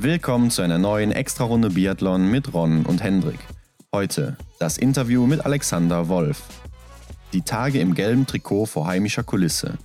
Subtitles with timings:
[0.00, 3.40] Willkommen zu einer neuen Extrarunde Biathlon mit Ron und Hendrik.
[3.92, 6.44] Heute das Interview mit Alexander Wolf.
[7.32, 9.76] Die Tage im gelben Trikot vor heimischer Kulisse.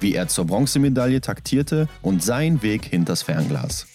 [0.00, 3.86] Wie er zur Bronzemedaille taktierte und sein Weg hinters Fernglas.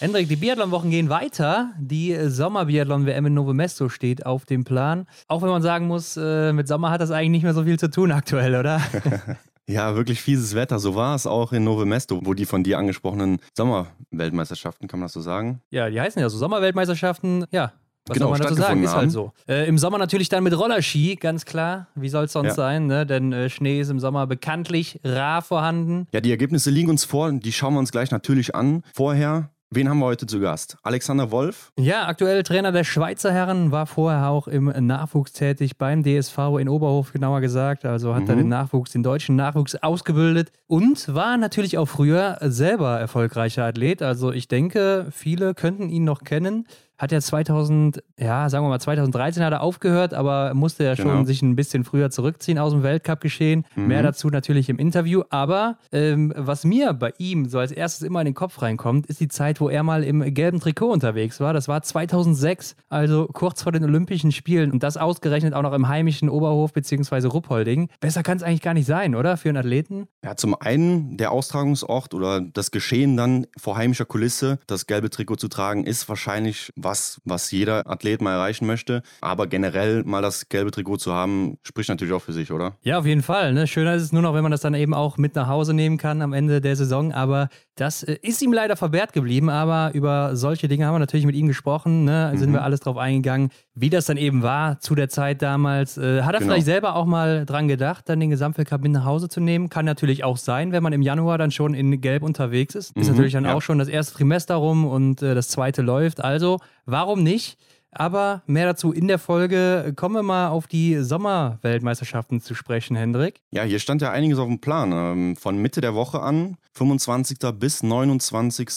[0.00, 1.74] Hendrik, die Biathlon-Wochen gehen weiter.
[1.78, 5.06] Die Sommer-Biathlon-WM in Novo Mesto steht auf dem Plan.
[5.28, 7.78] Auch wenn man sagen muss, äh, mit Sommer hat das eigentlich nicht mehr so viel
[7.78, 8.82] zu tun aktuell, oder?
[9.68, 10.78] Ja, wirklich fieses Wetter.
[10.78, 15.06] So war es auch in Novo Mesto, wo die von dir angesprochenen Sommerweltmeisterschaften, kann man
[15.06, 15.60] das so sagen?
[15.70, 17.46] Ja, die heißen ja so Sommerweltmeisterschaften.
[17.50, 17.72] Ja,
[18.06, 18.82] was genau, soll man dazu sagen?
[18.84, 19.32] Ist halt so.
[19.48, 21.88] Äh, Im Sommer natürlich dann mit Rollerski, ganz klar.
[21.96, 22.54] Wie soll es sonst ja.
[22.54, 22.86] sein?
[22.86, 23.04] Ne?
[23.04, 26.06] Denn äh, Schnee ist im Sommer bekanntlich rar vorhanden.
[26.12, 27.32] Ja, die Ergebnisse liegen uns vor.
[27.32, 28.84] Die schauen wir uns gleich natürlich an.
[28.94, 30.76] Vorher Wen haben wir heute zu Gast?
[30.84, 31.72] Alexander Wolf?
[31.76, 36.68] Ja, aktuell Trainer der Schweizer Herren, war vorher auch im Nachwuchs tätig, beim DSV in
[36.68, 37.84] Oberhof genauer gesagt.
[37.84, 38.30] Also hat mhm.
[38.30, 44.02] er den Nachwuchs, den deutschen Nachwuchs ausgebildet und war natürlich auch früher selber erfolgreicher Athlet.
[44.02, 46.68] Also ich denke, viele könnten ihn noch kennen
[46.98, 51.08] hat er 2000, ja, sagen wir mal 2013 hat er aufgehört, aber musste ja schon
[51.08, 51.24] genau.
[51.24, 53.64] sich ein bisschen früher zurückziehen aus dem Weltcup-Geschehen.
[53.74, 53.86] Mhm.
[53.86, 55.22] Mehr dazu natürlich im Interview.
[55.30, 59.20] Aber ähm, was mir bei ihm so als erstes immer in den Kopf reinkommt, ist
[59.20, 61.52] die Zeit, wo er mal im gelben Trikot unterwegs war.
[61.52, 65.88] Das war 2006, also kurz vor den Olympischen Spielen und das ausgerechnet auch noch im
[65.88, 67.26] heimischen Oberhof bzw.
[67.26, 67.88] Ruppolding.
[68.00, 69.36] Besser kann es eigentlich gar nicht sein, oder?
[69.36, 70.08] Für einen Athleten?
[70.24, 75.36] Ja, zum einen der Austragungsort oder das Geschehen dann vor heimischer Kulisse, das gelbe Trikot
[75.36, 79.02] zu tragen, ist wahrscheinlich was, was jeder Athlet mal erreichen möchte.
[79.20, 82.76] Aber generell mal das gelbe Trikot zu haben, spricht natürlich auch für sich, oder?
[82.82, 83.52] Ja, auf jeden Fall.
[83.52, 83.66] Ne?
[83.66, 85.98] Schöner ist es nur noch, wenn man das dann eben auch mit nach Hause nehmen
[85.98, 87.12] kann am Ende der Saison.
[87.12, 89.50] Aber das äh, ist ihm leider verwehrt geblieben.
[89.50, 92.04] Aber über solche Dinge haben wir natürlich mit ihm gesprochen.
[92.04, 92.30] Ne?
[92.32, 92.38] Mhm.
[92.38, 95.98] Sind wir alles drauf eingegangen, wie das dann eben war zu der Zeit damals.
[95.98, 96.52] Äh, hat er genau.
[96.52, 99.68] vielleicht selber auch mal dran gedacht, dann den Gesamtweltcup mit nach Hause zu nehmen?
[99.68, 102.96] Kann natürlich auch sein, wenn man im Januar dann schon in Gelb unterwegs ist.
[102.96, 103.54] Ist mhm, natürlich dann ja.
[103.54, 106.24] auch schon das erste Trimester rum und äh, das zweite läuft.
[106.24, 107.58] Also Warum nicht?
[107.90, 109.92] Aber mehr dazu in der Folge.
[109.96, 113.40] Kommen wir mal auf die Sommerweltmeisterschaften zu sprechen, Hendrik.
[113.50, 114.92] Ja, hier stand ja einiges auf dem Plan.
[114.92, 117.38] Ähm, von Mitte der Woche an, 25.
[117.58, 118.68] bis 29.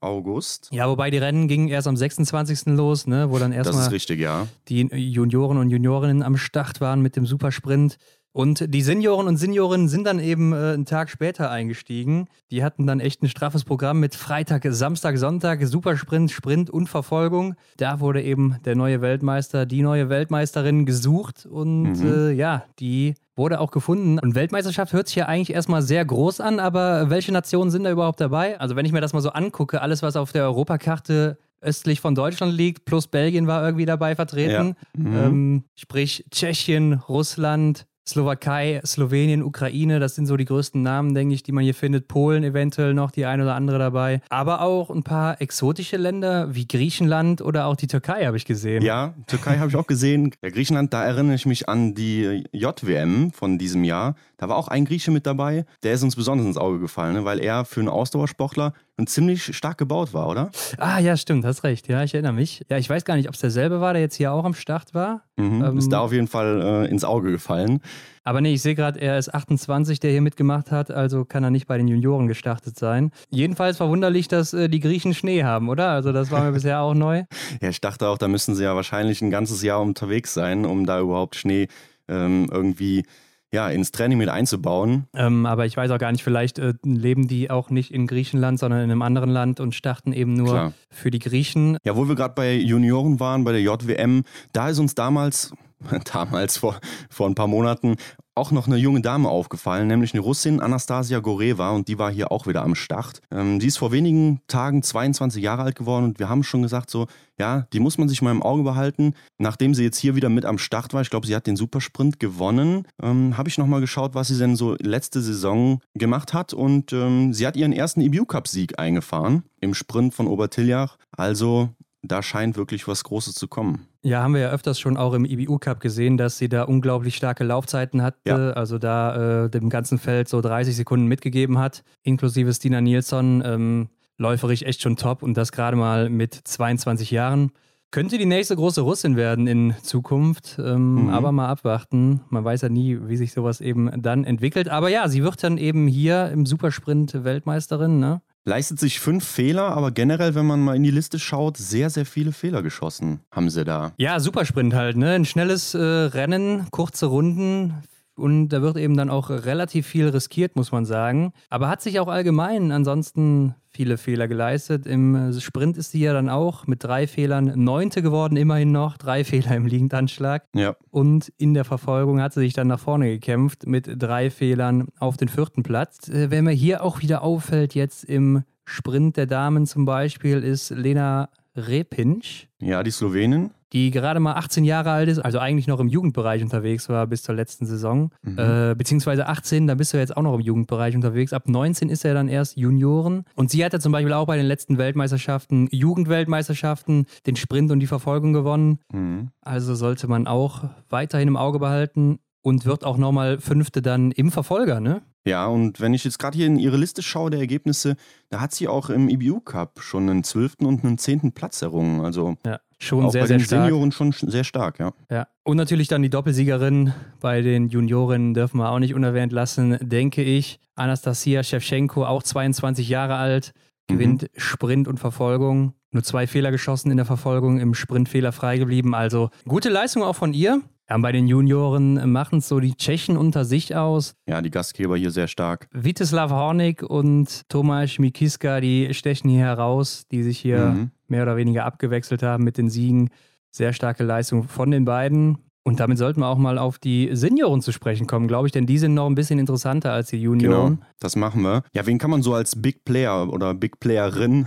[0.00, 0.68] August.
[0.72, 2.66] Ja, wobei die Rennen gingen erst am 26.
[2.66, 4.46] los, ne, wo dann erstmal ja.
[4.68, 7.98] die Junioren und Juniorinnen am Start waren mit dem Supersprint.
[8.32, 12.28] Und die Senioren und Seniorinnen sind dann eben äh, einen Tag später eingestiegen.
[12.50, 17.54] Die hatten dann echt ein straffes Programm mit Freitag, Samstag, Sonntag, Supersprint, Sprint und Verfolgung.
[17.76, 22.12] Da wurde eben der neue Weltmeister, die neue Weltmeisterin gesucht und mhm.
[22.12, 24.18] äh, ja, die wurde auch gefunden.
[24.18, 27.90] Und Weltmeisterschaft hört sich ja eigentlich erstmal sehr groß an, aber welche Nationen sind da
[27.90, 28.58] überhaupt dabei?
[28.60, 32.14] Also wenn ich mir das mal so angucke, alles, was auf der Europakarte östlich von
[32.14, 34.74] Deutschland liegt, plus Belgien war irgendwie dabei vertreten.
[34.96, 35.02] Ja.
[35.02, 35.16] Mhm.
[35.16, 41.42] Ähm, sprich Tschechien, Russland, Slowakei, Slowenien, Ukraine, das sind so die größten Namen, denke ich,
[41.42, 42.08] die man hier findet.
[42.08, 44.20] Polen eventuell noch, die ein oder andere dabei.
[44.28, 48.82] Aber auch ein paar exotische Länder wie Griechenland oder auch die Türkei habe ich gesehen.
[48.82, 50.34] Ja, Türkei habe ich auch gesehen.
[50.42, 54.16] Ja, Griechenland, da erinnere ich mich an die JWM von diesem Jahr.
[54.42, 55.66] Da war auch ein Grieche mit dabei.
[55.84, 57.24] Der ist uns besonders ins Auge gefallen, ne?
[57.24, 60.50] weil er für einen Ausdauersportler und ziemlich stark gebaut war, oder?
[60.78, 61.86] Ah, ja, stimmt, hast recht.
[61.86, 62.64] Ja, ich erinnere mich.
[62.68, 64.94] Ja, ich weiß gar nicht, ob es derselbe war, der jetzt hier auch am Start
[64.94, 65.22] war.
[65.36, 67.82] Mhm, ähm, ist da auf jeden Fall äh, ins Auge gefallen.
[68.24, 71.50] Aber nee, ich sehe gerade, er ist 28, der hier mitgemacht hat, also kann er
[71.50, 73.12] nicht bei den Junioren gestartet sein.
[73.30, 75.90] Jedenfalls verwunderlich, dass äh, die Griechen Schnee haben, oder?
[75.90, 77.22] Also das war mir bisher auch neu.
[77.60, 80.84] Ja, ich dachte auch, da müssen sie ja wahrscheinlich ein ganzes Jahr unterwegs sein, um
[80.84, 81.68] da überhaupt Schnee
[82.08, 83.04] ähm, irgendwie
[83.52, 85.04] ja, ins Training mit einzubauen.
[85.14, 88.58] Ähm, aber ich weiß auch gar nicht, vielleicht äh, leben die auch nicht in Griechenland,
[88.58, 90.72] sondern in einem anderen Land und starten eben nur Klar.
[90.90, 91.76] für die Griechen.
[91.84, 95.52] Ja, wo wir gerade bei Junioren waren, bei der JWM, da ist uns damals
[96.12, 96.78] damals vor,
[97.10, 97.96] vor ein paar Monaten
[98.34, 102.32] auch noch eine junge Dame aufgefallen, nämlich eine Russin, Anastasia Goreva, und die war hier
[102.32, 103.20] auch wieder am Start.
[103.30, 106.90] Ähm, die ist vor wenigen Tagen 22 Jahre alt geworden und wir haben schon gesagt,
[106.90, 107.06] so,
[107.38, 109.14] ja, die muss man sich mal im Auge behalten.
[109.38, 112.18] Nachdem sie jetzt hier wieder mit am Start war, ich glaube, sie hat den Supersprint
[112.20, 116.92] gewonnen, ähm, habe ich nochmal geschaut, was sie denn so letzte Saison gemacht hat und
[116.92, 120.96] ähm, sie hat ihren ersten EBU-Cup-Sieg eingefahren im Sprint von Obertiljach.
[121.16, 121.70] Also
[122.02, 123.86] da scheint wirklich was Großes zu kommen.
[124.02, 127.14] Ja, haben wir ja öfters schon auch im IBU Cup gesehen, dass sie da unglaublich
[127.14, 128.18] starke Laufzeiten hatte.
[128.26, 128.50] Ja.
[128.50, 133.42] Also da äh, dem ganzen Feld so 30 Sekunden mitgegeben hat, inklusive Stina Nilsson.
[133.46, 133.88] Ähm,
[134.18, 137.52] läuferig echt schon top und das gerade mal mit 22 Jahren.
[137.90, 141.08] Könnte die nächste große Russin werden in Zukunft, ähm, mhm.
[141.10, 142.22] aber mal abwarten.
[142.30, 144.70] Man weiß ja nie, wie sich sowas eben dann entwickelt.
[144.70, 148.22] Aber ja, sie wird dann eben hier im Supersprint Weltmeisterin, ne?
[148.44, 152.06] Leistet sich fünf Fehler, aber generell, wenn man mal in die Liste schaut, sehr, sehr
[152.06, 153.92] viele Fehler geschossen haben sie da.
[153.98, 155.12] Ja, Supersprint halt, ne?
[155.12, 157.82] Ein schnelles äh, Rennen, kurze Runden,
[158.22, 161.32] und da wird eben dann auch relativ viel riskiert, muss man sagen.
[161.50, 164.86] Aber hat sich auch allgemein ansonsten viele Fehler geleistet.
[164.86, 168.96] Im Sprint ist sie ja dann auch mit drei Fehlern Neunte geworden, immerhin noch.
[168.96, 170.44] Drei Fehler im Liegendanschlag.
[170.54, 170.76] Ja.
[170.90, 175.16] Und in der Verfolgung hat sie sich dann nach vorne gekämpft mit drei Fehlern auf
[175.16, 176.08] den vierten Platz.
[176.08, 180.70] Äh, Wenn mir hier auch wieder auffällt, jetzt im Sprint der Damen zum Beispiel, ist
[180.70, 183.50] Lena Repinch, Ja, die Slowenin.
[183.72, 187.22] Die gerade mal 18 Jahre alt ist, also eigentlich noch im Jugendbereich unterwegs war bis
[187.22, 188.10] zur letzten Saison.
[188.22, 188.38] Mhm.
[188.38, 191.32] Äh, beziehungsweise 18, da bist du jetzt auch noch im Jugendbereich unterwegs.
[191.32, 193.24] Ab 19 ist er dann erst Junioren.
[193.34, 197.80] Und sie hat ja zum Beispiel auch bei den letzten Weltmeisterschaften, Jugendweltmeisterschaften, den Sprint und
[197.80, 198.78] die Verfolgung gewonnen.
[198.92, 199.30] Mhm.
[199.40, 204.30] Also sollte man auch weiterhin im Auge behalten und wird auch nochmal Fünfte dann im
[204.30, 205.02] Verfolger, ne?
[205.24, 207.94] Ja, und wenn ich jetzt gerade hier in ihre Liste schaue der Ergebnisse,
[208.30, 212.00] da hat sie auch im IBU Cup schon einen zwölften und einen zehnten Platz errungen.
[212.00, 213.64] Also Ja, schon auch sehr, bei sehr den stark.
[213.64, 214.92] Senioren schon sch- sehr stark, ja.
[215.10, 215.26] Ja.
[215.44, 220.22] Und natürlich dann die Doppelsiegerin bei den Juniorinnen dürfen wir auch nicht unerwähnt lassen, denke
[220.22, 220.58] ich.
[220.74, 223.52] Anastasia Shevchenko, auch 22 Jahre alt,
[223.88, 225.74] gewinnt Sprint und Verfolgung.
[225.90, 228.94] Nur zwei Fehler geschossen in der Verfolgung, im Sprint fehlerfrei geblieben.
[228.94, 230.62] Also gute Leistung auch von ihr.
[230.88, 234.14] Ja, bei den Junioren machen es so die Tschechen unter sich aus.
[234.26, 235.68] Ja, die Gastgeber hier sehr stark.
[235.72, 240.90] Vitislav Hornig und Tomasz Mikiska, die stechen hier heraus, die sich hier Mhm.
[241.12, 243.10] Mehr oder weniger abgewechselt haben mit den Siegen.
[243.52, 245.38] Sehr starke Leistung von den beiden.
[245.64, 248.66] Und damit sollten wir auch mal auf die Senioren zu sprechen kommen, glaube ich, denn
[248.66, 250.76] die sind noch ein bisschen interessanter als die Junioren.
[250.76, 251.62] Genau, das machen wir.
[251.72, 254.46] Ja, wen kann man so als Big Player oder Big Playerin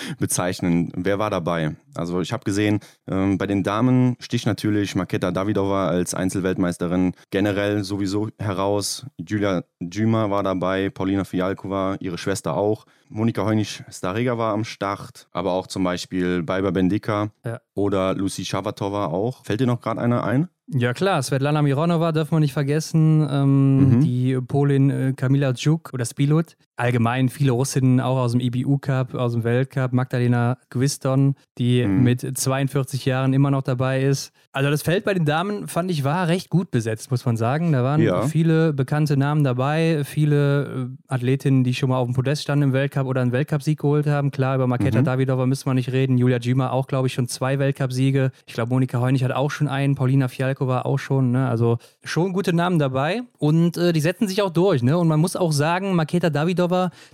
[0.18, 0.92] bezeichnen?
[0.96, 1.76] Wer war dabei?
[1.94, 7.84] Also ich habe gesehen, ähm, bei den Damen sticht natürlich Maketa Davidova als Einzelweltmeisterin generell
[7.84, 9.06] sowieso heraus.
[9.18, 12.86] Julia Djuma war dabei, Paulina Fialkova, ihre Schwester auch.
[13.08, 17.60] Monika Heunisch-Starega war am Start, aber auch zum Beispiel Baiba Bendika Ja.
[17.74, 19.44] oder Lucy Schavatova auch.
[19.44, 20.48] Fällt dir noch gerade einer ein?
[20.68, 24.00] Ja klar, Svetlana Mironova dürfen wir nicht vergessen, ähm, Mhm.
[24.00, 26.56] die Polin äh, Kamila Djuk oder Spilut.
[26.76, 29.92] Allgemein viele Russinnen auch aus dem IBU Cup, aus dem Weltcup.
[29.92, 32.02] Magdalena Gwiston, die Mhm.
[32.02, 34.32] mit 42 Jahren immer noch dabei ist.
[34.52, 37.72] Also das Feld bei den Damen fand ich war recht gut besetzt, muss man sagen.
[37.72, 38.22] Da waren Ja.
[38.22, 42.72] viele bekannte Namen dabei, viele äh, Athletinnen, die schon mal auf dem Podest standen im
[42.72, 44.30] Weltcup oder einen Weltcupsieg geholt haben.
[44.30, 45.04] Klar, über Maketa Mhm.
[45.04, 46.18] Davidova müssen wir nicht reden.
[46.18, 48.30] Julia Gima auch, glaube ich, schon zwei Weltcupsiege.
[48.46, 51.30] Ich glaube, Monika Heunig hat auch schon einen, Paulina Fialkova auch schon.
[51.32, 51.48] Ne?
[51.48, 54.82] Also schon gute Namen dabei und äh, die setzen sich auch durch.
[54.82, 54.96] Ne?
[54.98, 56.61] Und man muss auch sagen, Maketa Davidova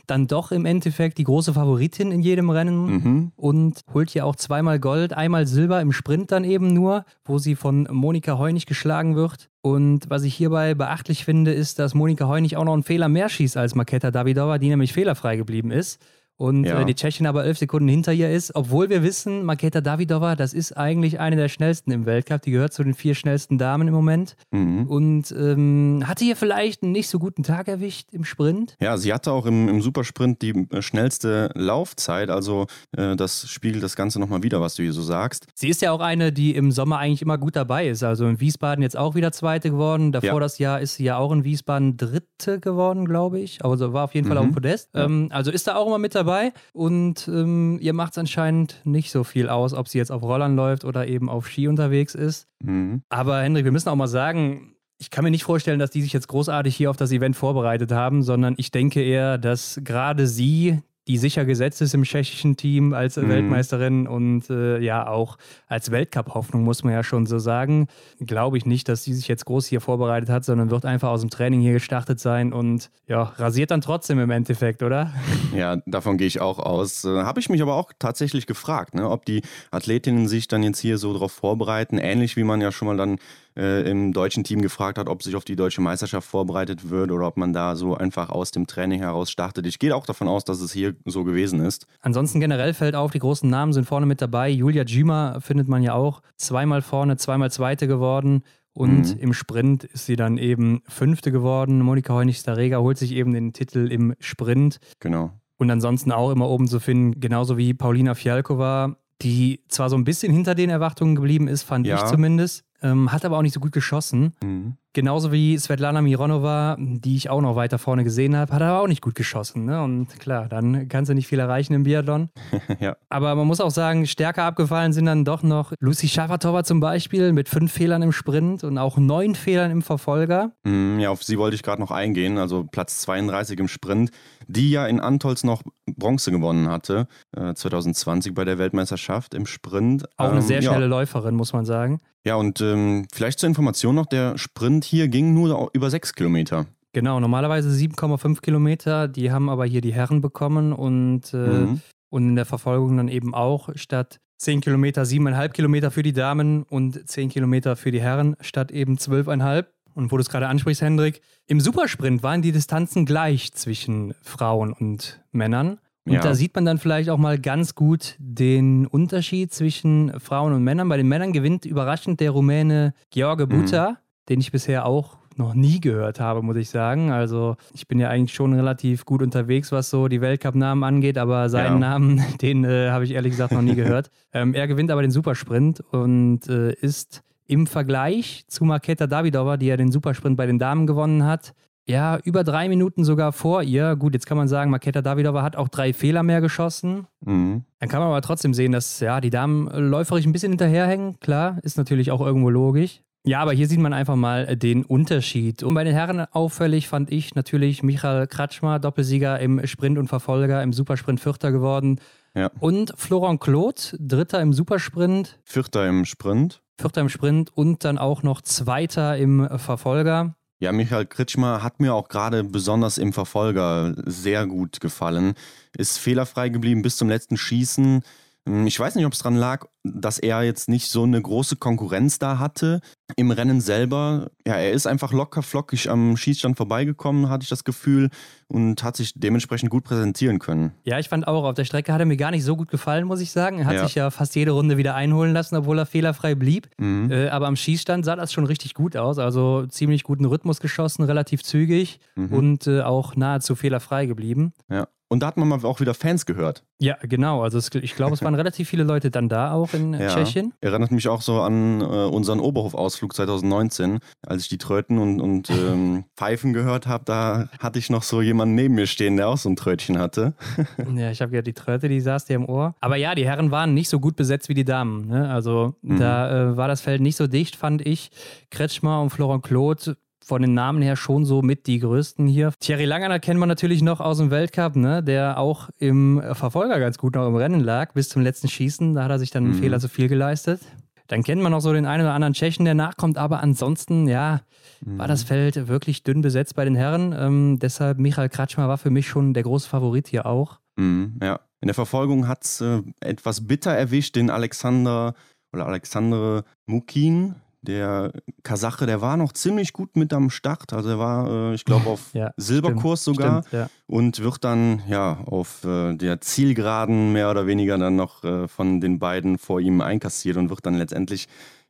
[0.07, 3.33] dann doch im Endeffekt die große Favoritin in jedem Rennen Mhm.
[3.37, 7.55] und holt hier auch zweimal Gold, einmal Silber im Sprint dann eben nur, wo sie
[7.55, 9.49] von Monika Heunig geschlagen wird.
[9.61, 13.29] Und was ich hierbei beachtlich finde, ist, dass Monika Heunig auch noch einen Fehler mehr
[13.29, 16.01] schießt als Maketa Davidova, die nämlich fehlerfrei geblieben ist.
[16.39, 16.81] Und Ja.
[16.81, 20.55] äh, die Tschechin aber elf Sekunden hinter ihr ist, obwohl wir wissen, Maketa Davidova, das
[20.55, 22.43] ist eigentlich eine der schnellsten im Weltcup.
[22.43, 24.37] Die gehört zu den vier schnellsten Damen im Moment.
[24.53, 24.87] Mhm.
[24.87, 28.77] Und ähm, hatte hier vielleicht einen nicht so guten Tag erwischt im Sprint.
[28.81, 33.83] Ja, sie hatte auch im, im Supersprint die äh, schnellste Laufzeit, also äh, das spiegelt
[33.83, 35.47] das Ganze nochmal wieder, was du hier so sagst.
[35.55, 38.05] Sie ist ja auch eine, die im Sommer eigentlich immer gut dabei ist.
[38.05, 40.13] Also in Wiesbaden jetzt auch wieder Zweite geworden.
[40.13, 40.39] Davor Ja.
[40.39, 43.65] das Jahr ist sie ja auch in Wiesbaden Dritte geworden, glaube ich.
[43.65, 44.41] Also war auf jeden Fall Mhm.
[44.41, 44.89] auf dem Podest.
[44.95, 45.05] Ja.
[45.05, 46.28] Ähm, also ist da auch immer mit dabei.
[46.73, 50.57] Und ähm, ihr macht es anscheinend nicht so viel aus, ob sie jetzt auf Rollern
[50.57, 52.47] läuft oder eben auf Ski unterwegs ist.
[52.63, 53.03] Mhm.
[53.09, 56.13] Aber Hendrik, wir müssen auch mal sagen, ich kann mir nicht vorstellen, dass die sich
[56.13, 60.83] jetzt großartig hier auf das Event vorbereitet haben, sondern ich denke eher, dass gerade sie,
[61.09, 63.29] die sicher gesetzt ist im tschechischen Team als Mhm.
[63.31, 67.89] Weltmeisterin und äh, ja auch als Weltcup-Hoffnung, muss man ja schon so sagen,
[68.21, 71.23] glaube ich nicht, dass sie sich jetzt groß hier vorbereitet hat, sondern wird einfach aus
[71.23, 75.13] dem Training hier gestartet sein und ja, rasiert dann trotzdem im Endeffekt, oder?
[75.57, 77.05] Ja, davon gehe ich auch aus.
[77.05, 80.79] Äh, Habe ich mich aber auch tatsächlich gefragt, ne, ob die Athletinnen sich dann jetzt
[80.79, 83.19] hier so darauf vorbereiten, ähnlich wie man ja schon mal dann
[83.59, 87.27] äh, im deutschen Team gefragt hat, ob sich auf die deutsche Meisterschaft vorbereitet wird oder
[87.27, 89.67] ob man da so einfach aus dem Training heraus startet.
[89.67, 91.87] Ich gehe auch davon aus, dass es hier so gewesen ist.
[92.01, 94.49] Ansonsten generell fällt auf, die großen Namen sind vorne mit dabei.
[94.49, 98.43] Julia Gima findet man ja auch zweimal vorne, zweimal Zweite geworden.
[98.75, 99.21] Und Mhm.
[99.21, 101.81] im Sprint ist sie dann eben Fünfte geworden.
[101.83, 104.79] Monika Heunig-Starega holt sich eben den Titel im Sprint.
[105.01, 105.33] Genau.
[105.57, 110.05] Und ansonsten auch immer oben zu finden, genauso wie Paulina Fialkova, die zwar so ein
[110.05, 111.97] bisschen hinter den Erwartungen geblieben ist, fand Ja.
[111.97, 114.35] ich zumindest, ähm, hat aber auch nicht so gut geschossen.
[114.43, 114.77] Mhm.
[114.95, 118.89] Genauso wie Svetlana Mironova, die ich auch noch weiter vorne gesehen habe, hat aber auch
[118.89, 119.65] nicht gut geschossen.
[119.67, 119.83] Ne?
[119.83, 122.31] Und klar, dann kannst du nicht viel erreichen im Biathlon.
[122.81, 122.97] ja.
[123.11, 127.33] Aber man muss auch sagen, stärker abgefallen sind dann doch noch Lucy Schafatova zum Beispiel
[127.33, 130.53] mit fünf Fehlern im Sprint und auch neun Fehlern im Verfolger.
[130.65, 132.39] Mm, Ja, auf sie wollte ich gerade noch eingehen.
[132.39, 134.11] Also Platz 32 im Sprint,
[134.47, 135.63] die ja in Antolz noch
[135.97, 140.07] Bronze gewonnen hatte, äh, 2020 bei der Weltmeisterschaft im Sprint.
[140.17, 140.71] Auch eine Ähm, sehr ja.
[140.71, 142.01] schnelle Läuferin, muss man sagen.
[142.25, 146.67] Ja, und ähm, vielleicht zur Information noch, der Sprint hier ging nur über sechs Kilometer.
[146.93, 149.09] Genau, normalerweise 7,5 Kilometer.
[149.09, 151.81] Die haben aber hier die Herren bekommen und, äh, mhm.
[152.11, 156.63] und in der Verfolgung dann eben auch statt 10 Kilometer 7,5 Kilometer für die Damen
[156.63, 159.67] und 10 Kilometer für die Herren statt eben 12,5.
[159.95, 164.73] Und wo du es gerade ansprichst, Hendrik, im Supersprint waren die Distanzen gleich zwischen Frauen
[164.73, 165.81] und Männern.
[166.05, 166.21] Und ja.
[166.21, 170.89] da sieht man dann vielleicht auch mal ganz gut den Unterschied zwischen Frauen und Männern.
[170.89, 173.97] Bei den Männern gewinnt überraschend der Rumäne George Buta, mhm.
[174.29, 177.11] Den ich bisher auch noch nie gehört habe, muss ich sagen.
[177.11, 181.49] Also ich bin ja eigentlich schon relativ gut unterwegs, was so die Weltcup-Namen angeht, aber
[181.49, 181.91] seinen ja.
[181.91, 184.11] Namen, den äh, habe ich ehrlich gesagt noch nie gehört.
[184.33, 189.67] ähm, er gewinnt aber den Supersprint und äh, ist im Vergleich zu Marketa Davidova, die
[189.67, 191.55] ja den Supersprint bei den Damen gewonnen hat,
[191.89, 193.97] ja, über drei Minuten sogar vor ihr.
[193.97, 197.07] Gut, jetzt kann man sagen, Maketa Davidova hat auch drei Fehler mehr geschossen.
[197.25, 197.65] Mhm.
[197.79, 201.19] Dann kann man aber trotzdem sehen, dass ja, die Damen läuferisch ein bisschen hinterherhängen.
[201.21, 203.01] Klar, ist natürlich auch irgendwo logisch.
[203.25, 205.63] Ja, aber hier sieht man einfach mal den Unterschied.
[205.63, 210.63] Und bei den Herren auffällig fand ich natürlich Michael Kratschmer, Doppelsieger im Sprint und Verfolger,
[210.63, 212.01] im Supersprint Vierter geworden.
[212.35, 212.51] Ja.
[212.61, 215.39] Und Florent Claude, Dritter im Supersprint.
[215.45, 216.63] Vierter im Sprint.
[216.79, 220.35] Vierter im Sprint und dann auch noch Zweiter im Verfolger.
[220.61, 225.35] Ja, Michael Kritschmer hat mir auch gerade besonders im Verfolger sehr gut gefallen.
[225.77, 228.03] Ist fehlerfrei geblieben bis zum letzten Schießen.
[228.47, 231.57] Hm, ich weiß nicht, ob es daran lag, dass er jetzt nicht so eine große
[231.57, 232.81] Konkurrenz da hatte.
[233.17, 237.65] Im Rennen selber, ja, er ist einfach locker flockig am Schießstand vorbeigekommen, hatte ich das
[237.65, 238.11] Gefühl,
[238.49, 240.73] und hat sich dementsprechend gut präsentieren können.
[240.85, 243.07] Ja, ich fand auch, auf der Strecke hat er mir gar nicht so gut gefallen,
[243.07, 243.59] muss ich sagen.
[243.61, 243.87] Er hat ja.
[243.87, 246.69] sich ja fast jede Runde wieder einholen lassen, obwohl er fehlerfrei blieb.
[246.79, 247.11] Mhm.
[247.11, 249.19] Äh, aber am Schießstand sah das schon richtig gut aus.
[249.19, 252.33] Also ziemlich guten Rhythmus geschossen, relativ zügig mhm.
[252.33, 254.53] und äh, auch nahezu fehlerfrei geblieben.
[254.71, 254.89] Ja.
[255.09, 256.65] Und da hat man mal auch wieder Fans gehört.
[256.81, 257.43] Ja, genau.
[257.43, 260.09] Also es, ich glaube, es waren relativ viele Leute dann da auch in ja.
[260.09, 260.53] Tschechien.
[260.61, 265.51] Erinnert mich auch so an äh, unseren Oberhof-Ausflug 2019, als ich die Tröten und, und
[265.51, 267.05] ähm, Pfeifen gehört habe.
[267.07, 270.35] Da hatte ich noch so jemanden neben mir stehen, der auch so ein Trötchen hatte.
[270.95, 272.75] ja, ich habe ja die Tröte, die saß dir im Ohr.
[272.81, 275.07] Aber ja, die Herren waren nicht so gut besetzt wie die Damen.
[275.07, 275.31] Ne?
[275.31, 275.99] Also mhm.
[275.99, 278.11] da äh, war das Feld nicht so dicht, fand ich.
[278.51, 279.97] Kretschmer und Florent Claude
[280.29, 282.53] von den Namen her schon so mit die größten hier.
[282.61, 285.03] Thierry Langener kennt man natürlich noch aus dem Weltcup, ne?
[285.03, 288.95] der auch im Verfolger ganz gut noch im Rennen lag, bis zum letzten Schießen.
[288.95, 289.61] Da hat er sich dann einen mhm.
[289.61, 290.61] Fehler zu viel geleistet.
[291.07, 294.43] Dann kennt man noch so den einen oder anderen Tschechen, der nachkommt, aber ansonsten, ja,
[294.85, 294.99] mhm.
[294.99, 297.15] war das Feld wirklich dünn besetzt bei den Herren.
[297.19, 300.61] Ähm, deshalb Michael Kratschmer war für mich schon der große Favorit hier auch.
[300.77, 301.41] Mhm, ja.
[301.61, 305.15] In der Verfolgung hat es äh, etwas bitter erwischt, den Alexander
[305.53, 307.35] oder Alexandre Mukin,
[307.69, 310.73] der Kasache, der war noch ziemlich gut mit am Start.
[310.73, 313.71] Also er war, äh, ich glaube, auf ja, Silberkurs stimmt, sogar stimmt, ja.
[313.87, 318.81] und wird dann ja auf äh, der Zielgeraden mehr oder weniger dann noch äh, von
[318.81, 321.29] den beiden vor ihm einkassiert und wird dann letztendlich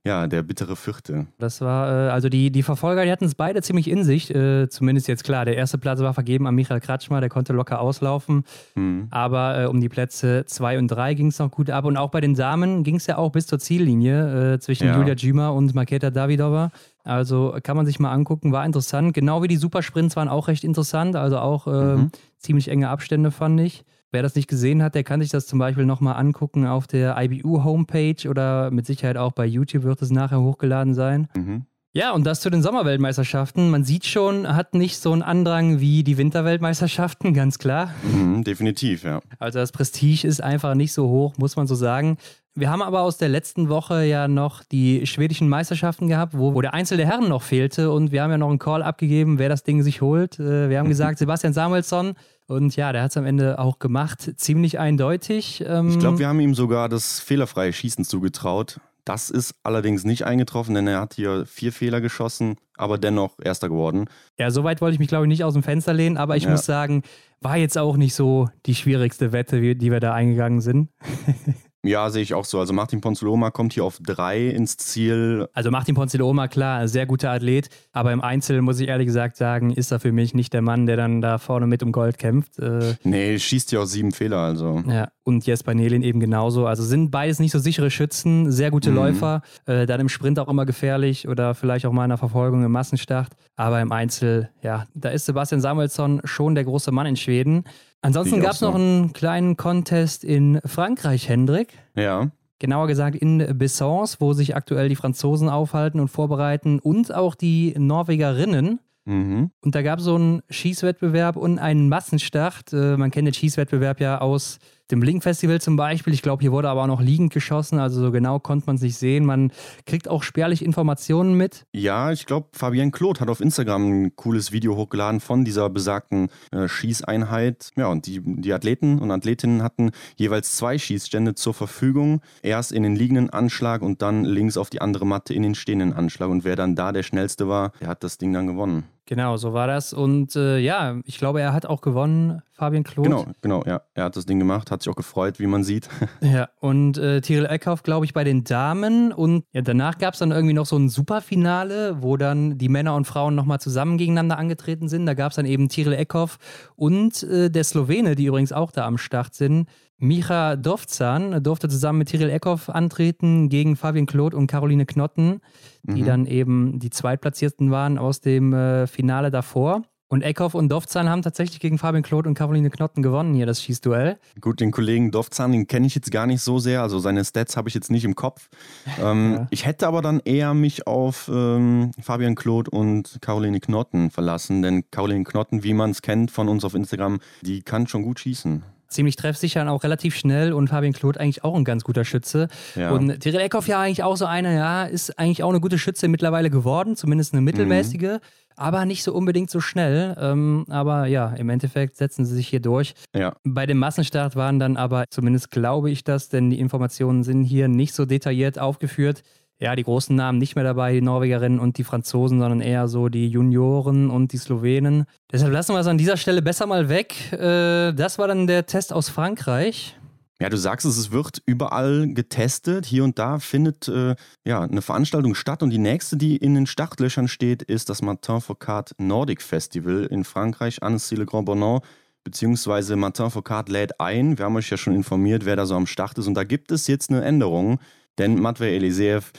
[0.08, 1.26] ja, der bittere Vierte.
[1.38, 4.34] Das war, äh, also die, die Verfolger, die hatten es beide ziemlich in sich.
[4.34, 5.44] Äh, zumindest jetzt klar.
[5.44, 8.44] Der erste Platz war vergeben an Michael Kratschmer, der konnte locker auslaufen.
[8.74, 9.08] Mhm.
[9.10, 11.84] Aber äh, um die Plätze 2 und 3 ging es noch gut ab.
[11.84, 14.96] Und auch bei den Damen ging es ja auch bis zur Ziellinie äh, zwischen ja.
[14.96, 16.70] Julia Djima und Maketa Davidova.
[17.04, 19.12] Also kann man sich mal angucken, war interessant.
[19.12, 21.16] Genau wie die Supersprints waren auch recht interessant.
[21.16, 22.10] Also auch ähm, mhm.
[22.38, 23.84] ziemlich enge Abstände, fand ich.
[24.10, 27.16] Wer das nicht gesehen hat, der kann sich das zum Beispiel nochmal angucken auf der
[27.20, 31.28] IBU-Homepage oder mit Sicherheit auch bei YouTube wird es nachher hochgeladen sein.
[31.36, 31.66] Mhm.
[31.94, 33.70] Ja, und das zu den Sommerweltmeisterschaften.
[33.70, 37.92] Man sieht schon, hat nicht so einen Andrang wie die Winterweltmeisterschaften, ganz klar.
[38.02, 39.20] Mhm, definitiv, ja.
[39.38, 42.18] Also das Prestige ist einfach nicht so hoch, muss man so sagen.
[42.54, 46.60] Wir haben aber aus der letzten Woche ja noch die schwedischen Meisterschaften gehabt, wo, wo
[46.60, 49.48] der Einzel der Herren noch fehlte und wir haben ja noch einen Call abgegeben, wer
[49.48, 50.38] das Ding sich holt.
[50.38, 52.14] Äh, wir haben gesagt, Sebastian Samuelsson
[52.48, 55.62] und ja, der hat es am Ende auch gemacht, ziemlich eindeutig.
[55.66, 58.80] Ähm ich glaube, wir haben ihm sogar das fehlerfreie Schießen zugetraut.
[59.04, 63.68] Das ist allerdings nicht eingetroffen, denn er hat hier vier Fehler geschossen, aber dennoch Erster
[63.68, 64.06] geworden.
[64.38, 66.44] Ja, so weit wollte ich mich, glaube ich, nicht aus dem Fenster lehnen, aber ich
[66.44, 66.50] ja.
[66.50, 67.02] muss sagen,
[67.40, 70.88] war jetzt auch nicht so die schwierigste Wette, die wir da eingegangen sind.
[71.84, 72.58] Ja, sehe ich auch so.
[72.58, 75.48] Also Martin Ponzoloma kommt hier auf drei ins Ziel.
[75.52, 77.68] Also Martin Ponzoloma, klar, sehr guter Athlet.
[77.92, 80.86] Aber im Einzel muss ich ehrlich gesagt sagen, ist er für mich nicht der Mann,
[80.86, 82.58] der dann da vorne mit um Gold kämpft.
[82.58, 84.82] Äh, nee, schießt ja auch sieben Fehler, also.
[84.88, 86.66] Ja, und Jesper Nelin eben genauso.
[86.66, 88.96] Also sind beides nicht so sichere Schützen, sehr gute mhm.
[88.96, 89.42] Läufer.
[89.66, 92.72] Äh, dann im Sprint auch immer gefährlich oder vielleicht auch mal in der Verfolgung im
[92.72, 93.28] Massenstart.
[93.54, 97.64] Aber im Einzel, ja, da ist Sebastian Samuelsson schon der große Mann in Schweden.
[98.00, 101.74] Ansonsten gab es noch einen kleinen Contest in Frankreich, Hendrik.
[101.94, 102.30] Ja.
[102.58, 107.74] Genauer gesagt in Bessons, wo sich aktuell die Franzosen aufhalten und vorbereiten und auch die
[107.76, 108.80] Norwegerinnen.
[109.04, 109.50] Mhm.
[109.62, 112.72] Und da gab es so einen Schießwettbewerb und einen Massenstart.
[112.72, 114.58] Äh, man kennt den Schießwettbewerb ja aus
[114.90, 116.14] dem Blink-Festival zum Beispiel.
[116.14, 118.82] Ich glaube, hier wurde aber auch noch liegend geschossen, also so genau konnte man es
[118.82, 119.26] nicht sehen.
[119.26, 119.52] Man
[119.86, 121.66] kriegt auch spärlich Informationen mit.
[121.72, 126.28] Ja, ich glaube, Fabienne Claude hat auf Instagram ein cooles Video hochgeladen von dieser besagten
[126.50, 127.70] äh, Schießeinheit.
[127.76, 132.20] Ja, und die, die Athleten und Athletinnen hatten jeweils zwei Schießstände zur Verfügung.
[132.42, 135.92] Erst in den liegenden Anschlag und dann links auf die andere Matte in den stehenden
[135.92, 136.28] Anschlag.
[136.28, 138.84] Und wer dann da der schnellste war, der hat das Ding dann gewonnen.
[139.08, 139.94] Genau, so war das.
[139.94, 143.08] Und äh, ja, ich glaube, er hat auch gewonnen, Fabian Claude.
[143.08, 143.80] Genau, genau, ja.
[143.94, 145.88] Er hat das Ding gemacht, hat sich auch gefreut, wie man sieht.
[146.20, 149.10] ja, und äh, Tyrell Eckhoff, glaube ich, bei den Damen.
[149.14, 152.94] Und ja, danach gab es dann irgendwie noch so ein Superfinale, wo dann die Männer
[152.96, 155.06] und Frauen nochmal zusammen gegeneinander angetreten sind.
[155.06, 156.36] Da gab es dann eben Tyrell Eckhoff
[156.76, 159.70] und äh, der Slowene, die übrigens auch da am Start sind.
[159.98, 165.40] Micha Dovzan durfte zusammen mit Tyrell Eckhoff antreten gegen Fabian Claude und Caroline Knotten,
[165.82, 166.06] die mhm.
[166.06, 169.82] dann eben die Zweitplatzierten waren aus dem äh, Finale davor.
[170.10, 173.62] Und Eckhoff und Dovzan haben tatsächlich gegen Fabian Claude und Caroline Knotten gewonnen hier, das
[173.62, 174.18] Schießduell.
[174.40, 176.80] Gut, den Kollegen Dovzan, den kenne ich jetzt gar nicht so sehr.
[176.80, 178.48] Also seine Stats habe ich jetzt nicht im Kopf.
[179.00, 179.46] Ähm, ja.
[179.50, 184.62] Ich hätte aber dann eher mich auf ähm, Fabian Claude und Caroline Knotten verlassen.
[184.62, 188.18] Denn Caroline Knotten, wie man es kennt von uns auf Instagram, die kann schon gut
[188.18, 192.04] schießen ziemlich treffsicher und auch relativ schnell und Fabian Claude eigentlich auch ein ganz guter
[192.04, 192.48] Schütze.
[192.74, 192.90] Ja.
[192.90, 196.08] Und Tyrell Eckhoff ja eigentlich auch so einer, ja, ist eigentlich auch eine gute Schütze
[196.08, 198.18] mittlerweile geworden, zumindest eine mittelmäßige, mhm.
[198.56, 200.16] aber nicht so unbedingt so schnell.
[200.18, 202.94] Ähm, aber ja, im Endeffekt setzen sie sich hier durch.
[203.14, 203.34] Ja.
[203.44, 207.68] Bei dem Massenstart waren dann aber, zumindest glaube ich das, denn die Informationen sind hier
[207.68, 209.22] nicht so detailliert aufgeführt,
[209.60, 213.08] ja, die großen Namen nicht mehr dabei, die Norwegerinnen und die Franzosen, sondern eher so
[213.08, 215.04] die Junioren und die Slowenen.
[215.32, 217.32] Deshalb lassen wir es an dieser Stelle besser mal weg.
[217.32, 219.96] Äh, das war dann der Test aus Frankreich.
[220.40, 222.86] Ja, du sagst es, es wird überall getestet.
[222.86, 224.14] Hier und da findet äh,
[224.46, 225.64] ja, eine Veranstaltung statt.
[225.64, 230.22] Und die nächste, die in den Startlöchern steht, ist das Martin Foucault Nordic Festival in
[230.22, 231.80] Frankreich, Annecy-le-Grand-Bonan
[232.24, 234.36] beziehungsweise Martin Foucault lädt ein.
[234.36, 236.26] Wir haben euch ja schon informiert, wer da so am Start ist.
[236.26, 237.80] Und da gibt es jetzt eine Änderung.
[238.18, 239.30] Denn Matvey Eliseev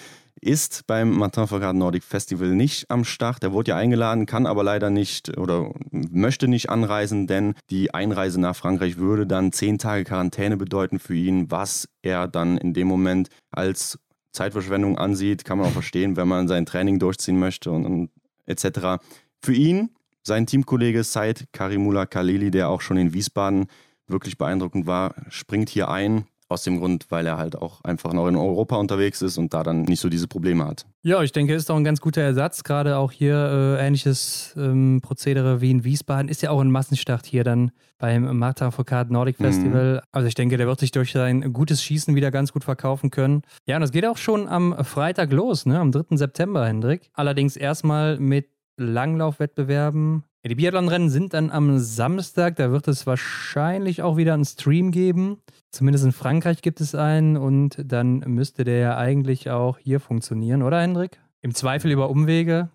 [0.42, 3.44] ist beim Martin Foucault Nordic Festival nicht am Start.
[3.44, 8.40] Er wurde ja eingeladen, kann aber leider nicht oder möchte nicht anreisen, denn die Einreise
[8.40, 12.88] nach Frankreich würde dann zehn Tage Quarantäne bedeuten für ihn, was er dann in dem
[12.88, 14.00] Moment als
[14.32, 15.44] Zeitverschwendung ansieht.
[15.44, 18.10] Kann man auch verstehen, wenn man sein Training durchziehen möchte und, und
[18.46, 19.04] etc.
[19.42, 19.90] Für ihn,
[20.24, 23.68] sein Teamkollege Said Karimullah Khalili, der auch schon in Wiesbaden
[24.08, 28.28] wirklich beeindruckend war, springt hier ein, aus dem Grund, weil er halt auch einfach noch
[28.28, 30.86] in Europa unterwegs ist und da dann nicht so diese Probleme hat.
[31.04, 32.64] Ja, ich denke, ist auch ein ganz guter Ersatz.
[32.64, 36.28] Gerade auch hier äh, ähnliches ähm, Prozedere wie in Wiesbaden.
[36.28, 39.44] Ist ja auch ein Massenstart hier dann beim Marta Foucault Nordic mhm.
[39.46, 39.94] Festival.
[39.96, 40.00] Mhm.
[40.12, 43.44] Also ich denke, der wird sich durch sein gutes Schießen wieder ganz gut verkaufen können.
[43.66, 45.80] Ja, und das geht auch schon am Freitag los, ne?
[45.80, 46.18] am 3.
[46.18, 47.12] September, Hendrik.
[47.14, 52.56] Allerdings erstmal mit Langlaufwettbewerben die Biathlon-Rennen sind dann am Samstag.
[52.56, 55.42] Da wird es wahrscheinlich auch wieder einen Stream geben.
[55.70, 60.64] Zumindest in Frankreich gibt es einen und dann müsste der ja eigentlich auch hier funktionieren,
[60.64, 61.20] oder Hendrik?
[61.42, 62.70] Im Zweifel über Umwege.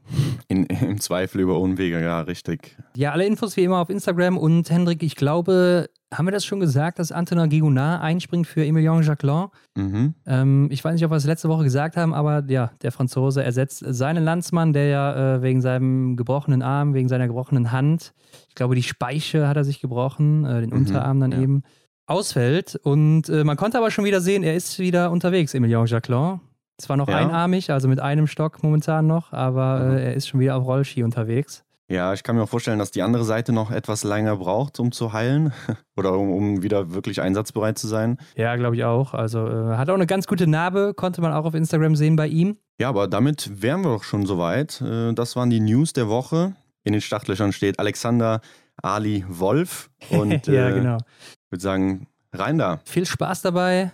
[0.49, 2.77] In, Im Zweifel über Umwege, ja, richtig.
[2.97, 6.61] Ja, alle Infos wie immer auf Instagram und Hendrik, ich glaube, haben wir das schon
[6.61, 9.49] gesagt, dass Antonin Gigonard einspringt für Emilien Jacquelin?
[9.77, 10.15] Mhm.
[10.27, 13.43] Ähm, ich weiß nicht, ob wir es letzte Woche gesagt haben, aber ja, der Franzose
[13.43, 18.15] ersetzt seinen Landsmann, der ja äh, wegen seinem gebrochenen Arm, wegen seiner gebrochenen Hand,
[18.49, 20.77] ich glaube, die Speiche hat er sich gebrochen, äh, den mhm.
[20.77, 21.41] Unterarm dann ja.
[21.41, 21.63] eben,
[22.07, 22.77] ausfällt.
[22.83, 26.41] Und äh, man konnte aber schon wieder sehen, er ist wieder unterwegs, Emilien Jacquelin.
[26.79, 27.19] Zwar noch ja.
[27.19, 29.97] einarmig, also mit einem Stock momentan noch, aber mhm.
[29.99, 31.64] er ist schon wieder auf Rollski unterwegs.
[31.89, 34.91] Ja, ich kann mir auch vorstellen, dass die andere Seite noch etwas länger braucht, um
[34.91, 35.53] zu heilen
[35.97, 38.19] oder um, um wieder wirklich einsatzbereit zu sein.
[38.37, 39.13] Ja, glaube ich auch.
[39.13, 42.27] Also äh, hat auch eine ganz gute Narbe, konnte man auch auf Instagram sehen bei
[42.27, 42.57] ihm.
[42.81, 44.81] Ja, aber damit wären wir doch schon soweit.
[44.81, 46.57] Äh, das waren die News der Woche.
[46.85, 48.41] In den Startlöchern steht Alexander
[48.83, 49.91] Ali Wolf.
[50.09, 50.97] Und ja, äh, genau.
[50.97, 52.81] ich würde sagen, rein da.
[52.85, 53.93] Viel Spaß dabei.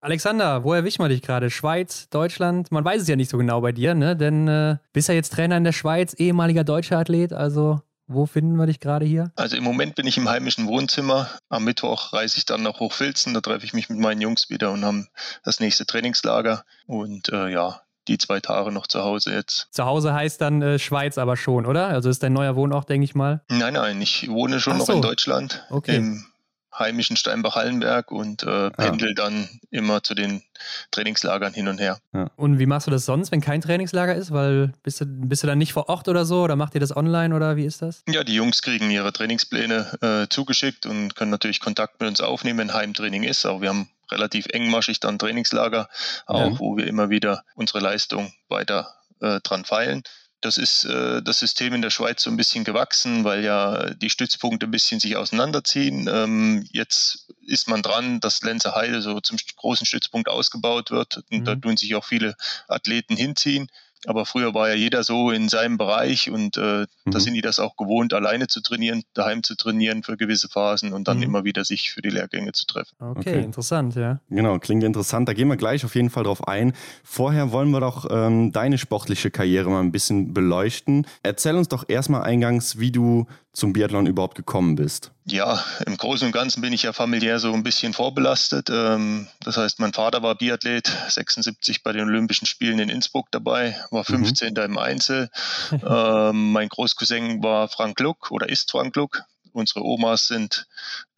[0.00, 1.50] Alexander, wo erwischen wir dich gerade?
[1.50, 2.70] Schweiz, Deutschland?
[2.70, 4.16] Man weiß es ja nicht so genau bei dir, ne?
[4.16, 8.56] Denn äh, bist ja jetzt Trainer in der Schweiz, ehemaliger deutscher Athlet, also wo finden
[8.56, 9.32] wir dich gerade hier?
[9.36, 11.28] Also im Moment bin ich im heimischen Wohnzimmer.
[11.50, 13.34] Am Mittwoch reise ich dann nach Hochfilzen.
[13.34, 15.08] Da treffe ich mich mit meinen Jungs wieder und haben
[15.44, 16.64] das nächste Trainingslager.
[16.86, 19.68] Und äh, ja, die zwei Tage noch zu Hause jetzt.
[19.72, 21.88] Zu Hause heißt dann äh, Schweiz aber schon, oder?
[21.88, 23.42] Also ist dein neuer Wohnort, denke ich mal?
[23.50, 24.92] Nein, nein, ich wohne schon Ach noch so.
[24.94, 25.66] in Deutschland.
[25.68, 25.96] Okay.
[25.96, 26.24] Im
[26.76, 29.14] heimischen Steinbach-Hallenberg und äh, pendel ja.
[29.14, 30.42] dann immer zu den
[30.90, 31.98] Trainingslagern hin und her.
[32.12, 32.30] Ja.
[32.36, 34.32] Und wie machst du das sonst, wenn kein Trainingslager ist?
[34.32, 36.96] Weil bist du, bist du dann nicht vor Ort oder so oder macht ihr das
[36.96, 38.02] online oder wie ist das?
[38.08, 42.58] Ja, die Jungs kriegen ihre Trainingspläne äh, zugeschickt und können natürlich Kontakt mit uns aufnehmen,
[42.58, 43.46] wenn Heimtraining ist.
[43.46, 45.88] Aber wir haben relativ engmaschig dann Trainingslager,
[46.26, 46.58] auch ja.
[46.58, 50.02] wo wir immer wieder unsere Leistung weiter äh, dran feilen.
[50.40, 54.10] Das ist äh, das System in der Schweiz so ein bisschen gewachsen, weil ja die
[54.10, 56.08] Stützpunkte ein bisschen sich auseinanderziehen.
[56.08, 61.24] Ähm, jetzt ist man dran, dass Lenzer Heide so zum großen Stützpunkt ausgebaut wird.
[61.30, 61.44] Und mhm.
[61.44, 62.36] da tun sich auch viele
[62.68, 63.68] Athleten hinziehen.
[64.06, 67.10] Aber früher war ja jeder so in seinem Bereich und äh, mhm.
[67.10, 70.92] da sind die das auch gewohnt, alleine zu trainieren, daheim zu trainieren für gewisse Phasen
[70.92, 71.24] und dann mhm.
[71.24, 72.94] immer wieder sich für die Lehrgänge zu treffen.
[72.98, 74.20] Okay, okay, interessant, ja.
[74.30, 75.28] Genau, klingt interessant.
[75.28, 76.72] Da gehen wir gleich auf jeden Fall drauf ein.
[77.02, 81.06] Vorher wollen wir doch ähm, deine sportliche Karriere mal ein bisschen beleuchten.
[81.22, 83.26] Erzähl uns doch erstmal eingangs, wie du
[83.58, 85.10] zum Biathlon überhaupt gekommen bist?
[85.24, 88.70] Ja, im Großen und Ganzen bin ich ja familiär so ein bisschen vorbelastet.
[88.70, 93.76] Ähm, das heißt, mein Vater war Biathlet, 76 bei den Olympischen Spielen in Innsbruck dabei,
[93.92, 94.54] war 15.
[94.54, 94.62] Mhm.
[94.62, 95.30] im Einzel.
[95.70, 99.22] Ähm, mein Großcousin war Frank Luck oder ist Frank Luck.
[99.52, 100.66] Unsere Omas sind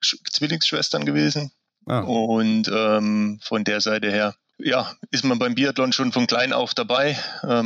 [0.01, 1.53] Zwillingsschwestern gewesen.
[1.87, 2.01] Ah.
[2.01, 6.75] Und ähm, von der Seite her, ja, ist man beim Biathlon schon von klein auf
[6.75, 7.19] dabei.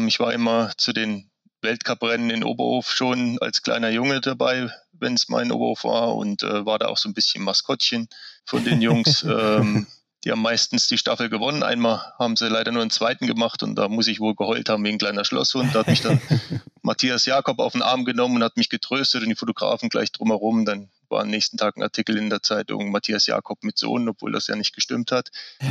[0.07, 1.31] ich war immer zu den
[1.65, 6.65] Weltcuprennen in Oberhof schon als kleiner Junge dabei, wenn es mein Oberhof war und äh,
[6.65, 8.09] war da auch so ein bisschen Maskottchen
[8.45, 9.23] von den Jungs.
[9.29, 9.89] ähm,
[10.25, 11.63] die haben meistens die Staffel gewonnen.
[11.63, 14.83] Einmal haben sie leider nur einen zweiten gemacht und da muss ich wohl geheult haben
[14.85, 15.75] wie ein kleiner Schlosshund.
[15.75, 16.21] Da hat mich dann
[16.83, 20.65] Matthias Jakob auf den Arm genommen und hat mich getröstet und die Fotografen gleich drumherum.
[20.65, 24.33] Dann war am nächsten Tag ein Artikel in der Zeitung Matthias Jakob mit Sohn, obwohl
[24.33, 25.29] das ja nicht gestimmt hat.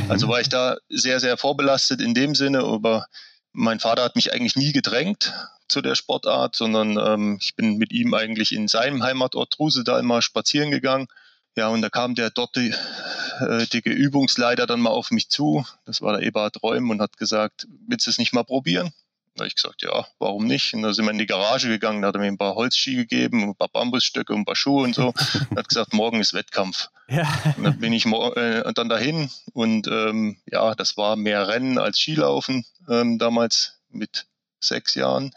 [0.08, 3.06] Also war ich da sehr, sehr vorbelastet in dem Sinne, aber
[3.52, 5.32] mein Vater hat mich eigentlich nie gedrängt
[5.68, 9.98] zu der Sportart, sondern ähm, ich bin mit ihm eigentlich in seinem Heimatort Truse da
[9.98, 11.08] immer spazieren gegangen.
[11.56, 12.76] Ja, und da kam der dortige
[13.40, 15.64] äh, Übungsleiter dann mal auf mich zu.
[15.84, 18.92] Das war der Eberhard Räum und hat gesagt, willst du es nicht mal probieren?
[19.34, 20.74] Da habe ich gesagt, ja, warum nicht?
[20.74, 22.94] Und da sind wir in die Garage gegangen, da hat er mir ein paar Holzski
[22.94, 25.08] gegeben, ein paar Bambusstöcke und ein paar Schuhe und so.
[25.08, 25.16] und
[25.56, 26.88] hat gesagt, morgen ist Wettkampf.
[27.08, 27.28] Ja.
[27.56, 31.98] Und dann bin ich äh, dann dahin und ähm, ja, das war mehr Rennen als
[31.98, 34.26] Skilaufen ähm, damals mit
[34.60, 35.32] sechs Jahren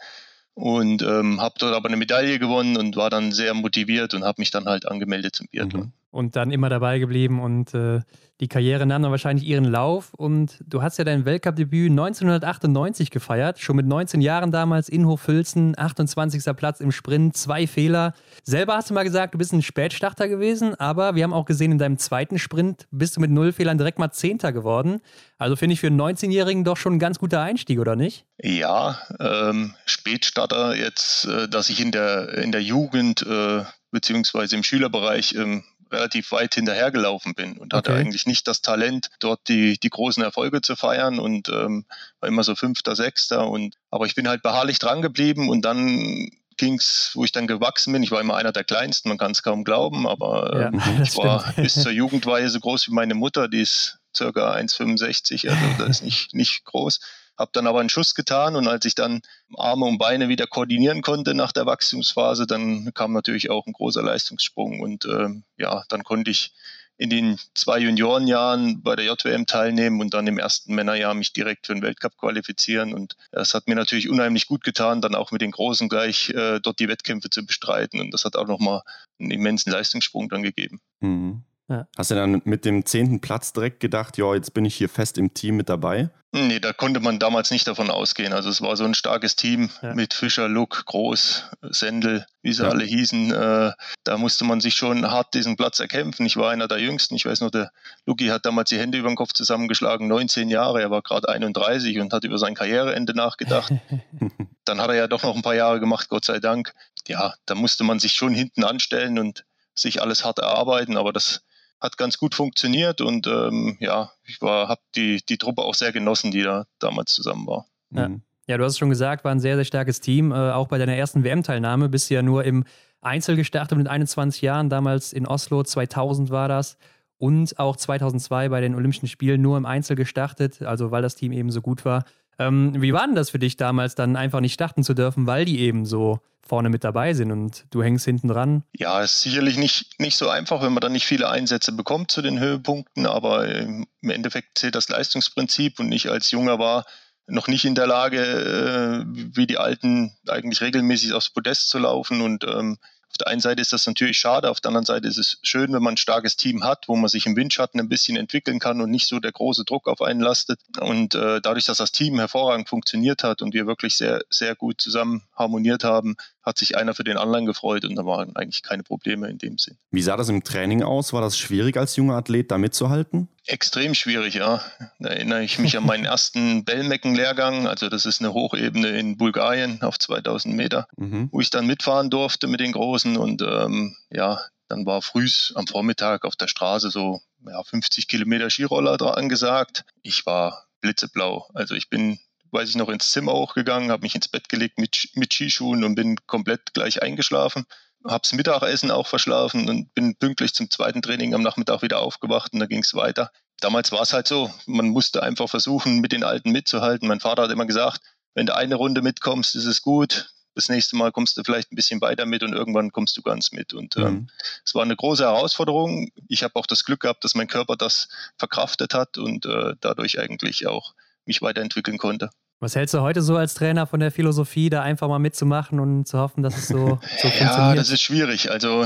[0.54, 4.40] und ähm, habe dort aber eine Medaille gewonnen und war dann sehr motiviert und habe
[4.40, 5.86] mich dann halt angemeldet zum Biathlon.
[5.86, 5.92] Mhm.
[6.10, 8.00] Und dann immer dabei geblieben und äh,
[8.40, 13.58] die Karriere nahm dann wahrscheinlich ihren Lauf und du hast ja dein Weltcup-Debüt 1998 gefeiert,
[13.58, 16.44] schon mit 19 Jahren damals in Hochfilzen, 28.
[16.56, 18.14] Platz im Sprint, zwei Fehler.
[18.44, 21.72] Selber hast du mal gesagt, du bist ein Spätstarter gewesen, aber wir haben auch gesehen,
[21.72, 25.00] in deinem zweiten Sprint bist du mit null Fehlern direkt mal Zehnter geworden.
[25.36, 28.24] Also finde ich für einen 19-Jährigen doch schon ein ganz guter Einstieg, oder nicht?
[28.40, 34.62] Ja, ähm, Spätstarter jetzt, äh, dass ich in der, in der Jugend äh, beziehungsweise im
[34.62, 39.90] Schülerbereich ähm, relativ weit hinterhergelaufen bin und hatte eigentlich nicht das Talent, dort die, die
[39.90, 41.84] großen Erfolge zu feiern und ähm,
[42.20, 43.48] war immer so Fünfter, Sechster.
[43.48, 47.46] Und, aber ich bin halt beharrlich dran geblieben und dann ging es, wo ich dann
[47.46, 48.02] gewachsen bin.
[48.02, 51.16] Ich war immer einer der Kleinsten, man kann es kaum glauben, aber ja, äh, ich
[51.16, 55.88] war bis zur Jugendweihe so groß wie meine Mutter, die ist circa 1,65, also das
[55.88, 57.00] ist nicht, nicht groß
[57.38, 59.22] habe dann aber einen Schuss getan und als ich dann
[59.56, 64.02] Arme und Beine wieder koordinieren konnte nach der Wachstumsphase, dann kam natürlich auch ein großer
[64.02, 66.52] Leistungssprung und äh, ja, dann konnte ich
[66.98, 71.66] in den zwei Juniorenjahren bei der JWM teilnehmen und dann im ersten Männerjahr mich direkt
[71.66, 72.92] für den Weltcup qualifizieren.
[72.92, 76.58] Und das hat mir natürlich unheimlich gut getan, dann auch mit den Großen gleich äh,
[76.60, 78.00] dort die Wettkämpfe zu bestreiten.
[78.00, 78.82] Und das hat auch nochmal
[79.20, 80.80] einen immensen Leistungssprung dann gegeben.
[80.98, 81.44] Mhm.
[81.68, 81.86] Ja.
[81.96, 85.18] Hast du dann mit dem zehnten Platz direkt gedacht, ja, jetzt bin ich hier fest
[85.18, 86.10] im Team mit dabei?
[86.30, 88.34] Nee, da konnte man damals nicht davon ausgehen.
[88.34, 89.94] Also es war so ein starkes Team ja.
[89.94, 92.68] mit Fischer, Luck, Groß, Sendel, wie sie ja.
[92.68, 93.32] alle hießen.
[93.32, 93.72] Äh,
[94.04, 96.26] da musste man sich schon hart diesen Platz erkämpfen.
[96.26, 97.14] Ich war einer der Jüngsten.
[97.14, 97.70] Ich weiß noch, der
[98.04, 100.82] Luki hat damals die Hände über den Kopf zusammengeschlagen, 19 Jahre.
[100.82, 103.72] Er war gerade 31 und hat über sein Karriereende nachgedacht.
[104.66, 106.74] dann hat er ja doch noch ein paar Jahre gemacht, Gott sei Dank.
[107.06, 110.98] Ja, da musste man sich schon hinten anstellen und sich alles hart erarbeiten.
[110.98, 111.40] Aber das
[111.80, 116.30] hat ganz gut funktioniert und ähm, ja, ich habe die, die Truppe auch sehr genossen,
[116.30, 117.66] die da damals zusammen war.
[117.90, 118.08] Ja.
[118.08, 118.22] Mhm.
[118.46, 120.32] ja, du hast es schon gesagt, war ein sehr, sehr starkes Team.
[120.32, 122.64] Äh, auch bei deiner ersten WM-Teilnahme bist du ja nur im
[123.00, 126.76] Einzel gestartet mit 21 Jahren, damals in Oslo, 2000 war das.
[127.16, 131.32] Und auch 2002 bei den Olympischen Spielen nur im Einzel gestartet, also weil das Team
[131.32, 132.04] eben so gut war.
[132.38, 135.44] Ähm, wie war denn das für dich damals, dann einfach nicht starten zu dürfen, weil
[135.44, 138.64] die eben so vorne mit dabei sind und du hängst hinten dran?
[138.72, 142.22] Ja, ist sicherlich nicht, nicht so einfach, wenn man dann nicht viele Einsätze bekommt zu
[142.22, 146.86] den Höhepunkten, aber im Endeffekt zählt das Leistungsprinzip und ich als Junger war
[147.26, 152.22] noch nicht in der Lage, äh, wie die Alten eigentlich regelmäßig aufs Podest zu laufen
[152.22, 152.78] und ähm,
[153.10, 155.72] auf der einen Seite ist das natürlich schade, auf der anderen Seite ist es schön,
[155.72, 158.80] wenn man ein starkes Team hat, wo man sich im Windschatten ein bisschen entwickeln kann
[158.82, 160.60] und nicht so der große Druck auf einen lastet.
[160.78, 164.80] Und äh, dadurch, dass das Team hervorragend funktioniert hat und wir wirklich sehr, sehr gut
[164.80, 166.16] zusammen harmoniert haben,
[166.48, 169.58] hat sich einer für den anderen gefreut und da waren eigentlich keine Probleme in dem
[169.58, 169.76] Sinn.
[169.90, 171.12] Wie sah das im Training aus?
[171.12, 173.28] War das schwierig als junger Athlet da mitzuhalten?
[173.46, 174.60] Extrem schwierig, ja.
[174.98, 177.68] Da erinnere ich mich an meinen ersten Bellmecken-Lehrgang.
[177.68, 181.28] Also das ist eine Hochebene in Bulgarien auf 2000 Meter, mhm.
[181.30, 185.66] wo ich dann mitfahren durfte mit den Großen und ähm, ja, dann war frühs am
[185.66, 189.84] Vormittag auf der Straße so ja, 50 Kilometer Skiroller angesagt.
[190.02, 191.48] Ich war blitzeblau.
[191.54, 192.18] Also ich bin,
[192.50, 195.94] weiß ich noch, ins Zimmer hochgegangen, habe mich ins Bett gelegt mit, mit Skischuhen und
[195.94, 197.66] bin komplett gleich eingeschlafen.
[198.04, 202.60] Hab's Mittagessen auch verschlafen und bin pünktlich zum zweiten Training am Nachmittag wieder aufgewacht und
[202.60, 203.30] da ging es weiter.
[203.60, 207.08] Damals war es halt so, man musste einfach versuchen, mit den Alten mitzuhalten.
[207.08, 208.00] Mein Vater hat immer gesagt,
[208.34, 211.76] wenn du eine Runde mitkommst, ist es gut das nächste Mal kommst du vielleicht ein
[211.76, 213.74] bisschen weiter mit und irgendwann kommst du ganz mit.
[213.74, 214.28] Und ähm, mhm.
[214.64, 216.10] es war eine große Herausforderung.
[216.26, 218.08] Ich habe auch das Glück gehabt, dass mein Körper das
[218.38, 220.94] verkraftet hat und äh, dadurch eigentlich auch
[221.28, 222.30] mich weiterentwickeln konnte.
[222.60, 226.08] Was hältst du heute so als Trainer von der Philosophie, da einfach mal mitzumachen und
[226.08, 227.56] zu hoffen, dass es so, so funktioniert?
[227.56, 228.50] Ja, das ist schwierig.
[228.50, 228.84] Also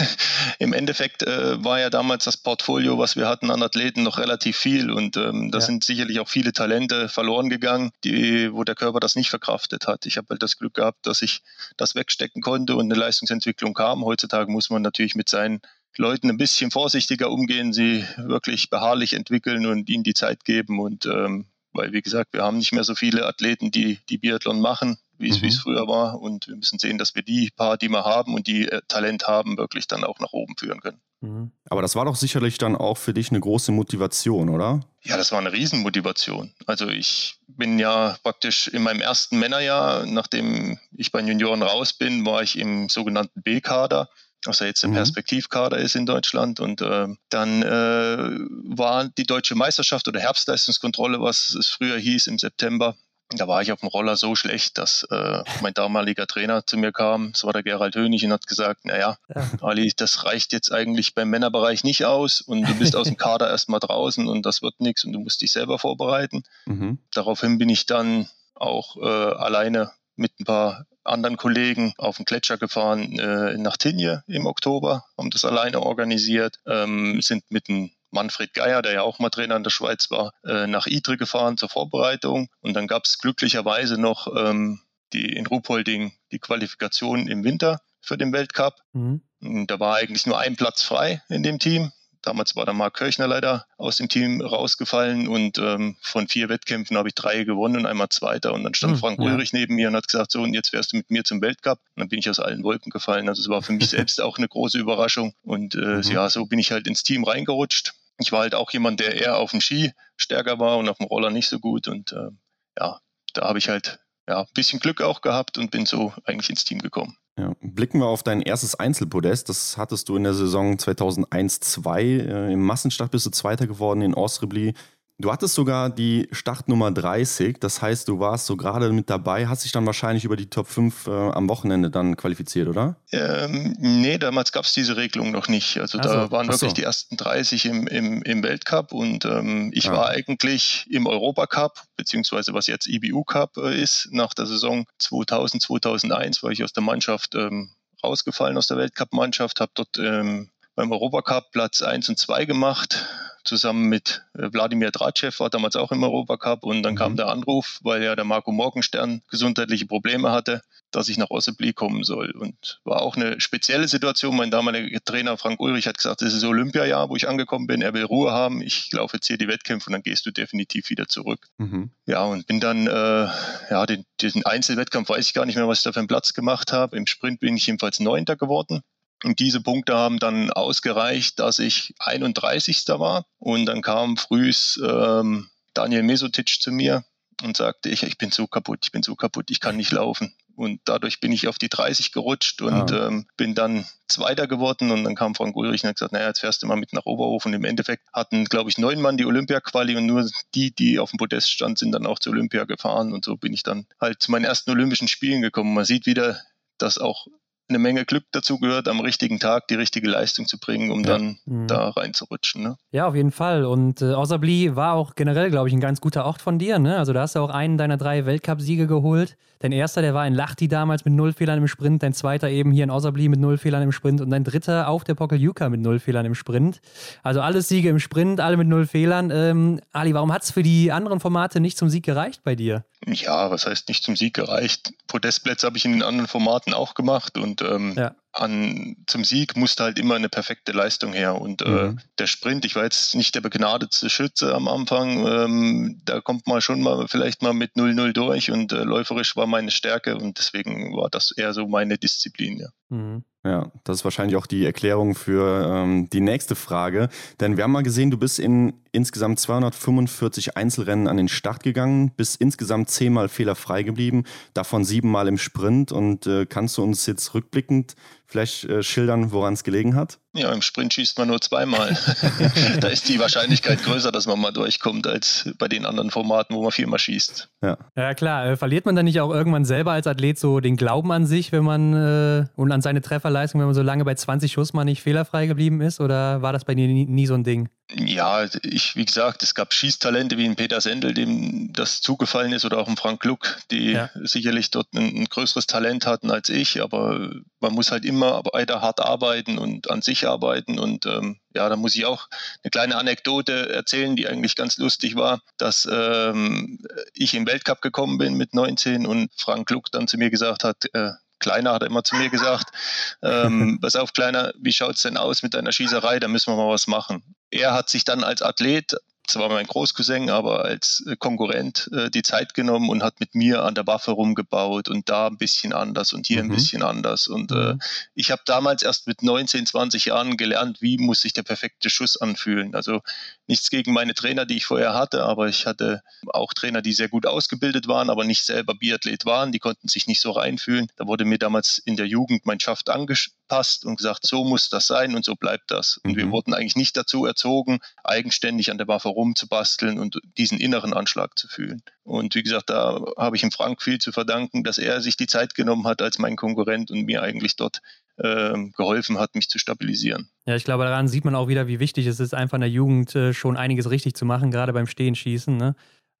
[0.58, 4.56] im Endeffekt äh, war ja damals das Portfolio, was wir hatten an Athleten, noch relativ
[4.56, 5.64] viel und ähm, da ja.
[5.64, 10.06] sind sicherlich auch viele Talente verloren gegangen, die, wo der Körper das nicht verkraftet hat.
[10.06, 11.42] Ich habe halt das Glück gehabt, dass ich
[11.76, 14.04] das wegstecken konnte und eine Leistungsentwicklung kam.
[14.04, 15.60] Heutzutage muss man natürlich mit seinen
[15.96, 21.06] Leuten ein bisschen vorsichtiger umgehen, sie wirklich beharrlich entwickeln und ihnen die Zeit geben und
[21.06, 24.98] ähm, weil wie gesagt, wir haben nicht mehr so viele Athleten, die, die Biathlon machen,
[25.18, 25.48] wie es, mhm.
[25.48, 26.20] es früher war.
[26.20, 29.26] Und wir müssen sehen, dass wir die paar, die wir haben und die äh, Talent
[29.26, 31.00] haben, wirklich dann auch nach oben führen können.
[31.20, 31.52] Mhm.
[31.68, 34.80] Aber das war doch sicherlich dann auch für dich eine große Motivation, oder?
[35.02, 36.54] Ja, das war eine Riesenmotivation.
[36.66, 41.92] Also ich bin ja praktisch in meinem ersten Männerjahr, nachdem ich bei den Junioren raus
[41.92, 44.08] bin, war ich im sogenannten B-Kader
[44.46, 44.94] was ja jetzt der mhm.
[44.94, 46.60] Perspektivkader ist in Deutschland.
[46.60, 48.38] Und äh, dann äh,
[48.76, 52.96] war die deutsche Meisterschaft oder Herbstleistungskontrolle, was es früher hieß, im September.
[53.30, 56.92] Da war ich auf dem Roller so schlecht, dass äh, mein damaliger Trainer zu mir
[56.92, 59.50] kam, das war der Gerald Hönig, und hat gesagt, naja, ja.
[59.60, 63.48] Ali, das reicht jetzt eigentlich beim Männerbereich nicht aus und du bist aus dem Kader
[63.48, 66.44] erstmal draußen und das wird nichts und du musst dich selber vorbereiten.
[66.66, 66.98] Mhm.
[67.12, 72.58] Daraufhin bin ich dann auch äh, alleine mit ein paar anderen Kollegen auf den Gletscher
[72.58, 78.54] gefahren äh, nach Tinje im Oktober, haben das alleine organisiert, ähm, sind mit dem Manfred
[78.54, 81.68] Geier, der ja auch mal Trainer in der Schweiz war, äh, nach Idre gefahren zur
[81.68, 82.48] Vorbereitung.
[82.60, 84.80] Und dann gab es glücklicherweise noch ähm,
[85.12, 88.76] die in Ruhpolding die Qualifikation im Winter für den Weltcup.
[88.92, 89.22] Mhm.
[89.66, 91.92] Da war eigentlich nur ein Platz frei in dem Team.
[92.24, 96.96] Damals war der Marc Kirchner leider aus dem Team rausgefallen und ähm, von vier Wettkämpfen
[96.96, 98.54] habe ich drei gewonnen und einmal Zweiter.
[98.54, 99.26] Und dann stand mhm, Frank ja.
[99.26, 101.78] Ulrich neben mir und hat gesagt, so, und jetzt wärst du mit mir zum Weltcup.
[101.94, 103.28] Und dann bin ich aus allen Wolken gefallen.
[103.28, 105.34] Also es war für mich selbst auch eine große Überraschung.
[105.42, 106.02] Und äh, mhm.
[106.02, 107.92] ja, so bin ich halt ins Team reingerutscht.
[108.18, 111.06] Ich war halt auch jemand, der eher auf dem Ski stärker war und auf dem
[111.06, 111.88] Roller nicht so gut.
[111.88, 112.30] Und äh,
[112.78, 113.00] ja,
[113.34, 116.64] da habe ich halt ja, ein bisschen Glück auch gehabt und bin so eigentlich ins
[116.64, 117.18] Team gekommen.
[117.36, 117.52] Ja.
[117.60, 119.48] Blicken wir auf dein erstes Einzelpodest.
[119.48, 122.00] Das hattest du in der Saison 2001-2.
[122.00, 124.74] Äh, Im Massenstart bist du Zweiter geworden in Osrebli.
[125.18, 129.64] Du hattest sogar die Startnummer 30, das heißt, du warst so gerade mit dabei, hast
[129.64, 132.96] dich dann wahrscheinlich über die Top 5 äh, am Wochenende dann qualifiziert, oder?
[133.12, 135.78] Ähm, nee, damals gab es diese Regelung noch nicht.
[135.78, 136.74] Also da so, waren wirklich so.
[136.74, 139.92] die ersten 30 im, im, im Weltcup und ähm, ich ja.
[139.92, 145.62] war eigentlich im Europacup, beziehungsweise was jetzt IBU Cup äh, ist, nach der Saison 2000,
[145.62, 147.70] 2001 war ich aus der Mannschaft ähm,
[148.02, 153.06] rausgefallen, aus der Weltcup-Mannschaft, habe dort ähm, beim Europacup Platz 1 und 2 gemacht
[153.44, 156.98] zusammen mit äh, Wladimir Dracev, war damals auch im Europacup und dann mhm.
[156.98, 160.62] kam der Anruf, weil ja der Marco Morgenstern gesundheitliche Probleme hatte,
[160.94, 162.30] dass ich nach Ossebli kommen soll.
[162.30, 164.36] Und war auch eine spezielle Situation.
[164.36, 167.82] Mein damaliger Trainer Frank Ulrich hat gesagt, das ist Olympiajahr, wo ich angekommen bin.
[167.82, 168.62] Er will Ruhe haben.
[168.62, 171.48] Ich laufe jetzt hier die Wettkämpfe und dann gehst du definitiv wieder zurück.
[171.58, 171.90] Mhm.
[172.06, 173.28] Ja, und bin dann, äh,
[173.70, 176.32] ja, den, den Einzelwettkampf weiß ich gar nicht mehr, was ich da für einen Platz
[176.32, 176.96] gemacht habe.
[176.96, 178.82] Im Sprint bin ich jedenfalls Neunter geworden.
[179.24, 182.84] Und diese Punkte haben dann ausgereicht, dass ich 31.
[182.88, 183.24] war.
[183.38, 187.04] Und dann kam frühs ähm, Daniel Mesotic zu mir
[187.42, 190.34] und sagte, ich, ich bin so kaputt, ich bin so kaputt, ich kann nicht laufen.
[190.56, 193.08] Und dadurch bin ich auf die 30 gerutscht und ah.
[193.08, 194.92] ähm, bin dann Zweiter geworden.
[194.92, 197.06] Und dann kam Frank Ulrich und hat gesagt, naja, jetzt fährst du mal mit nach
[197.06, 197.44] Oberhof.
[197.46, 201.10] Und im Endeffekt hatten, glaube ich, neun Mann die Olympia-Quali und nur die, die auf
[201.10, 203.12] dem Podest standen, sind dann auch zur Olympia gefahren.
[203.12, 205.74] Und so bin ich dann halt zu meinen ersten Olympischen Spielen gekommen.
[205.74, 206.40] Man sieht wieder,
[206.78, 207.26] dass auch
[207.68, 211.12] eine Menge Glück dazu gehört, am richtigen Tag die richtige Leistung zu bringen, um ja.
[211.12, 211.66] dann mhm.
[211.66, 212.62] da reinzurutschen.
[212.62, 212.76] Ne?
[212.90, 213.64] Ja, auf jeden Fall.
[213.64, 216.78] Und äh, Osabli war auch generell, glaube ich, ein ganz guter Ort von dir.
[216.78, 216.98] Ne?
[216.98, 219.36] Also da hast du auch einen deiner drei Weltcupsiege geholt.
[219.60, 222.70] Dein erster, der war in Lachti damals mit null Fehlern im Sprint, dein zweiter eben
[222.70, 225.80] hier in Osabli mit null Fehlern im Sprint und dein dritter auf der Pokeljuka mit
[225.80, 226.82] null Fehlern im Sprint.
[227.22, 229.30] Also alles Siege im Sprint, alle mit null Fehlern.
[229.30, 232.84] Ähm, Ali, warum hat es für die anderen Formate nicht zum Sieg gereicht bei dir?
[233.06, 234.92] Ja, was heißt nicht zum Sieg gereicht?
[235.06, 238.14] Podestplätze habe ich in den anderen Formaten auch gemacht und ähm, ja.
[238.34, 241.40] An, zum Sieg musste halt immer eine perfekte Leistung her.
[241.40, 242.00] Und äh, mhm.
[242.18, 246.60] der Sprint, ich war jetzt nicht der begnadete Schütze am Anfang, ähm, da kommt man
[246.60, 250.96] schon mal vielleicht mal mit 0-0 durch und äh, läuferisch war meine Stärke und deswegen
[250.96, 252.68] war das eher so meine Disziplin, ja.
[252.90, 253.24] Mhm.
[253.46, 257.10] Ja, das ist wahrscheinlich auch die Erklärung für ähm, die nächste Frage.
[257.40, 262.12] Denn wir haben mal gesehen, du bist in insgesamt 245 Einzelrennen an den Start gegangen,
[262.16, 265.92] bist insgesamt zehnmal fehlerfrei geblieben, davon siebenmal im Sprint.
[265.92, 267.96] Und äh, kannst du uns jetzt rückblickend
[268.34, 270.18] vielleicht äh, schildern, woran es gelegen hat?
[270.36, 271.96] Ja, im Sprint schießt man nur zweimal.
[272.80, 276.62] da ist die Wahrscheinlichkeit größer, dass man mal durchkommt, als bei den anderen Formaten, wo
[276.62, 277.48] man viermal schießt.
[277.62, 278.46] Ja, ja klar.
[278.46, 281.52] Äh, verliert man dann nicht auch irgendwann selber als Athlet so den Glauben an sich,
[281.52, 284.84] wenn man äh, und an seine Trefferleistung, wenn man so lange bei 20 Schuss mal
[284.84, 286.00] nicht fehlerfrei geblieben ist?
[286.00, 287.68] Oder war das bei dir nie, nie so ein Ding?
[287.92, 292.64] Ja, ich, wie gesagt, es gab Schießtalente wie ein Peter Sendel, dem das zugefallen ist,
[292.64, 294.08] oder auch ein Frank Gluck, die ja.
[294.14, 298.80] sicherlich dort ein, ein, größeres Talent hatten als ich, aber man muss halt immer weiter
[298.80, 302.28] hart arbeiten und an sich arbeiten und ähm, ja, da muss ich auch
[302.62, 306.78] eine kleine Anekdote erzählen, die eigentlich ganz lustig war, dass ähm,
[307.14, 310.84] ich im Weltcup gekommen bin mit 19 und Frank Gluck dann zu mir gesagt hat,
[310.92, 312.70] äh, Kleiner hat er immer zu mir gesagt,
[313.22, 316.56] ähm, pass auf Kleiner, wie schaut es denn aus mit deiner Schießerei, da müssen wir
[316.56, 317.34] mal was machen.
[317.50, 318.94] Er hat sich dann als Athlet
[319.26, 323.64] zwar mein Großcousin, aber als äh, Konkurrent äh, die Zeit genommen und hat mit mir
[323.64, 326.50] an der Waffe rumgebaut und da ein bisschen anders und hier mhm.
[326.50, 327.26] ein bisschen anders.
[327.26, 327.80] Und äh, mhm.
[328.14, 332.16] ich habe damals erst mit 19, 20 Jahren gelernt, wie muss sich der perfekte Schuss
[332.16, 332.74] anfühlen.
[332.74, 333.00] Also
[333.46, 337.08] nichts gegen meine Trainer, die ich vorher hatte, aber ich hatte auch Trainer, die sehr
[337.08, 339.52] gut ausgebildet waren, aber nicht selber Biathlet waren.
[339.52, 340.88] Die konnten sich nicht so reinfühlen.
[340.96, 344.86] Da wurde mir damals in der Jugend mein Schaft angepasst und gesagt, so muss das
[344.86, 345.98] sein und so bleibt das.
[346.04, 346.16] Und mhm.
[346.16, 351.38] wir wurden eigentlich nicht dazu erzogen, eigenständig an der Waffe rumzubasteln und diesen inneren Anschlag
[351.38, 351.82] zu fühlen.
[352.02, 355.26] Und wie gesagt, da habe ich ihm Frank viel zu verdanken, dass er sich die
[355.26, 357.80] Zeit genommen hat als mein Konkurrent und mir eigentlich dort
[358.16, 360.28] äh, geholfen hat, mich zu stabilisieren.
[360.46, 362.70] Ja, ich glaube, daran sieht man auch wieder, wie wichtig es ist, einfach in der
[362.70, 365.56] Jugend äh, schon einiges richtig zu machen, gerade beim Stehenschießen.
[365.56, 365.74] Ne?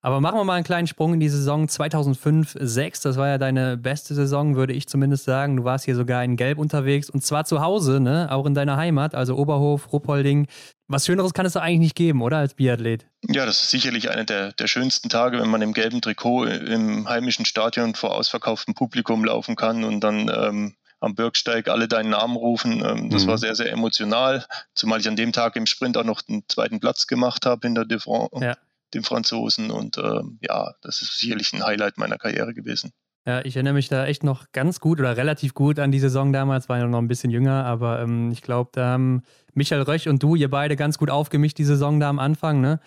[0.04, 3.02] Aber machen wir mal einen kleinen Sprung in die Saison 2005-6.
[3.04, 5.56] Das war ja deine beste Saison, würde ich zumindest sagen.
[5.56, 8.28] Du warst hier sogar in Gelb unterwegs und zwar zu Hause, ne?
[8.30, 10.46] auch in deiner Heimat, also Oberhof, Ruppolding.
[10.88, 13.06] Was Schöneres kann es doch eigentlich nicht geben, oder als Biathlet?
[13.30, 17.08] Ja, das ist sicherlich einer der, der schönsten Tage, wenn man im gelben Trikot im
[17.08, 22.36] heimischen Stadion vor ausverkauftem Publikum laufen kann und dann ähm, am Bürgsteig alle deinen Namen
[22.36, 22.84] rufen.
[22.84, 23.28] Ähm, das mhm.
[23.28, 26.78] war sehr, sehr emotional, zumal ich an dem Tag im Sprint auch noch den zweiten
[26.78, 28.28] Platz gemacht habe hinter Devron.
[28.42, 28.54] Ja
[28.94, 29.70] den Franzosen.
[29.70, 32.92] Und ähm, ja, das ist sicherlich ein Highlight meiner Karriere gewesen.
[33.26, 36.32] Ja, ich erinnere mich da echt noch ganz gut oder relativ gut an die Saison
[36.32, 39.22] damals, war ja noch ein bisschen jünger, aber ähm, ich glaube, da haben
[39.54, 42.80] Michael Röch und du, ihr beide ganz gut aufgemischt, die Saison da am Anfang, ne?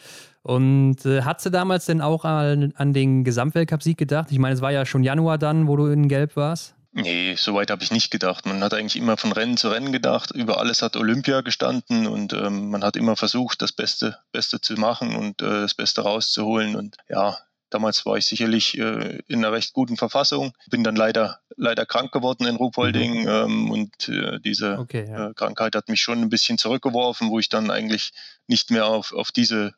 [0.43, 4.31] Und äh, hat sie damals denn auch an, an den Gesamtweltcup-Sieg gedacht?
[4.31, 6.76] Ich meine, es war ja schon Januar dann, wo du in Gelb warst.
[6.99, 8.47] Nee, so weit habe ich nicht gedacht.
[8.47, 10.31] Man hat eigentlich immer von Rennen zu Rennen gedacht.
[10.31, 14.73] Über alles hat Olympia gestanden und ähm, man hat immer versucht, das Beste, Beste zu
[14.73, 16.75] machen und äh, das Beste rauszuholen.
[16.75, 17.37] Und ja,
[17.69, 20.53] damals war ich sicherlich äh, in einer recht guten Verfassung.
[20.71, 23.27] Bin dann leider, leider krank geworden in Ruhpolding mhm.
[23.27, 25.29] ähm, und äh, diese okay, ja.
[25.29, 28.11] Äh, Krankheit hat mich schon ein bisschen zurückgeworfen, wo ich dann eigentlich
[28.47, 29.75] nicht mehr auf, auf diese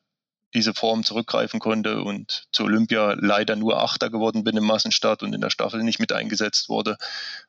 [0.54, 5.34] diese Form zurückgreifen konnte und zu Olympia leider nur Achter geworden bin im Massenstart und
[5.34, 6.98] in der Staffel nicht mit eingesetzt wurde.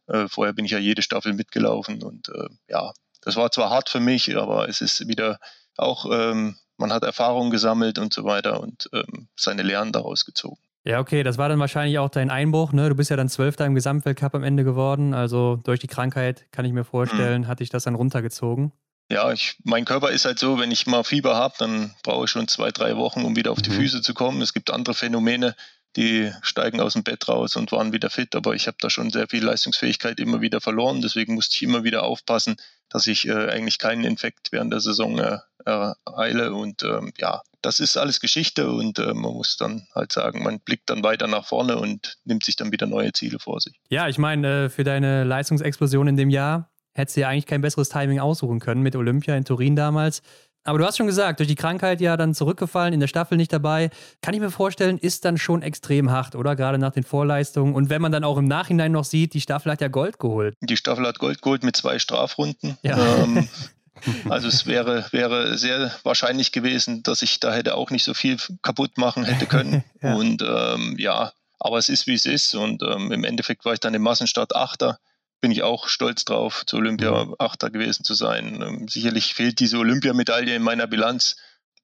[0.06, 3.88] Äh, vorher bin ich ja jede Staffel mitgelaufen und äh, ja, das war zwar hart
[3.88, 5.38] für mich, aber es ist wieder
[5.76, 10.60] auch, ähm, man hat Erfahrungen gesammelt und so weiter und ähm, seine Lehren daraus gezogen.
[10.84, 12.72] Ja, okay, das war dann wahrscheinlich auch dein Einbruch.
[12.72, 12.88] Ne?
[12.88, 15.12] Du bist ja dann Zwölfter im Gesamtweltcup am Ende geworden.
[15.12, 17.46] Also durch die Krankheit, kann ich mir vorstellen, mhm.
[17.48, 18.72] hat dich das dann runtergezogen
[19.10, 22.30] ja, ich, mein Körper ist halt so, wenn ich mal Fieber habe, dann brauche ich
[22.30, 23.74] schon zwei, drei Wochen, um wieder auf die mhm.
[23.74, 24.40] Füße zu kommen.
[24.40, 25.56] Es gibt andere Phänomene,
[25.96, 29.10] die steigen aus dem Bett raus und waren wieder fit, aber ich habe da schon
[29.10, 31.02] sehr viel Leistungsfähigkeit immer wieder verloren.
[31.02, 32.56] Deswegen musste ich immer wieder aufpassen,
[32.88, 36.54] dass ich äh, eigentlich keinen Infekt während der Saison äh, ereile.
[36.54, 40.60] Und ähm, ja, das ist alles Geschichte und äh, man muss dann halt sagen, man
[40.60, 43.80] blickt dann weiter nach vorne und nimmt sich dann wieder neue Ziele vor sich.
[43.88, 46.70] Ja, ich meine, äh, für deine Leistungsexplosion in dem Jahr
[47.00, 50.22] hättest du ja eigentlich kein besseres Timing aussuchen können mit Olympia in Turin damals.
[50.64, 53.52] Aber du hast schon gesagt, durch die Krankheit ja dann zurückgefallen, in der Staffel nicht
[53.52, 53.90] dabei.
[54.20, 56.54] Kann ich mir vorstellen, ist dann schon extrem hart, oder?
[56.54, 57.74] Gerade nach den Vorleistungen.
[57.74, 60.54] Und wenn man dann auch im Nachhinein noch sieht, die Staffel hat ja Gold geholt.
[60.60, 62.76] Die Staffel hat Gold geholt mit zwei Strafrunden.
[62.82, 63.22] Ja.
[63.22, 63.48] Ähm,
[64.28, 68.36] also es wäre, wäre sehr wahrscheinlich gewesen, dass ich da hätte auch nicht so viel
[68.60, 69.82] kaputt machen hätte können.
[70.02, 70.14] ja.
[70.14, 72.54] Und ähm, ja, aber es ist wie es ist.
[72.54, 74.98] Und ähm, im Endeffekt war ich dann im Massenstart Achter
[75.40, 77.28] bin ich auch stolz drauf, zu Olympia.
[77.38, 78.62] Achter gewesen zu sein.
[78.62, 81.36] Ähm, sicherlich fehlt diese Olympiamedaille in meiner Bilanz,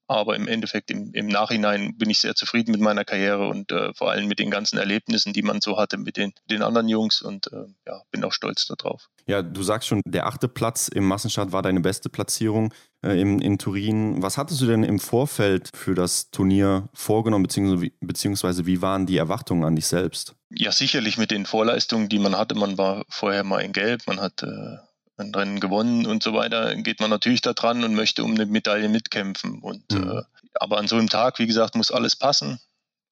[0.09, 3.93] aber im Endeffekt im, im Nachhinein bin ich sehr zufrieden mit meiner Karriere und äh,
[3.95, 7.23] vor allem mit den ganzen Erlebnissen, die man so hatte mit den, den anderen Jungs
[7.23, 9.09] und äh, ja, bin auch stolz darauf.
[9.27, 13.41] Ja, du sagst schon, der achte Platz im Massenstart war deine beste Platzierung äh, in,
[13.41, 14.23] in Turin.
[14.23, 19.17] Was hattest du denn im Vorfeld für das Turnier vorgenommen, beziehungsweise, beziehungsweise wie waren die
[19.17, 20.36] Erwartungen an dich selbst?
[20.51, 22.55] Ja, sicherlich mit den Vorleistungen, die man hatte.
[22.55, 24.77] Man war vorher mal in Gelb, man hat äh,
[25.17, 28.47] ein Rennen gewonnen und so weiter, geht man natürlich da dran und möchte um eine
[28.47, 29.61] Medaille mitkämpfen.
[29.61, 30.19] Und mhm.
[30.19, 30.23] äh,
[30.55, 32.61] aber an so einem Tag, wie gesagt, muss alles passen.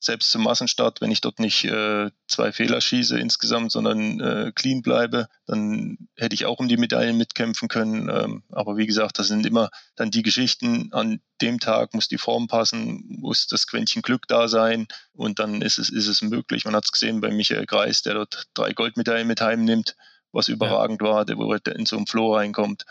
[0.05, 4.83] Selbst zum Massenstart, wenn ich dort nicht äh, zwei Fehler schieße insgesamt, sondern äh, clean
[4.83, 8.09] bleibe, dann hätte ich auch um die Medaillen mitkämpfen können.
[8.09, 10.93] Ähm, aber wie gesagt, das sind immer dann die Geschichten.
[10.93, 15.63] An dem Tag muss die Form passen, muss das Quäntchen Glück da sein und dann
[15.63, 16.65] ist es, ist es möglich.
[16.65, 19.97] Man hat es gesehen bei Michael Kreis, der dort drei Goldmedaillen mit heimnimmt
[20.35, 21.09] was überragend ja.
[21.09, 22.85] war, der, wo er in so einen Flow reinkommt.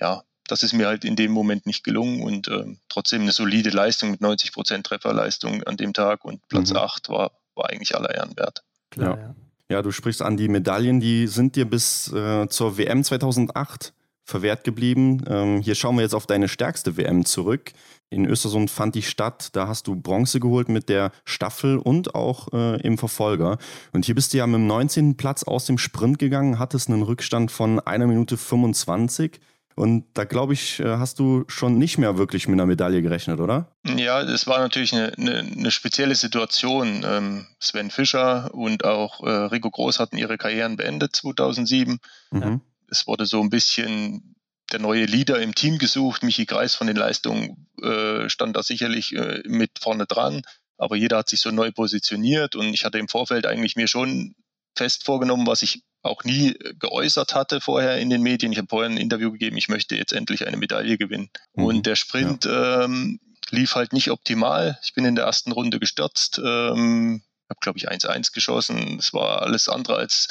[0.00, 3.70] Ja, das ist mir halt in dem Moment nicht gelungen und äh, trotzdem eine solide
[3.70, 6.78] Leistung mit 90 Prozent Trefferleistung an dem Tag und Platz mhm.
[6.78, 8.64] 8 war, war eigentlich aller Ehren wert.
[8.90, 9.34] Klar, ja.
[9.68, 9.82] ja.
[9.82, 13.92] du sprichst an die Medaillen, die sind dir bis äh, zur WM 2008
[14.24, 15.22] verwehrt geblieben.
[15.26, 17.72] Ähm, hier schauen wir jetzt auf deine stärkste WM zurück.
[18.10, 19.50] In Östersund fand die statt.
[19.52, 23.58] Da hast du Bronze geholt mit der Staffel und auch äh, im Verfolger.
[23.92, 25.16] Und hier bist du ja mit dem 19.
[25.16, 29.40] Platz aus dem Sprint gegangen, hattest einen Rückstand von einer Minute 25.
[29.78, 33.38] Und da glaube ich, äh, hast du schon nicht mehr wirklich mit einer Medaille gerechnet,
[33.38, 33.70] oder?
[33.84, 37.06] Ja, es war natürlich eine, eine, eine spezielle Situation.
[37.06, 42.00] Ähm, Sven Fischer und auch äh, Rico Groß hatten ihre Karrieren beendet 2007.
[42.32, 42.60] Mhm.
[42.90, 44.34] Es wurde so ein bisschen
[44.72, 46.24] der neue Leader im Team gesucht.
[46.24, 50.42] Michi Kreis von den Leistungen äh, stand da sicherlich äh, mit vorne dran,
[50.76, 54.34] aber jeder hat sich so neu positioniert und ich hatte im Vorfeld eigentlich mir schon
[54.76, 58.52] fest vorgenommen, was ich auch nie geäußert hatte vorher in den Medien.
[58.52, 61.30] Ich habe vorher ein Interview gegeben, ich möchte jetzt endlich eine Medaille gewinnen.
[61.54, 61.64] Mhm.
[61.64, 62.84] Und der Sprint ja.
[62.84, 63.20] ähm,
[63.50, 64.78] lief halt nicht optimal.
[64.82, 66.40] Ich bin in der ersten Runde gestürzt.
[66.44, 68.98] Ähm, habe, glaube ich, 1-1 geschossen.
[68.98, 70.28] Es war alles andere als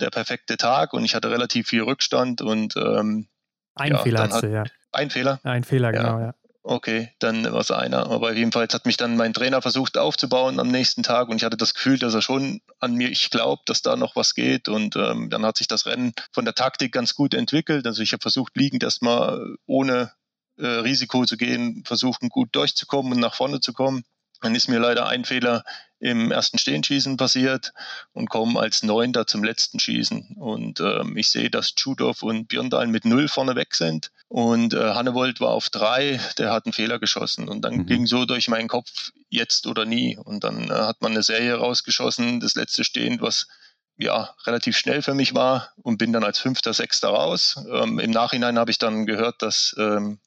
[0.00, 3.28] der perfekte Tag und ich hatte relativ viel Rückstand und ähm,
[3.74, 4.64] ein ja, Fehler hat, du, ja.
[4.92, 5.40] Ein Fehler?
[5.42, 6.26] Ein Fehler, genau, ja.
[6.26, 6.34] ja.
[6.62, 8.10] Okay, dann war es einer.
[8.10, 11.56] Aber jedenfalls hat mich dann mein Trainer versucht aufzubauen am nächsten Tag und ich hatte
[11.56, 14.68] das Gefühl, dass er schon an mir, ich glaube, dass da noch was geht.
[14.68, 17.86] Und ähm, dann hat sich das Rennen von der Taktik ganz gut entwickelt.
[17.86, 20.12] Also ich habe versucht, liegend erstmal ohne
[20.58, 24.04] äh, Risiko zu gehen, versuchen gut durchzukommen und nach vorne zu kommen.
[24.40, 25.64] Dann ist mir leider ein Fehler
[26.00, 27.72] im ersten Stehenschießen passiert
[28.12, 30.36] und komme als Neunter zum letzten Schießen.
[30.38, 34.10] Und ähm, ich sehe, dass Tschudow und Björndal mit null vorne weg sind.
[34.28, 37.48] Und äh, Hannewold war auf drei, der hat einen Fehler geschossen.
[37.48, 37.86] Und dann mhm.
[37.86, 40.16] ging so durch meinen Kopf, jetzt oder nie.
[40.16, 43.46] Und dann äh, hat man eine Serie rausgeschossen, das letzte Stehen, was
[44.00, 47.62] ja, relativ schnell für mich war und bin dann als Fünfter, Sechster raus.
[47.70, 50.18] Ähm, Im Nachhinein habe ich dann gehört, dass ähm,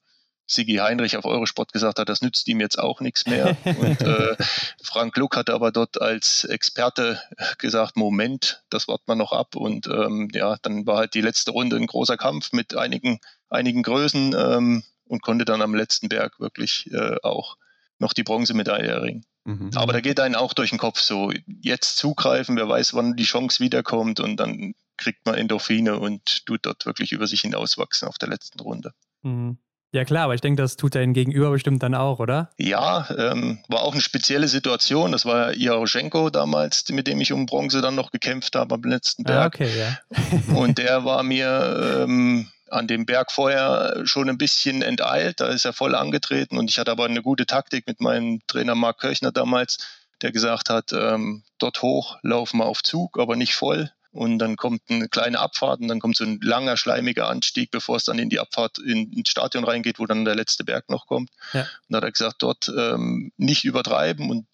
[0.46, 3.56] Sigi Heinrich auf Eurosport gesagt hat, das nützt ihm jetzt auch nichts mehr.
[3.64, 4.36] Und äh,
[4.82, 7.20] Frank Luck hatte aber dort als Experte
[7.58, 9.56] gesagt, Moment, das wartet man noch ab.
[9.56, 13.82] Und ähm, ja, dann war halt die letzte Runde ein großer Kampf mit einigen, einigen
[13.82, 17.56] Größen ähm, und konnte dann am letzten Berg wirklich äh, auch
[17.98, 19.24] noch die Bronzemedaille erringen.
[19.44, 19.70] Mhm.
[19.74, 21.30] Aber da geht einen auch durch den Kopf so,
[21.60, 26.66] jetzt zugreifen, wer weiß, wann die Chance wiederkommt und dann kriegt man Endorphine und tut
[26.66, 28.92] dort wirklich über sich hinauswachsen auf der letzten Runde.
[29.22, 29.58] Mhm.
[29.94, 32.50] Ja klar, aber ich denke, das tut dein Gegenüber bestimmt dann auch, oder?
[32.58, 35.12] Ja, ähm, war auch eine spezielle Situation.
[35.12, 39.24] Das war Jaroschenko damals, mit dem ich um Bronze dann noch gekämpft habe am letzten
[39.24, 39.42] ah, Berg.
[39.44, 40.52] Ah, okay, ja.
[40.56, 45.38] Und der war mir ähm, an dem Berg vorher schon ein bisschen enteilt.
[45.38, 48.74] Da ist er voll angetreten und ich hatte aber eine gute Taktik mit meinem Trainer
[48.74, 49.78] Marc Kirchner damals,
[50.22, 54.56] der gesagt hat, ähm, dort hoch laufen wir auf Zug, aber nicht voll und dann
[54.56, 58.18] kommt eine kleine Abfahrt und dann kommt so ein langer, schleimiger Anstieg, bevor es dann
[58.18, 61.30] in die Abfahrt in, ins Stadion reingeht, wo dann der letzte Berg noch kommt.
[61.52, 61.62] Ja.
[61.62, 64.46] Und da hat er gesagt, dort ähm, nicht übertreiben und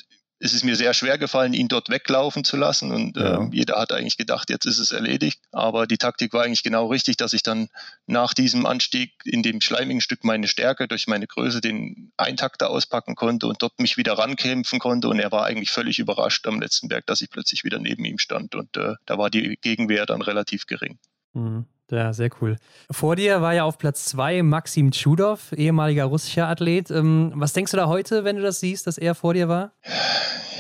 [0.43, 2.93] es ist mir sehr schwer gefallen, ihn dort weglaufen zu lassen.
[2.93, 3.43] Und ja.
[3.43, 5.39] äh, jeder hat eigentlich gedacht, jetzt ist es erledigt.
[5.53, 7.69] Aber die Taktik war eigentlich genau richtig, dass ich dann
[8.07, 13.17] nach diesem Anstieg in dem schleimigen Stück meine Stärke durch meine Größe den Eintakter auspacken
[13.17, 15.09] konnte und dort mich wieder rankämpfen konnte.
[15.09, 18.19] Und er war eigentlich völlig überrascht am letzten Berg, dass ich plötzlich wieder neben ihm
[18.19, 18.55] stand.
[18.55, 20.99] Und äh, da war die Gegenwehr dann relativ gering.
[21.35, 21.67] Mhm.
[21.91, 22.57] Ja, sehr cool.
[22.91, 26.91] Vor dir war ja auf Platz zwei Maxim Tschudow, ehemaliger russischer Athlet.
[26.91, 29.73] Ähm, was denkst du da heute, wenn du das siehst, dass er vor dir war?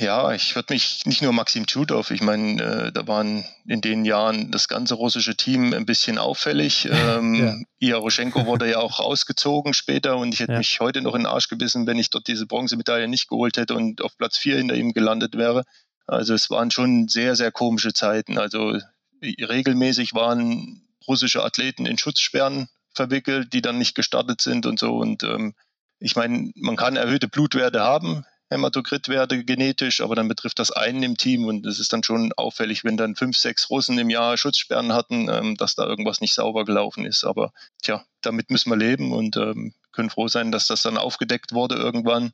[0.01, 4.07] Ja, ich würde mich nicht nur Maxim Tschudow, ich meine, äh, da waren in den
[4.07, 6.89] Jahren das ganze russische Team ein bisschen auffällig.
[7.01, 7.57] Ähm, ja.
[7.79, 10.59] Iaroschenko wurde ja auch rausgezogen später und ich hätte ja.
[10.59, 13.75] mich heute noch in den Arsch gebissen, wenn ich dort diese Bronzemedaille nicht geholt hätte
[13.75, 15.65] und auf Platz vier hinter ihm gelandet wäre.
[16.07, 18.39] Also es waren schon sehr, sehr komische Zeiten.
[18.39, 18.79] Also
[19.23, 24.97] regelmäßig waren russische Athleten in Schutzsperren verwickelt, die dann nicht gestartet sind und so.
[24.97, 25.55] Und ähm,
[25.99, 31.17] ich meine, man kann erhöhte Blutwerte haben, Hämatokritwerte genetisch, aber dann betrifft das einen im
[31.17, 34.93] Team und es ist dann schon auffällig, wenn dann fünf, sechs Russen im Jahr Schutzsperren
[34.93, 37.25] hatten, ähm, dass da irgendwas nicht sauber gelaufen ist.
[37.25, 37.53] Aber
[37.83, 41.75] tja, damit müssen wir leben und ähm, können froh sein, dass das dann aufgedeckt wurde
[41.75, 42.33] irgendwann.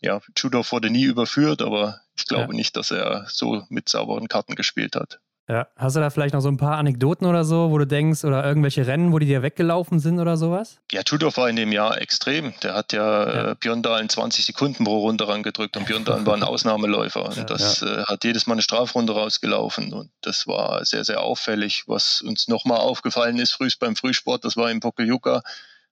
[0.00, 2.56] Ja, Chudov wurde nie überführt, aber ich glaube ja.
[2.56, 5.20] nicht, dass er so mit sauberen Karten gespielt hat.
[5.50, 8.22] Ja, hast du da vielleicht noch so ein paar Anekdoten oder so, wo du denkst,
[8.24, 10.78] oder irgendwelche Rennen, wo die dir weggelaufen sind oder sowas?
[10.92, 12.52] Ja, Tudor war in dem Jahr extrem.
[12.62, 13.50] Der hat ja, ja.
[13.52, 17.24] Äh, Björn Dahl in 20 Sekunden pro Runde rangedrückt und Björn Dahl war ein Ausnahmeläufer.
[17.24, 18.02] Und ja, das ja.
[18.02, 21.84] Äh, hat jedes Mal eine Strafrunde rausgelaufen und das war sehr, sehr auffällig.
[21.86, 25.40] Was uns nochmal aufgefallen ist, frühst beim Frühsport, das war in Pokeljuka,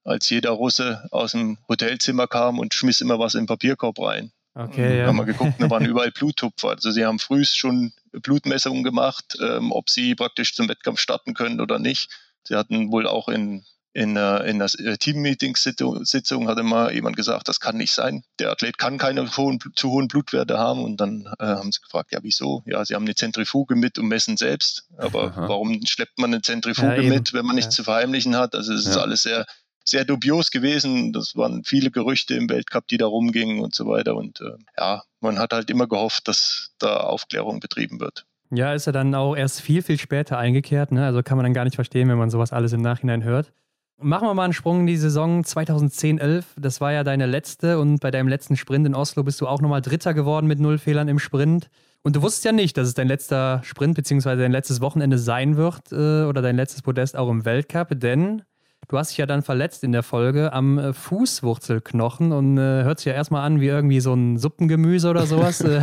[0.05, 4.33] als jeder Russe aus dem Hotelzimmer kam und schmiss immer was im Papierkorb rein.
[4.55, 5.07] Okay, ja.
[5.07, 6.71] haben wir geguckt, da waren überall Bluttupfer.
[6.71, 11.61] Also sie haben früh schon Blutmessungen gemacht, ähm, ob sie praktisch zum Wettkampf starten können
[11.61, 12.11] oder nicht.
[12.45, 17.49] Sie hatten wohl auch in, in, äh, in der äh, Team-Meeting-Sitzung hatte mal jemand gesagt,
[17.49, 18.25] das kann nicht sein.
[18.39, 20.85] Der Athlet kann keine hohen, zu hohen Blutwerte haben.
[20.85, 22.63] Und dann äh, haben sie gefragt, ja, wieso?
[22.67, 24.85] Ja, sie haben eine Zentrifuge mit und messen selbst.
[24.99, 25.49] Aber Aha.
[25.49, 27.77] warum schleppt man eine Zentrifuge ja, mit, wenn man nichts ja.
[27.79, 28.55] zu verheimlichen hat?
[28.55, 29.47] Also es ist alles sehr
[29.89, 31.13] sehr dubios gewesen.
[31.13, 34.17] Das waren viele Gerüchte im Weltcup, die da rumgingen und so weiter.
[34.17, 38.27] Und äh, ja, man hat halt immer gehofft, dass da Aufklärung betrieben wird.
[38.51, 40.93] Ja, ist er dann auch erst viel, viel später eingekehrt.
[40.93, 41.05] Ne?
[41.05, 43.53] Also kann man dann gar nicht verstehen, wenn man sowas alles im Nachhinein hört.
[43.99, 46.45] Machen wir mal einen Sprung in die Saison 2010-11.
[46.59, 49.63] Das war ja deine letzte und bei deinem letzten Sprint in Oslo bist du auch
[49.63, 51.71] nochmal Dritter geworden mit null Fehlern im Sprint.
[52.03, 54.37] Und du wusstest ja nicht, dass es dein letzter Sprint bzw.
[54.37, 58.43] dein letztes Wochenende sein wird äh, oder dein letztes Podest auch im Weltcup, denn
[58.89, 63.01] Du hast dich ja dann verletzt in der Folge am äh, Fußwurzelknochen und äh, hört
[63.01, 65.61] sich ja erstmal an wie irgendwie so ein Suppengemüse oder sowas.
[65.63, 65.83] äh,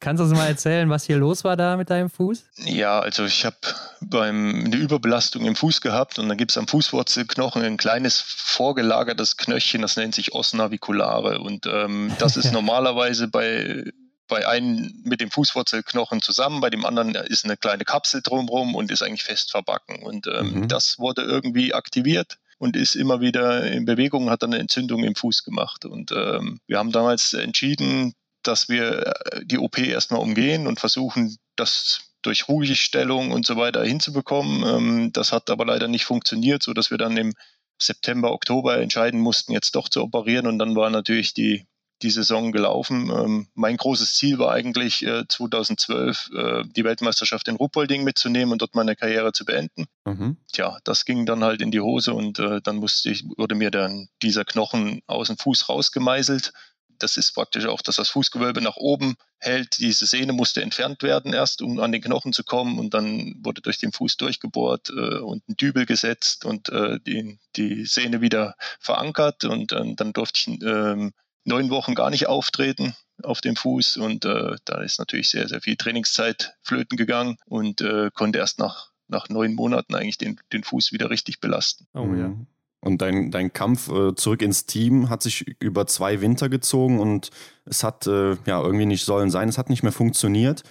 [0.00, 2.44] kannst du uns mal erzählen, was hier los war da mit deinem Fuß?
[2.64, 3.56] Ja, also ich habe
[4.00, 9.36] beim eine Überbelastung im Fuß gehabt und dann gibt es am Fußwurzelknochen ein kleines vorgelagertes
[9.36, 13.84] Knöchchen, das nennt sich Os naviculare und ähm, das ist normalerweise bei
[14.30, 18.90] bei einem mit dem Fußwurzelknochen zusammen, bei dem anderen ist eine kleine Kapsel drumherum und
[18.90, 20.02] ist eigentlich fest verbacken.
[20.02, 20.68] Und ähm, mhm.
[20.68, 25.14] das wurde irgendwie aktiviert und ist immer wieder in Bewegung, hat dann eine Entzündung im
[25.14, 25.84] Fuß gemacht.
[25.84, 31.36] Und ähm, wir haben damals entschieden, dass wir äh, die OP erstmal umgehen und versuchen,
[31.56, 34.62] das durch Ruhigstellung und so weiter hinzubekommen.
[34.66, 37.34] Ähm, das hat aber leider nicht funktioniert, sodass wir dann im
[37.78, 40.46] September, Oktober entscheiden mussten, jetzt doch zu operieren.
[40.46, 41.66] Und dann war natürlich die
[42.02, 43.10] die Saison gelaufen.
[43.10, 48.62] Ähm, mein großes Ziel war eigentlich äh, 2012 äh, die Weltmeisterschaft in Ruppolding mitzunehmen und
[48.62, 49.86] dort meine Karriere zu beenden.
[50.04, 50.36] Mhm.
[50.52, 53.70] Tja, das ging dann halt in die Hose und äh, dann musste ich, wurde mir
[53.70, 56.52] dann dieser Knochen aus dem Fuß rausgemeißelt.
[57.00, 59.78] Das ist praktisch auch, dass das Fußgewölbe nach oben hält.
[59.78, 62.78] Diese Sehne musste entfernt werden erst, um an den Knochen zu kommen.
[62.78, 67.38] Und dann wurde durch den Fuß durchgebohrt äh, und ein Dübel gesetzt und äh, die,
[67.56, 69.44] die Sehne wieder verankert.
[69.44, 71.12] Und äh, dann durfte ich ähm,
[71.44, 75.60] neun Wochen gar nicht auftreten auf dem Fuß und äh, da ist natürlich sehr, sehr
[75.60, 80.64] viel Trainingszeit flöten gegangen und äh, konnte erst nach, nach neun Monaten eigentlich den, den
[80.64, 81.86] Fuß wieder richtig belasten.
[81.94, 82.28] Oh ja.
[82.28, 82.46] Mhm.
[82.82, 87.28] Und dein, dein Kampf äh, zurück ins Team hat sich über zwei Winter gezogen und
[87.66, 90.62] es hat äh, ja irgendwie nicht sollen sein, es hat nicht mehr funktioniert.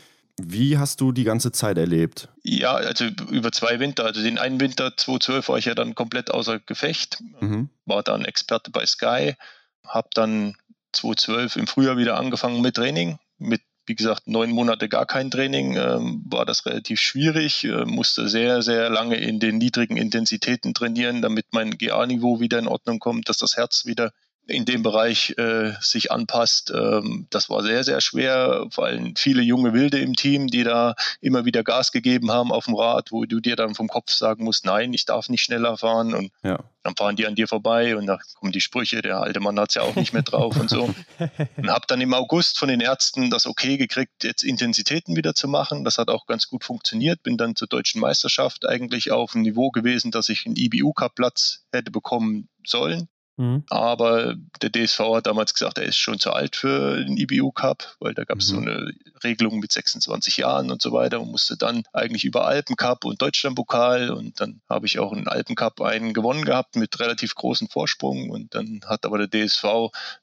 [0.42, 2.30] Wie hast du die ganze Zeit erlebt?
[2.44, 4.06] Ja, also über zwei Winter.
[4.06, 7.70] Also den einen Winter 2012 war ich ja dann komplett außer Gefecht, mhm.
[7.86, 9.36] war dann Experte bei Sky,
[9.86, 10.56] habe dann
[10.94, 13.20] 2012 im Frühjahr wieder angefangen mit Training.
[13.38, 17.64] Mit, wie gesagt, neun Monate gar kein Training ähm, war das relativ schwierig.
[17.64, 22.68] Äh, musste sehr, sehr lange in den niedrigen Intensitäten trainieren, damit mein GA-Niveau wieder in
[22.68, 24.12] Ordnung kommt, dass das Herz wieder
[24.50, 26.72] in dem Bereich äh, sich anpasst.
[26.76, 30.96] Ähm, das war sehr, sehr schwer, vor allem viele junge Wilde im Team, die da
[31.22, 34.44] immer wieder Gas gegeben haben auf dem Rad, wo du dir dann vom Kopf sagen
[34.44, 36.60] musst, nein, ich darf nicht schneller fahren und ja.
[36.84, 39.70] dann fahren die an dir vorbei und da kommen die Sprüche, der alte Mann hat
[39.70, 40.94] es ja auch nicht mehr drauf und so.
[41.58, 45.48] Und habe dann im August von den Ärzten das okay gekriegt, jetzt Intensitäten wieder zu
[45.48, 45.84] machen.
[45.84, 47.24] Das hat auch ganz gut funktioniert.
[47.24, 51.92] Bin dann zur deutschen Meisterschaft eigentlich auf einem Niveau gewesen, dass ich einen IBU-Cup-Platz hätte
[51.92, 53.10] bekommen sollen.
[53.40, 53.64] Mhm.
[53.70, 57.96] Aber der DSV hat damals gesagt, er ist schon zu alt für den IBU Cup,
[58.02, 58.56] weil da gab es mhm.
[58.56, 58.92] so eine
[59.24, 64.12] Regelung mit 26 Jahren und so weiter und musste dann eigentlich über Alpencup und Deutschlandpokal
[64.12, 68.56] und dann habe ich auch einen Alpencup einen gewonnen gehabt mit relativ großen Vorsprung und
[68.56, 69.64] dann hat aber der DSV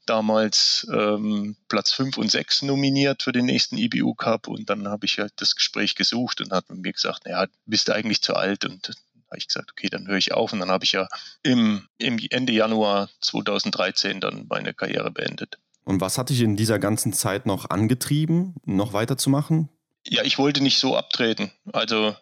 [0.04, 5.06] damals ähm, Platz 5 und 6 nominiert für den nächsten IBU Cup und dann habe
[5.06, 8.66] ich halt das Gespräch gesucht und hat mir gesagt, naja, bist du eigentlich zu alt
[8.66, 8.90] und
[9.30, 10.52] habe ich gesagt, okay, dann höre ich auf.
[10.52, 11.08] Und dann habe ich ja
[11.42, 15.58] im, im Ende Januar 2013 dann meine Karriere beendet.
[15.84, 19.68] Und was hat dich in dieser ganzen Zeit noch angetrieben, noch weiterzumachen?
[20.06, 21.52] Ja, ich wollte nicht so abtreten.
[21.72, 22.16] Also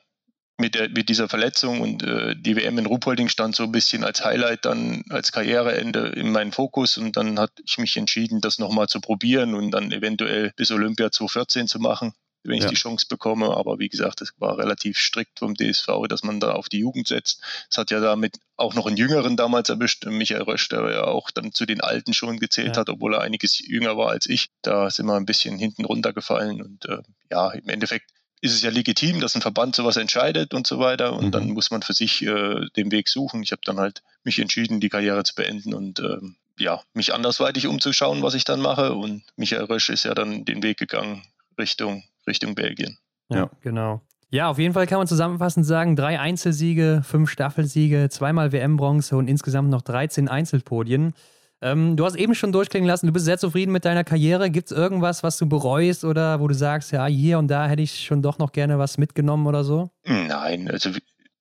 [0.59, 4.05] mit, der, mit dieser Verletzung und äh, die WM in Ruhpolding stand so ein bisschen
[4.05, 8.59] als Highlight dann als Karriereende in meinen Fokus und dann hatte ich mich entschieden, das
[8.59, 12.15] nochmal zu probieren und dann eventuell bis Olympia 2014 zu machen,
[12.45, 12.69] wenn ich ja.
[12.69, 13.57] die Chance bekomme.
[13.57, 17.09] Aber wie gesagt, es war relativ strikt vom DSV, dass man da auf die Jugend
[17.09, 17.41] setzt.
[17.71, 21.31] Es hat ja damit auch noch einen Jüngeren damals erwischt, Michael Rösch, der ja auch
[21.31, 22.81] dann zu den Alten schon gezählt ja.
[22.81, 24.51] hat, obwohl er einiges jünger war als ich.
[24.63, 26.99] Da sind wir ein bisschen hinten runtergefallen und äh,
[27.31, 28.11] ja, im Endeffekt
[28.45, 31.15] ist es ja legitim, dass ein Verband sowas entscheidet und so weiter.
[31.15, 31.31] Und mhm.
[31.31, 33.43] dann muss man für sich äh, den Weg suchen.
[33.43, 37.67] Ich habe dann halt mich entschieden, die Karriere zu beenden und ähm, ja, mich andersweitig
[37.67, 38.93] umzuschauen, was ich dann mache.
[38.93, 41.25] Und Michael Rösch ist ja dann den Weg gegangen
[41.59, 42.99] Richtung, Richtung Belgien.
[43.31, 44.03] Ja, ja, genau.
[44.31, 49.29] Ja, auf jeden Fall kann man zusammenfassend sagen, drei Einzelsiege, fünf Staffelsiege, zweimal WM-Bronze und
[49.29, 51.15] insgesamt noch 13 Einzelpodien.
[51.63, 54.51] Ähm, du hast eben schon durchklingen lassen, du bist sehr zufrieden mit deiner Karriere.
[54.51, 57.83] Gibt es irgendwas, was du bereust oder wo du sagst, ja, hier und da hätte
[57.83, 59.91] ich schon doch noch gerne was mitgenommen oder so?
[60.05, 60.91] Nein, also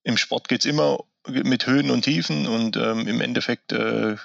[0.03, 4.17] im Sport geht es immer mit Höhen und Tiefen und ähm, im Endeffekt äh,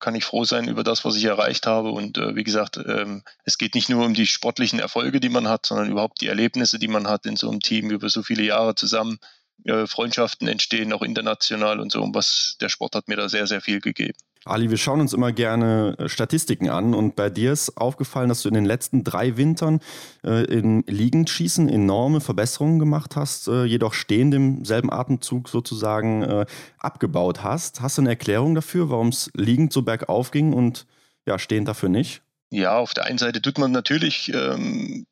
[0.00, 1.90] kann ich froh sein über das, was ich erreicht habe.
[1.90, 5.48] Und äh, wie gesagt, ähm, es geht nicht nur um die sportlichen Erfolge, die man
[5.48, 8.42] hat, sondern überhaupt die Erlebnisse, die man hat in so einem Team über so viele
[8.42, 9.18] Jahre zusammen.
[9.64, 12.02] Äh, Freundschaften entstehen, auch international und so.
[12.02, 14.16] Und was der Sport hat mir da sehr, sehr viel gegeben.
[14.44, 18.42] Ali, wir schauen uns immer gerne äh, Statistiken an und bei dir ist aufgefallen, dass
[18.42, 19.80] du in den letzten drei Wintern
[20.24, 26.46] äh, im Liegenschießen enorme Verbesserungen gemacht hast, äh, jedoch stehend im selben Atemzug sozusagen äh,
[26.78, 27.82] abgebaut hast.
[27.82, 30.86] Hast du eine Erklärung dafür, warum es liegend so bergauf ging und
[31.26, 32.22] ja, stehend dafür nicht?
[32.50, 35.04] Ja, auf der einen Seite tut man natürlich ähm,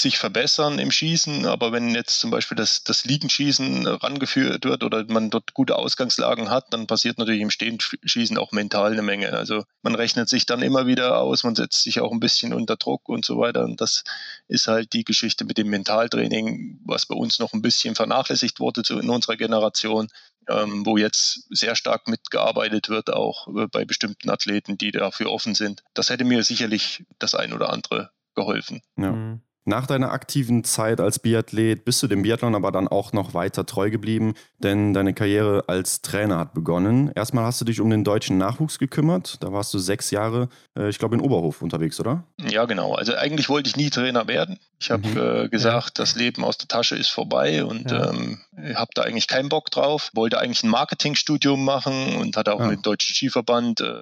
[0.00, 5.04] sich verbessern im Schießen, aber wenn jetzt zum Beispiel das, das Liegenschießen rangeführt wird oder
[5.08, 9.32] man dort gute Ausgangslagen hat, dann passiert natürlich im Stehenschießen auch mental eine Menge.
[9.32, 12.76] Also man rechnet sich dann immer wieder aus, man setzt sich auch ein bisschen unter
[12.76, 13.64] Druck und so weiter.
[13.64, 14.04] Und das
[14.48, 18.82] ist halt die Geschichte mit dem Mentaltraining, was bei uns noch ein bisschen vernachlässigt wurde
[18.90, 20.08] in unserer Generation.
[20.48, 25.56] Ähm, wo jetzt sehr stark mitgearbeitet wird, auch äh, bei bestimmten Athleten, die dafür offen
[25.56, 25.82] sind.
[25.92, 28.80] Das hätte mir sicherlich das ein oder andere geholfen.
[28.96, 29.10] Ja.
[29.10, 29.40] Mhm.
[29.68, 33.66] Nach deiner aktiven Zeit als Biathlet bist du dem Biathlon aber dann auch noch weiter
[33.66, 37.10] treu geblieben, denn deine Karriere als Trainer hat begonnen.
[37.16, 39.42] Erstmal hast du dich um den deutschen Nachwuchs gekümmert.
[39.42, 40.48] Da warst du sechs Jahre,
[40.78, 42.22] äh, ich glaube, in Oberhof unterwegs, oder?
[42.38, 42.94] Ja, genau.
[42.94, 44.60] Also eigentlich wollte ich nie Trainer werden.
[44.78, 45.46] Ich habe mhm.
[45.46, 46.04] äh, gesagt, ja.
[46.04, 48.12] das Leben aus der Tasche ist vorbei und ja.
[48.12, 48.40] ähm,
[48.76, 50.12] habe da eigentlich keinen Bock drauf.
[50.14, 52.68] Wollte eigentlich ein Marketingstudium machen und hatte auch ja.
[52.68, 54.00] mit dem Deutschen Skiverband äh,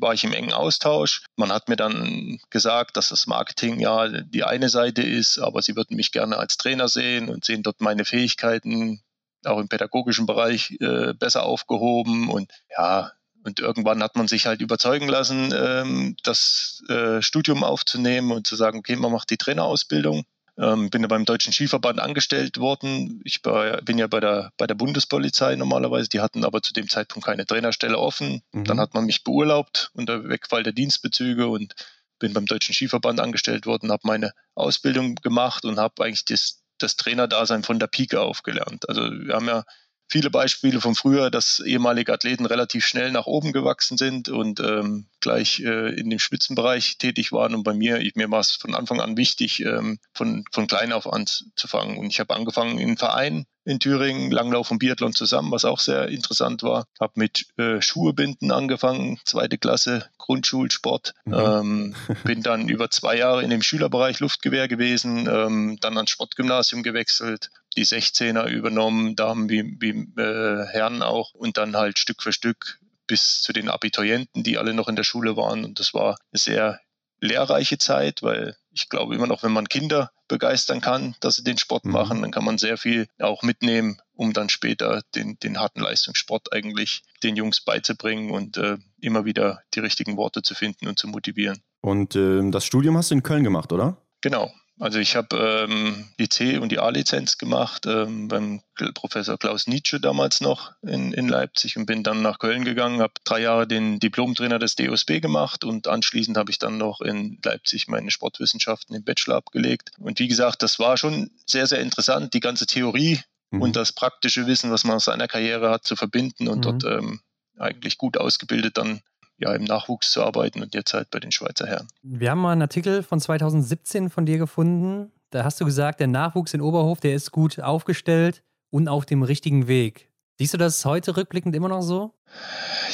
[0.00, 1.24] war ich im engen Austausch.
[1.36, 5.76] Man hat mir dann gesagt, dass das Marketing ja die eine Seite ist, aber sie
[5.76, 9.02] würden mich gerne als Trainer sehen und sehen dort meine Fähigkeiten
[9.44, 12.28] auch im pädagogischen Bereich äh, besser aufgehoben.
[12.28, 13.12] Und ja,
[13.44, 18.56] und irgendwann hat man sich halt überzeugen lassen, ähm, das äh, Studium aufzunehmen und zu
[18.56, 20.24] sagen, okay, man macht die Trainerausbildung.
[20.58, 23.20] Ähm, bin ja beim Deutschen Skiverband angestellt worden.
[23.24, 26.08] Ich bin ja bei der, bei der Bundespolizei normalerweise.
[26.08, 28.42] Die hatten aber zu dem Zeitpunkt keine Trainerstelle offen.
[28.52, 28.64] Mhm.
[28.64, 31.74] Dann hat man mich beurlaubt unter Wegfall der Dienstbezüge und
[32.18, 36.96] bin beim Deutschen Skiverband angestellt worden, habe meine Ausbildung gemacht und habe eigentlich das, das
[36.96, 38.88] Trainerdasein von der Pike aufgelernt.
[38.88, 39.64] Also wir haben ja
[40.08, 45.06] viele Beispiele von früher, dass ehemalige Athleten relativ schnell nach oben gewachsen sind und ähm,
[45.20, 47.54] gleich äh, in dem Spitzenbereich tätig waren.
[47.54, 50.92] Und bei mir, ich, mir war es von Anfang an wichtig, ähm, von, von klein
[50.92, 51.98] auf anzufangen.
[51.98, 56.08] Und ich habe angefangen in Verein in Thüringen, Langlauf und Biathlon zusammen, was auch sehr
[56.08, 56.86] interessant war.
[56.98, 61.12] Habe mit äh, Schuhebinden angefangen, zweite Klasse Grundschulsport.
[61.26, 61.34] Mhm.
[61.34, 61.94] Ähm,
[62.24, 67.50] bin dann über zwei Jahre in dem Schülerbereich Luftgewehr gewesen, ähm, dann ans Sportgymnasium gewechselt,
[67.78, 72.80] die 16er übernommen, Damen wie, wie äh, Herren auch und dann halt Stück für Stück
[73.06, 75.64] bis zu den Abiturienten, die alle noch in der Schule waren.
[75.64, 76.80] Und das war eine sehr
[77.20, 81.56] lehrreiche Zeit, weil ich glaube immer noch, wenn man Kinder begeistern kann, dass sie den
[81.56, 81.92] Sport mhm.
[81.92, 86.52] machen, dann kann man sehr viel auch mitnehmen, um dann später den, den harten Leistungssport
[86.52, 91.06] eigentlich den Jungs beizubringen und äh, immer wieder die richtigen Worte zu finden und zu
[91.06, 91.62] motivieren.
[91.80, 93.96] Und äh, das Studium hast du in Köln gemacht, oder?
[94.20, 98.60] Genau, also ich habe ähm, die C- und die A-Lizenz gemacht ähm, beim
[98.94, 103.14] Professor Klaus Nietzsche damals noch in, in Leipzig und bin dann nach Köln gegangen, habe
[103.24, 107.88] drei Jahre den Diplomtrainer des DOSB gemacht und anschließend habe ich dann noch in Leipzig
[107.88, 109.90] meine Sportwissenschaften im Bachelor abgelegt.
[109.98, 113.20] Und wie gesagt, das war schon sehr, sehr interessant, die ganze Theorie
[113.50, 113.62] mhm.
[113.62, 116.62] und das praktische Wissen, was man aus seiner Karriere hat, zu verbinden und mhm.
[116.62, 117.20] dort ähm,
[117.58, 119.00] eigentlich gut ausgebildet dann
[119.38, 121.88] ja, im Nachwuchs zu arbeiten und jetzt halt bei den Schweizer Herren.
[122.02, 125.12] Wir haben mal einen Artikel von 2017 von dir gefunden.
[125.30, 129.22] Da hast du gesagt, der Nachwuchs in Oberhof, der ist gut aufgestellt und auf dem
[129.22, 130.08] richtigen Weg.
[130.38, 132.14] Siehst du das heute rückblickend immer noch so?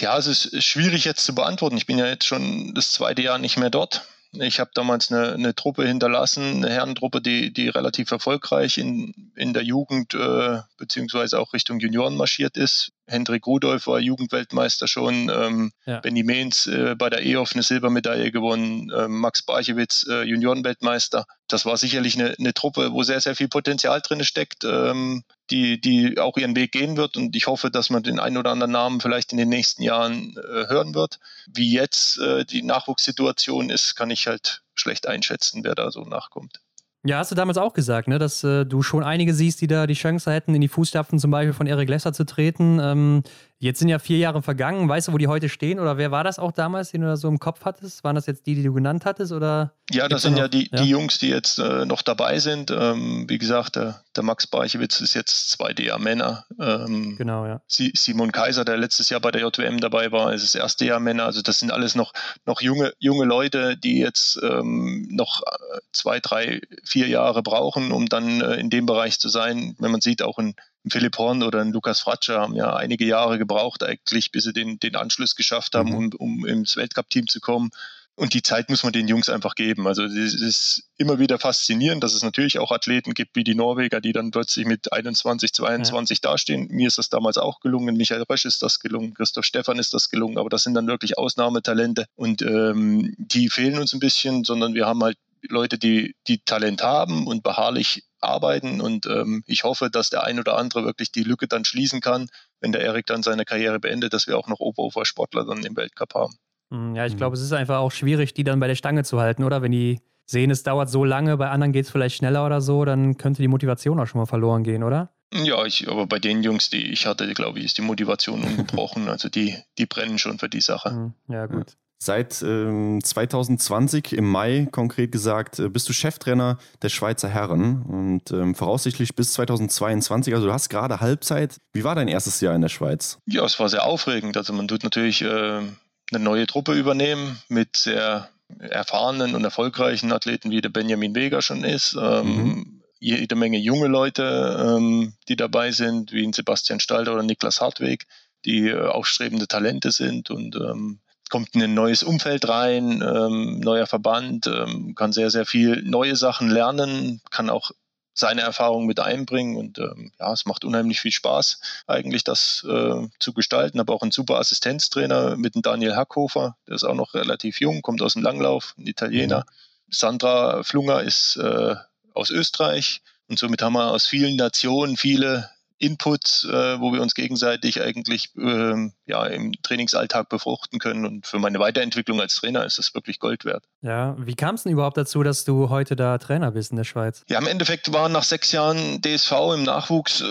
[0.00, 1.76] Ja, es ist schwierig jetzt zu beantworten.
[1.76, 4.06] Ich bin ja jetzt schon das zweite Jahr nicht mehr dort.
[4.40, 9.52] Ich habe damals eine, eine, Truppe hinterlassen, eine Herrentruppe, die, die relativ erfolgreich in, in
[9.52, 12.90] der Jugend äh, beziehungsweise auch Richtung Junioren marschiert ist.
[13.06, 16.00] Hendrik Rudolf war Jugendweltmeister schon, ähm, ja.
[16.00, 21.26] Benny Mehns äh, bei der EOF eine Silbermedaille gewonnen, äh, Max Barchewitz äh, Juniorenweltmeister.
[21.48, 25.80] Das war sicherlich eine, eine, Truppe, wo sehr, sehr viel Potenzial drin steckt, ähm, die,
[25.80, 27.16] die auch ihren Weg gehen wird.
[27.16, 30.36] Und ich hoffe, dass man den einen oder anderen Namen vielleicht in den nächsten Jahren
[30.36, 31.20] äh, hören wird.
[31.52, 36.60] Wie jetzt äh, die Nachwuchssituation ist, kann ich halt schlecht einschätzen, wer da so nachkommt.
[37.06, 39.86] Ja, hast du damals auch gesagt, ne, dass äh, du schon einige siehst, die da
[39.86, 42.80] die Chance hätten, in die Fußstapfen zum Beispiel von Eric Lesser zu treten.
[42.80, 43.22] Ähm,
[43.64, 44.90] Jetzt sind ja vier Jahre vergangen.
[44.90, 45.80] Weißt du, wo die heute stehen?
[45.80, 48.04] Oder wer war das auch damals, den du da so im Kopf hattest?
[48.04, 49.32] Waren das jetzt die, die du genannt hattest?
[49.32, 52.70] Oder ja, das sind ja die, ja die, Jungs, die jetzt äh, noch dabei sind.
[52.70, 56.44] Ähm, wie gesagt, der, der Max Barchewitz ist jetzt 2D-Männer.
[56.60, 57.62] Ähm, genau, ja.
[57.66, 61.24] Simon Kaiser, der letztes Jahr bei der JWM dabei war, ist das erste Jahr Männer.
[61.24, 62.12] Also das sind alles noch,
[62.44, 68.10] noch junge, junge Leute, die jetzt ähm, noch äh, zwei, drei, vier Jahre brauchen, um
[68.10, 69.74] dann äh, in dem Bereich zu sein.
[69.78, 70.54] Wenn man sieht, auch in
[70.88, 74.78] Philipp Horn oder ein Lukas Fratscher haben ja einige Jahre gebraucht eigentlich, bis sie den,
[74.78, 75.96] den Anschluss geschafft haben, mhm.
[75.96, 77.70] um, um ins Weltcup-Team zu kommen.
[78.16, 79.88] Und die Zeit muss man den Jungs einfach geben.
[79.88, 84.00] Also es ist immer wieder faszinierend, dass es natürlich auch Athleten gibt wie die Norweger,
[84.00, 86.30] die dann plötzlich mit 21, 22 ja.
[86.30, 86.68] dastehen.
[86.70, 90.10] Mir ist das damals auch gelungen, Michael Rösch ist das gelungen, Christoph Stefan ist das
[90.10, 94.74] gelungen, aber das sind dann wirklich Ausnahmetalente und ähm, die fehlen uns ein bisschen, sondern
[94.74, 95.18] wir haben halt
[95.48, 98.80] Leute, die, die Talent haben und beharrlich arbeiten.
[98.80, 102.28] Und ähm, ich hoffe, dass der ein oder andere wirklich die Lücke dann schließen kann,
[102.60, 106.14] wenn der Erik dann seine Karriere beendet, dass wir auch noch Oberhofer-Sportler dann im Weltcup
[106.14, 106.34] haben.
[106.70, 109.20] Hm, ja, ich glaube, es ist einfach auch schwierig, die dann bei der Stange zu
[109.20, 109.62] halten, oder?
[109.62, 112.84] Wenn die sehen, es dauert so lange, bei anderen geht es vielleicht schneller oder so,
[112.84, 115.10] dann könnte die Motivation auch schon mal verloren gehen, oder?
[115.32, 119.08] Ja, ich, aber bei den Jungs, die ich hatte, glaube ich, ist die Motivation ungebrochen.
[119.08, 120.90] also die, die brennen schon für die Sache.
[120.90, 121.76] Hm, ja, gut.
[122.04, 128.30] Seit ähm, 2020 im Mai konkret gesagt äh, bist du Cheftrainer der Schweizer Herren und
[128.30, 130.34] ähm, voraussichtlich bis 2022.
[130.34, 131.56] Also du hast gerade Halbzeit.
[131.72, 133.16] Wie war dein erstes Jahr in der Schweiz?
[133.24, 134.36] Ja, es war sehr aufregend.
[134.36, 135.70] Also man tut natürlich äh, eine
[136.12, 138.28] neue Truppe übernehmen mit sehr
[138.58, 141.96] erfahrenen und erfolgreichen Athleten, wie der Benjamin Vega schon ist.
[141.98, 142.82] Ähm, mhm.
[143.00, 148.04] Jede Menge junge Leute, ähm, die dabei sind, wie ein Sebastian Stalter oder Niklas Hartweg,
[148.44, 151.00] die äh, aufstrebende Talente sind und ähm,
[151.30, 156.16] kommt in ein neues Umfeld rein, ähm, neuer Verband, ähm, kann sehr, sehr viel neue
[156.16, 157.70] Sachen lernen, kann auch
[158.14, 163.08] seine Erfahrungen mit einbringen und ähm, ja, es macht unheimlich viel Spaß, eigentlich das äh,
[163.18, 163.80] zu gestalten.
[163.80, 167.82] Aber auch ein super Assistenztrainer mit dem Daniel Hackhofer, der ist auch noch relativ jung,
[167.82, 169.40] kommt aus dem Langlauf, ein Italiener.
[169.40, 169.92] Mhm.
[169.92, 171.74] Sandra Flunger ist äh,
[172.14, 175.50] aus Österreich und somit haben wir aus vielen Nationen viele
[175.84, 181.04] Inputs, äh, wo wir uns gegenseitig eigentlich äh, ja, im Trainingsalltag befruchten können.
[181.04, 183.64] Und für meine Weiterentwicklung als Trainer ist das wirklich Gold wert.
[183.82, 186.84] Ja, wie kam es denn überhaupt dazu, dass du heute da Trainer bist in der
[186.84, 187.22] Schweiz?
[187.28, 190.24] Ja, im Endeffekt war nach sechs Jahren DSV im Nachwuchs äh,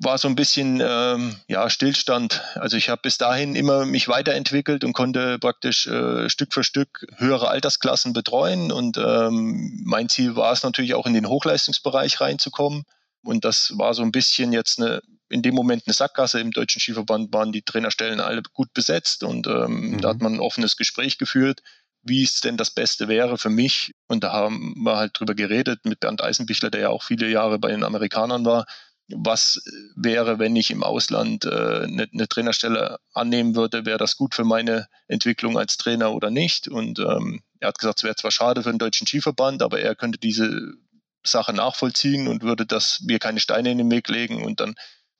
[0.00, 2.42] war so ein bisschen ähm, ja, Stillstand.
[2.54, 7.06] Also ich habe bis dahin immer mich weiterentwickelt und konnte praktisch äh, Stück für Stück
[7.16, 8.72] höhere Altersklassen betreuen.
[8.72, 12.84] Und ähm, mein Ziel war es natürlich auch in den Hochleistungsbereich reinzukommen.
[13.26, 16.40] Und das war so ein bisschen jetzt eine, in dem Moment eine Sackgasse.
[16.40, 20.00] Im Deutschen Skiverband waren die Trainerstellen alle gut besetzt und ähm, mhm.
[20.00, 21.60] da hat man ein offenes Gespräch geführt,
[22.02, 23.94] wie es denn das Beste wäre für mich.
[24.06, 27.58] Und da haben wir halt drüber geredet mit Bernd Eisenbichler, der ja auch viele Jahre
[27.58, 28.64] bei den Amerikanern war.
[29.08, 29.60] Was
[29.96, 33.86] wäre, wenn ich im Ausland äh, eine, eine, Trainerstelle annehmen würde?
[33.86, 36.68] Wäre das gut für meine Entwicklung als Trainer oder nicht?
[36.68, 39.94] Und ähm, er hat gesagt, es wäre zwar schade für den Deutschen Skiverband, aber er
[39.94, 40.74] könnte diese
[41.26, 44.44] Sache nachvollziehen und würde das mir keine Steine in den Weg legen.
[44.44, 44.74] Und dann,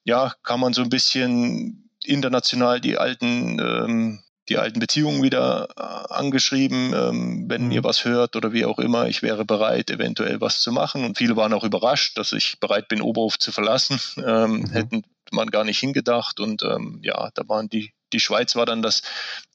[0.04, 6.12] ja, kann man so ein bisschen international die alten, ähm, die alten Beziehungen wieder äh,
[6.14, 7.72] angeschrieben, ähm, wenn mhm.
[7.72, 11.04] ihr was hört oder wie auch immer, ich wäre bereit, eventuell was zu machen.
[11.04, 14.00] Und viele waren auch überrascht, dass ich bereit bin, Oberhof zu verlassen.
[14.26, 14.70] Ähm, mhm.
[14.70, 16.40] Hätten man gar nicht hingedacht.
[16.40, 19.02] Und ähm, ja, da waren die, die Schweiz war dann das,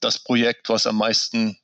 [0.00, 1.58] das Projekt, was am meisten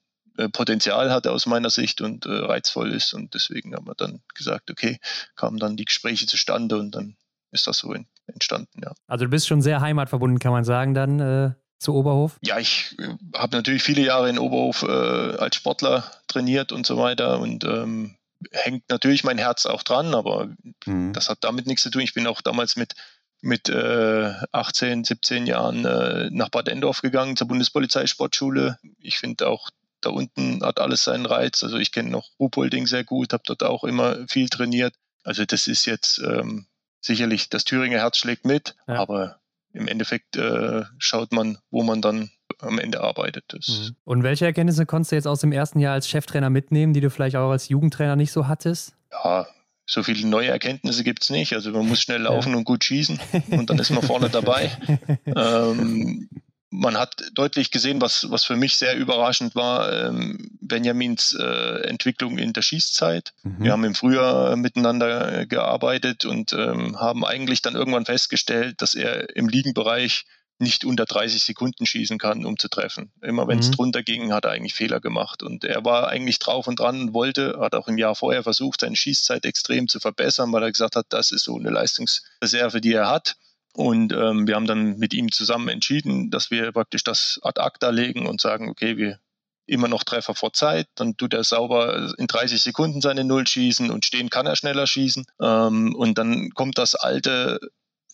[0.46, 3.12] Potenzial hat aus meiner Sicht und äh, reizvoll ist.
[3.14, 4.98] Und deswegen haben wir dann gesagt, okay,
[5.34, 7.16] kamen dann die Gespräche zustande und dann
[7.50, 8.92] ist das so in, entstanden, ja.
[9.06, 12.38] Also du bist schon sehr heimatverbunden, kann man sagen, dann äh, zu Oberhof?
[12.42, 16.98] Ja, ich äh, habe natürlich viele Jahre in Oberhof äh, als Sportler trainiert und so
[16.98, 18.16] weiter und ähm,
[18.52, 20.50] hängt natürlich mein Herz auch dran, aber
[20.86, 21.12] mhm.
[21.12, 22.02] das hat damit nichts zu tun.
[22.02, 22.94] Ich bin auch damals mit
[23.40, 28.78] mit äh, 18, 17 Jahren äh, nach Bad Endorf gegangen zur Bundespolizeisportschule.
[28.98, 29.70] Ich finde auch
[30.00, 31.62] da unten hat alles seinen Reiz.
[31.62, 34.94] Also ich kenne noch Ruhpolding sehr gut, habe dort auch immer viel trainiert.
[35.24, 36.66] Also das ist jetzt ähm,
[37.00, 38.96] sicherlich, das Thüringer Herz schlägt mit, ja.
[38.96, 39.40] aber
[39.72, 42.30] im Endeffekt äh, schaut man, wo man dann
[42.60, 43.52] am Ende arbeitet.
[43.52, 43.96] Mhm.
[44.04, 47.10] Und welche Erkenntnisse konntest du jetzt aus dem ersten Jahr als Cheftrainer mitnehmen, die du
[47.10, 48.94] vielleicht auch als Jugendtrainer nicht so hattest?
[49.12, 49.46] Ja,
[49.86, 51.52] so viele neue Erkenntnisse gibt es nicht.
[51.54, 52.58] Also man muss schnell laufen ja.
[52.58, 53.20] und gut schießen
[53.50, 54.70] und dann ist man vorne dabei.
[55.26, 56.28] ähm,
[56.70, 62.38] man hat deutlich gesehen, was, was für mich sehr überraschend war, ähm, Benjamins äh, Entwicklung
[62.38, 63.32] in der Schießzeit.
[63.42, 63.64] Mhm.
[63.64, 69.34] Wir haben im Frühjahr miteinander gearbeitet und ähm, haben eigentlich dann irgendwann festgestellt, dass er
[69.34, 70.24] im Liegenbereich
[70.58, 73.12] nicht unter 30 Sekunden schießen kann, um zu treffen.
[73.22, 73.72] Immer wenn es mhm.
[73.72, 75.42] drunter ging, hat er eigentlich Fehler gemacht.
[75.42, 78.80] Und er war eigentlich drauf und dran und wollte, hat auch im Jahr vorher versucht,
[78.80, 82.92] seine Schießzeit extrem zu verbessern, weil er gesagt hat, das ist so eine Leistungsreserve, die
[82.92, 83.36] er hat.
[83.78, 87.90] Und ähm, wir haben dann mit ihm zusammen entschieden, dass wir praktisch das ad acta
[87.90, 89.20] legen und sagen, okay, wir
[89.66, 93.92] immer noch Treffer vor Zeit, dann tut er sauber in 30 Sekunden seine Null schießen
[93.92, 95.26] und stehen kann er schneller schießen.
[95.40, 97.60] Ähm, und dann kommt das alte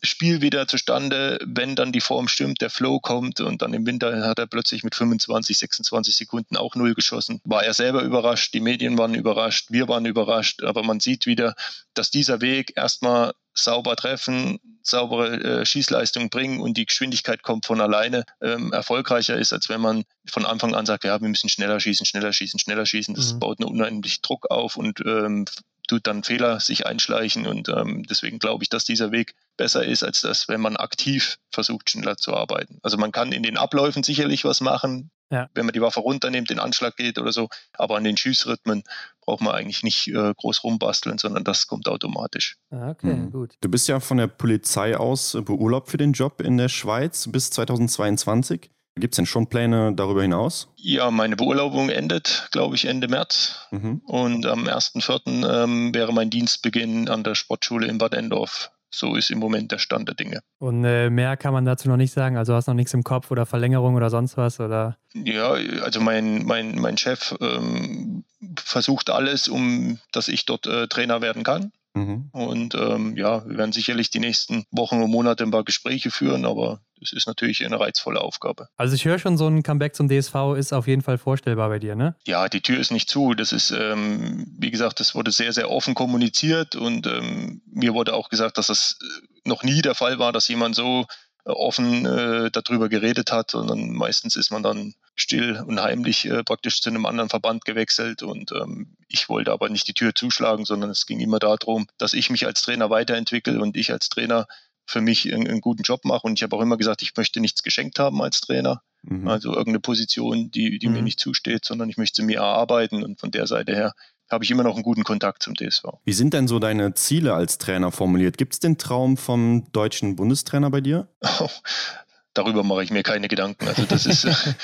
[0.03, 4.27] Spiel wieder zustande, wenn dann die Form stimmt, der Flow kommt und dann im Winter
[4.27, 7.41] hat er plötzlich mit 25, 26 Sekunden auch null geschossen.
[7.45, 11.55] War er selber überrascht, die Medien waren überrascht, wir waren überrascht, aber man sieht wieder,
[11.95, 17.81] dass dieser Weg erstmal sauber treffen, saubere äh, Schießleistung bringen und die Geschwindigkeit kommt von
[17.81, 21.81] alleine, ähm, erfolgreicher ist, als wenn man von Anfang an sagt, ja, wir müssen schneller
[21.81, 23.15] schießen, schneller schießen, schneller schießen.
[23.15, 23.39] Das mhm.
[23.39, 25.47] baut einen unheimlichen Druck auf und ähm,
[25.89, 30.03] tut dann Fehler sich einschleichen und ähm, deswegen glaube ich, dass dieser Weg besser ist,
[30.03, 32.79] als das, wenn man aktiv versucht, schneller zu arbeiten.
[32.83, 35.49] Also man kann in den Abläufen sicherlich was machen, ja.
[35.55, 38.83] wenn man die Waffe runternimmt, den Anschlag geht oder so, aber an den Schießrhythmen
[39.25, 42.57] braucht man eigentlich nicht äh, groß rumbasteln, sondern das kommt automatisch.
[42.71, 43.31] Ah, okay, mhm.
[43.31, 43.55] gut.
[43.61, 47.51] Du bist ja von der Polizei aus beurlaubt für den Job in der Schweiz bis
[47.51, 48.71] 2022.
[48.97, 50.69] Gibt es denn schon Pläne darüber hinaus?
[50.77, 53.67] Ja, meine Beurlaubung endet, glaube ich, Ende März.
[53.73, 54.03] Mhm.
[54.05, 55.65] Und am 1.4.
[55.65, 58.71] Ähm, wäre mein Dienstbeginn an der Sportschule in Bad Endorf.
[58.95, 60.41] So ist im Moment der Stand der Dinge.
[60.59, 62.37] Und äh, mehr kann man dazu noch nicht sagen?
[62.37, 64.61] Also hast du noch nichts im Kopf oder Verlängerung oder sonst was?
[64.61, 64.97] Oder?
[65.13, 68.25] Ja, also mein, mein, mein Chef ähm,
[68.57, 71.73] versucht alles, um dass ich dort äh, Trainer werden kann.
[71.95, 72.29] Mhm.
[72.33, 76.45] Und ähm, ja, wir werden sicherlich die nächsten Wochen und Monate ein paar Gespräche führen,
[76.45, 78.69] aber das ist natürlich eine reizvolle Aufgabe.
[78.77, 81.79] Also ich höre schon, so ein Comeback zum DSV ist auf jeden Fall vorstellbar bei
[81.79, 82.17] dir, ne?
[82.27, 83.35] Ja, die Tür ist nicht zu.
[83.35, 88.15] Das ist, ähm, wie gesagt, das wurde sehr, sehr offen kommuniziert und ähm, mir wurde
[88.15, 91.07] auch gesagt, dass das äh, noch nie der Fall war, dass jemand so
[91.45, 96.81] offen äh, darüber geredet hat, sondern meistens ist man dann still und heimlich äh, praktisch
[96.81, 98.23] zu einem anderen Verband gewechselt.
[98.23, 102.15] Und ähm, ich wollte aber nicht die Tür zuschlagen, sondern es ging immer darum, dass
[102.15, 104.47] ich mich als Trainer weiterentwickle und ich als Trainer
[104.87, 106.27] für mich einen, einen guten Job mache.
[106.27, 109.29] Und ich habe auch immer gesagt, ich möchte nichts geschenkt haben als Trainer, mhm.
[109.29, 110.95] also irgendeine Position, die, die mhm.
[110.95, 113.03] mir nicht zusteht, sondern ich möchte sie mir erarbeiten.
[113.03, 113.93] Und von der Seite her
[114.35, 115.85] habe ich immer noch einen guten Kontakt zum DSV.
[116.05, 118.37] Wie sind denn so deine Ziele als Trainer formuliert?
[118.37, 121.09] Gibt es den Traum vom deutschen Bundestrainer bei dir?
[121.41, 121.49] Oh,
[122.35, 123.69] darüber mache ich mir keine Gedanken.
[123.69, 124.27] Also das ist,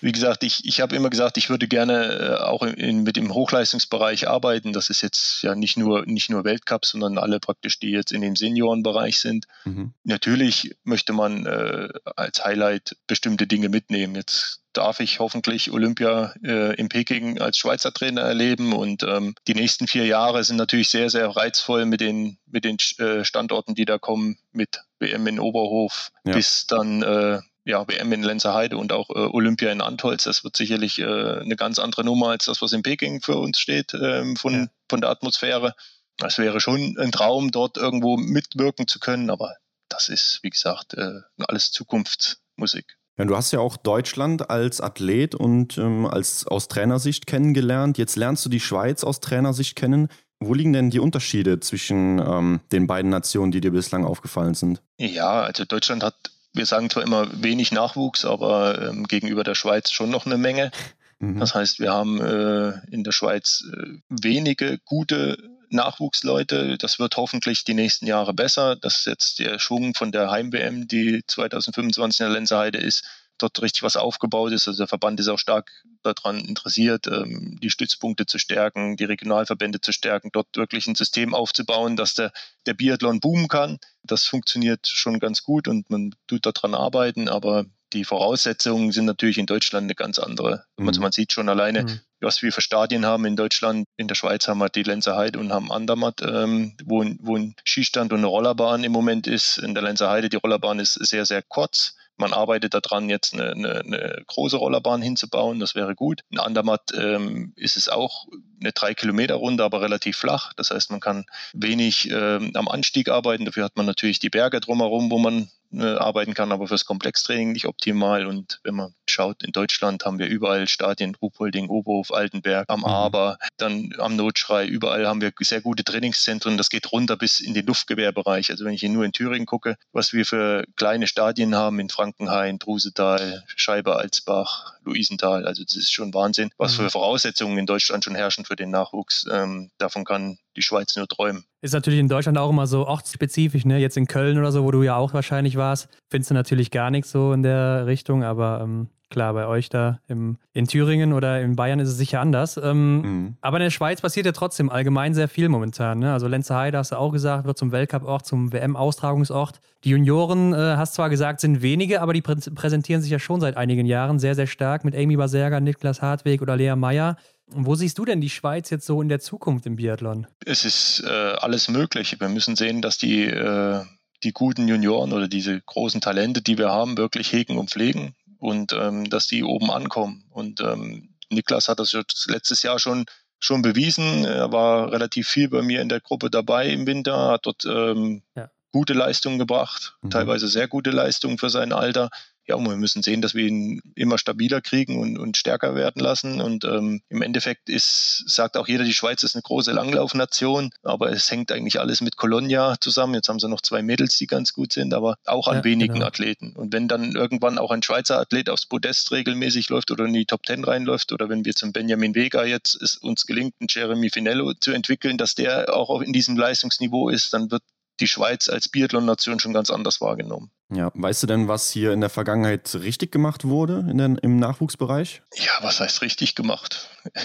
[0.00, 3.34] wie gesagt, ich, ich habe immer gesagt, ich würde gerne äh, auch in, mit dem
[3.34, 4.72] Hochleistungsbereich arbeiten.
[4.72, 8.22] Das ist jetzt ja nicht nur, nicht nur Weltcup, sondern alle praktisch, die jetzt in
[8.22, 9.46] dem Seniorenbereich sind.
[9.64, 9.92] Mhm.
[10.04, 14.14] Natürlich möchte man äh, als Highlight bestimmte Dinge mitnehmen.
[14.14, 18.72] Jetzt darf ich hoffentlich Olympia äh, in Peking als Schweizer Trainer erleben.
[18.72, 22.76] Und ähm, die nächsten vier Jahre sind natürlich sehr, sehr reizvoll mit den, mit den
[22.98, 26.34] äh, Standorten, die da kommen, mit WM in Oberhof ja.
[26.34, 27.40] bis dann äh,
[27.70, 30.24] ja, WM in Lenzerheide und auch äh, Olympia in Antholz.
[30.24, 33.58] Das wird sicherlich äh, eine ganz andere Nummer als das, was in Peking für uns
[33.58, 34.66] steht, ähm, von, ja.
[34.88, 35.74] von der Atmosphäre.
[36.18, 39.56] Das wäre schon ein Traum, dort irgendwo mitwirken zu können, aber
[39.88, 42.96] das ist, wie gesagt, äh, alles Zukunftsmusik.
[43.18, 47.98] Ja, du hast ja auch Deutschland als Athlet und ähm, als aus Trainersicht kennengelernt.
[47.98, 50.08] Jetzt lernst du die Schweiz aus Trainersicht kennen.
[50.42, 54.80] Wo liegen denn die Unterschiede zwischen ähm, den beiden Nationen, die dir bislang aufgefallen sind?
[54.96, 56.14] Ja, also Deutschland hat,
[56.52, 60.70] wir sagen zwar immer wenig Nachwuchs, aber ähm, gegenüber der Schweiz schon noch eine Menge.
[61.18, 61.38] Mhm.
[61.38, 65.38] Das heißt, wir haben äh, in der Schweiz äh, wenige gute
[65.70, 66.76] Nachwuchsleute.
[66.78, 71.22] Das wird hoffentlich die nächsten Jahre besser, dass jetzt der Schwung von der Heim-WM, die
[71.26, 73.04] 2025 in der Lenzerheide ist,
[73.42, 74.68] dort richtig was aufgebaut ist.
[74.68, 75.70] Also der Verband ist auch stark
[76.02, 81.34] daran interessiert, ähm, die Stützpunkte zu stärken, die Regionalverbände zu stärken, dort wirklich ein System
[81.34, 82.32] aufzubauen, dass der,
[82.66, 83.78] der Biathlon boomen kann.
[84.02, 89.38] Das funktioniert schon ganz gut und man tut daran arbeiten, aber die Voraussetzungen sind natürlich
[89.38, 90.64] in Deutschland eine ganz andere.
[90.76, 90.88] Mhm.
[90.88, 92.00] Also man sieht schon alleine, mhm.
[92.20, 93.86] was wir für Stadien haben in Deutschland.
[93.96, 98.12] In der Schweiz haben wir die Lenzerheide und haben Andermatt, ähm, wo, wo ein Skistand
[98.12, 99.58] und eine Rollerbahn im Moment ist.
[99.58, 101.96] In der Lenzerheide, die Rollerbahn ist sehr, sehr kurz.
[102.20, 105.58] Man arbeitet daran, jetzt eine, eine, eine große Rollerbahn hinzubauen.
[105.58, 106.20] Das wäre gut.
[106.28, 108.26] In Andermatt ähm, ist es auch
[108.60, 110.52] eine drei Kilometer Runde, aber relativ flach.
[110.52, 113.46] Das heißt, man kann wenig ähm, am Anstieg arbeiten.
[113.46, 117.52] Dafür hat man natürlich die Berge drumherum, wo man äh, arbeiten kann, aber fürs Komplextraining
[117.52, 118.26] nicht optimal.
[118.26, 122.86] Und wenn man schaut, in Deutschland haben wir überall Stadien, Ruhpolding, Oberhof, Altenberg, am mhm.
[122.86, 126.56] Aber, dann am Notschrei, überall haben wir sehr gute Trainingszentren.
[126.56, 128.50] Das geht runter bis in den Luftgewehrbereich.
[128.50, 131.88] Also wenn ich hier nur in Thüringen gucke, was wir für kleine Stadien haben in
[131.88, 135.46] Frankenhain, Drusetal, Scheibe, Alsbach, Luisenthal.
[135.46, 136.90] Also das ist schon Wahnsinn, was für mhm.
[136.90, 139.26] Voraussetzungen in Deutschland schon herrschen für den Nachwuchs.
[139.30, 141.44] Ähm, davon kann die Schweiz nur träumen.
[141.62, 143.78] Ist natürlich in Deutschland auch immer so ortsspezifisch, ne?
[143.78, 146.90] Jetzt in Köln oder so, wo du ja auch wahrscheinlich warst, findest du natürlich gar
[146.90, 151.42] nichts so in der Richtung, aber ähm, klar, bei euch da im, in Thüringen oder
[151.42, 152.56] in Bayern ist es sicher anders.
[152.56, 153.36] Ähm, mhm.
[153.40, 155.98] Aber in der Schweiz passiert ja trotzdem allgemein sehr viel momentan.
[155.98, 156.12] Ne?
[156.12, 159.60] Also Lenzerheide, hast du auch gesagt, wird zum Weltcup-Ort, zum WM-Austragungsort.
[159.84, 163.40] Die Junioren, äh, hast zwar gesagt, sind wenige, aber die prä präsentieren sich ja schon
[163.40, 167.16] seit einigen Jahren sehr, sehr stark mit Amy Baserga, Niklas Hartweg oder Lea Meyer.
[167.52, 170.28] Wo siehst du denn die Schweiz jetzt so in der Zukunft im Biathlon?
[170.46, 172.16] Es ist äh, alles möglich.
[172.20, 173.80] Wir müssen sehen, dass die, äh,
[174.22, 178.72] die guten Junioren oder diese großen Talente, die wir haben, wirklich hegen und pflegen und
[178.72, 180.24] ähm, dass die oben ankommen.
[180.30, 181.92] Und ähm, Niklas hat das
[182.26, 183.06] letztes Jahr schon
[183.38, 184.24] schon bewiesen.
[184.24, 188.22] Er war relativ viel bei mir in der Gruppe dabei im Winter, hat dort ähm,
[188.36, 188.50] ja.
[188.72, 190.10] gute Leistungen gebracht, mhm.
[190.10, 192.10] teilweise sehr gute Leistungen für sein Alter
[192.50, 196.40] ja, wir müssen sehen, dass wir ihn immer stabiler kriegen und, und stärker werden lassen.
[196.40, 201.10] Und ähm, im Endeffekt ist, sagt auch jeder, die Schweiz ist eine große Langlaufnation, aber
[201.10, 203.14] es hängt eigentlich alles mit Colonia zusammen.
[203.14, 205.94] Jetzt haben sie noch zwei Mädels, die ganz gut sind, aber auch an ja, wenigen
[205.94, 206.06] genau.
[206.06, 206.52] Athleten.
[206.56, 210.26] Und wenn dann irgendwann auch ein Schweizer Athlet aufs Podest regelmäßig läuft oder in die
[210.26, 214.10] Top Ten reinläuft, oder wenn wir zum Benjamin Vega jetzt es uns gelingt, einen Jeremy
[214.10, 217.62] Finello zu entwickeln, dass der auch in diesem Leistungsniveau ist, dann wird
[218.00, 220.50] die Schweiz als Biathlon-Nation schon ganz anders wahrgenommen.
[220.72, 224.36] Ja, weißt du denn, was hier in der Vergangenheit richtig gemacht wurde in den, im
[224.36, 225.22] Nachwuchsbereich?
[225.34, 226.90] Ja, was heißt richtig gemacht?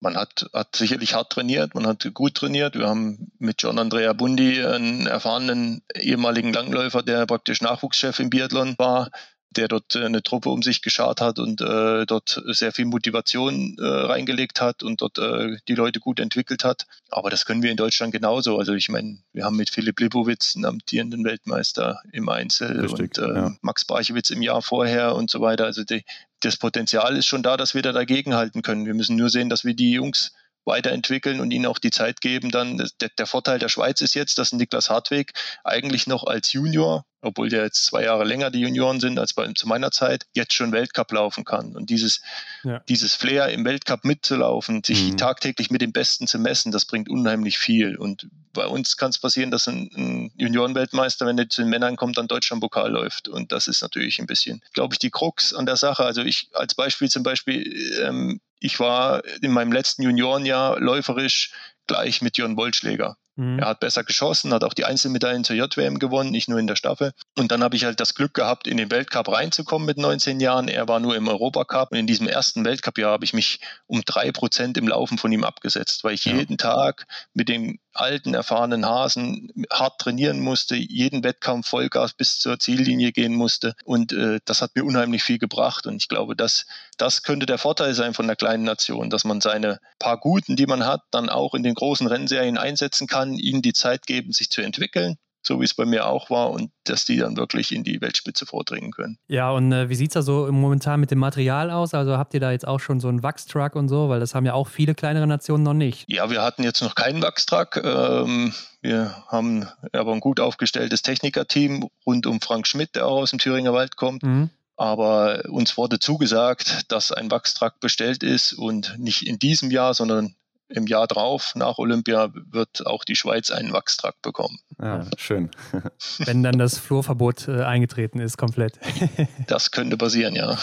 [0.00, 2.76] Man hat, hat sicherlich hart trainiert, man hat gut trainiert.
[2.76, 8.76] Wir haben mit John Andrea Bundi einen erfahrenen ehemaligen Langläufer, der praktisch Nachwuchschef im Biathlon
[8.78, 9.10] war
[9.50, 13.76] der dort äh, eine Truppe um sich geschart hat und äh, dort sehr viel Motivation
[13.78, 16.86] äh, reingelegt hat und dort äh, die Leute gut entwickelt hat.
[17.10, 18.58] Aber das können wir in Deutschland genauso.
[18.58, 23.18] Also ich meine, wir haben mit Philipp Libowitz einen amtierenden Weltmeister im Einzel Richtig, und
[23.18, 23.56] äh, ja.
[23.62, 25.64] Max Barchewitz im Jahr vorher und so weiter.
[25.64, 26.04] Also die,
[26.40, 28.86] das Potenzial ist schon da, dass wir da dagegenhalten können.
[28.86, 30.32] Wir müssen nur sehen, dass wir die Jungs
[30.68, 32.50] weiterentwickeln und ihnen auch die Zeit geben.
[32.50, 35.32] Dann der, der Vorteil der Schweiz ist jetzt, dass Niklas Hartweg
[35.64, 39.50] eigentlich noch als Junior obwohl der jetzt zwei Jahre länger die Junioren sind als bei,
[39.52, 41.74] zu meiner Zeit, jetzt schon Weltcup laufen kann.
[41.74, 42.20] Und dieses,
[42.62, 42.80] ja.
[42.88, 45.16] dieses Flair im Weltcup mitzulaufen, sich mhm.
[45.16, 47.96] tagtäglich mit dem Besten zu messen, das bringt unheimlich viel.
[47.96, 51.96] Und bei uns kann es passieren, dass ein, ein Juniorenweltmeister, wenn er zu den Männern
[51.96, 53.28] kommt, dann Deutschlandpokal läuft.
[53.28, 56.04] Und das ist natürlich ein bisschen, glaube ich, die Krux an der Sache.
[56.04, 61.52] Also ich als Beispiel zum Beispiel, ähm, ich war in meinem letzten Juniorenjahr läuferisch
[61.86, 63.16] gleich mit Jörn Wollschläger.
[63.38, 63.60] Mhm.
[63.60, 66.74] Er hat besser geschossen, hat auch die Einzelmedaillen zur JWM gewonnen, nicht nur in der
[66.74, 67.12] Staffel.
[67.36, 70.66] Und dann habe ich halt das Glück gehabt, in den Weltcup reinzukommen mit 19 Jahren.
[70.66, 71.92] Er war nur im Europacup.
[71.92, 75.44] Und in diesem ersten Weltcup-Jahr habe ich mich um drei Prozent im Laufen von ihm
[75.44, 76.34] abgesetzt, weil ich ja.
[76.34, 82.58] jeden Tag mit dem alten, erfahrenen Hasen hart trainieren musste, jeden Wettkampf Vollgas bis zur
[82.58, 83.74] Ziellinie gehen musste.
[83.84, 85.86] Und äh, das hat mir unheimlich viel gebracht.
[85.86, 89.40] Und ich glaube, dass das könnte der Vorteil sein von der kleinen Nation, dass man
[89.40, 93.62] seine paar Guten, die man hat, dann auch in den großen Rennserien einsetzen kann, ihnen
[93.62, 97.04] die Zeit geben, sich zu entwickeln so wie es bei mir auch war, und dass
[97.04, 99.18] die dann wirklich in die Weltspitze vordringen können.
[99.28, 101.94] Ja, und äh, wie sieht es da so momentan mit dem Material aus?
[101.94, 104.46] Also habt ihr da jetzt auch schon so einen Wachstruck und so, weil das haben
[104.46, 106.04] ja auch viele kleinere Nationen noch nicht.
[106.08, 107.80] Ja, wir hatten jetzt noch keinen Wachstruck.
[107.82, 113.30] Ähm, wir haben aber ein gut aufgestelltes Technikerteam rund um Frank Schmidt, der auch aus
[113.30, 114.22] dem Thüringer Wald kommt.
[114.22, 114.50] Mhm.
[114.76, 120.36] Aber uns wurde zugesagt, dass ein Wachstruck bestellt ist und nicht in diesem Jahr, sondern
[120.68, 124.58] im Jahr drauf, nach Olympia, wird auch die Schweiz einen Wachstrakt bekommen.
[124.80, 125.50] Ja, schön.
[126.18, 128.78] Wenn dann das Flurverbot äh, eingetreten ist, komplett.
[129.46, 130.58] das könnte passieren, ja.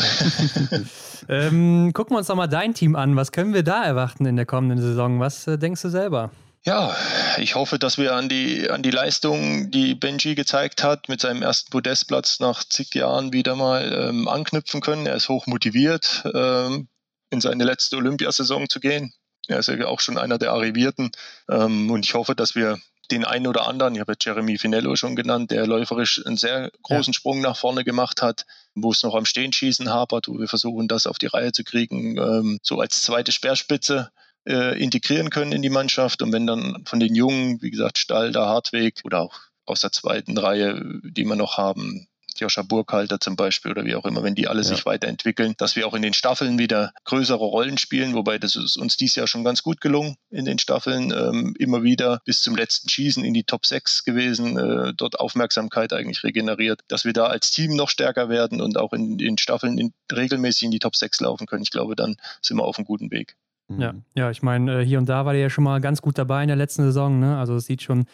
[1.29, 3.15] ähm, gucken wir uns doch mal dein Team an.
[3.15, 5.19] Was können wir da erwarten in der kommenden Saison?
[5.19, 6.31] Was äh, denkst du selber?
[6.65, 6.95] Ja,
[7.37, 11.43] ich hoffe, dass wir an die, an die Leistung, die Benji gezeigt hat, mit seinem
[11.43, 15.05] ersten Podestplatz nach zig Jahren wieder mal ähm, anknüpfen können.
[15.05, 16.87] Er ist hoch motiviert, ähm,
[17.29, 19.13] in seine letzte Olympiasaison zu gehen.
[19.47, 21.11] Er ist ja auch schon einer der Arrivierten.
[21.49, 22.79] Ähm, und ich hoffe, dass wir
[23.11, 26.71] den einen oder anderen, ich habe jetzt Jeremy Finello schon genannt, der läuferisch einen sehr
[26.81, 27.17] großen ja.
[27.17, 31.07] Sprung nach vorne gemacht hat, wo es noch am Stehenschießen hapert, wo wir versuchen, das
[31.07, 34.11] auf die Reihe zu kriegen, ähm, so als zweite Speerspitze
[34.47, 36.21] äh, integrieren können in die Mannschaft.
[36.21, 39.35] Und wenn dann von den Jungen, wie gesagt, Stalder, Hartweg oder auch
[39.65, 42.07] aus der zweiten Reihe, die wir noch haben,
[42.39, 44.63] Joscha Burkhalter zum Beispiel oder wie auch immer, wenn die alle ja.
[44.63, 48.77] sich weiterentwickeln, dass wir auch in den Staffeln wieder größere Rollen spielen, wobei das ist
[48.77, 52.55] uns dieses Jahr schon ganz gut gelungen in den Staffeln, ähm, immer wieder bis zum
[52.55, 57.25] letzten Schießen in die Top 6 gewesen, äh, dort Aufmerksamkeit eigentlich regeneriert, dass wir da
[57.27, 60.95] als Team noch stärker werden und auch in den Staffeln in, regelmäßig in die Top
[60.95, 61.63] 6 laufen können.
[61.63, 63.36] Ich glaube, dann sind wir auf einem guten Weg.
[63.67, 66.17] Ja, ja, ich meine, äh, hier und da war der ja schon mal ganz gut
[66.17, 67.19] dabei in der letzten Saison.
[67.19, 67.38] Ne?
[67.38, 68.05] Also es sieht schon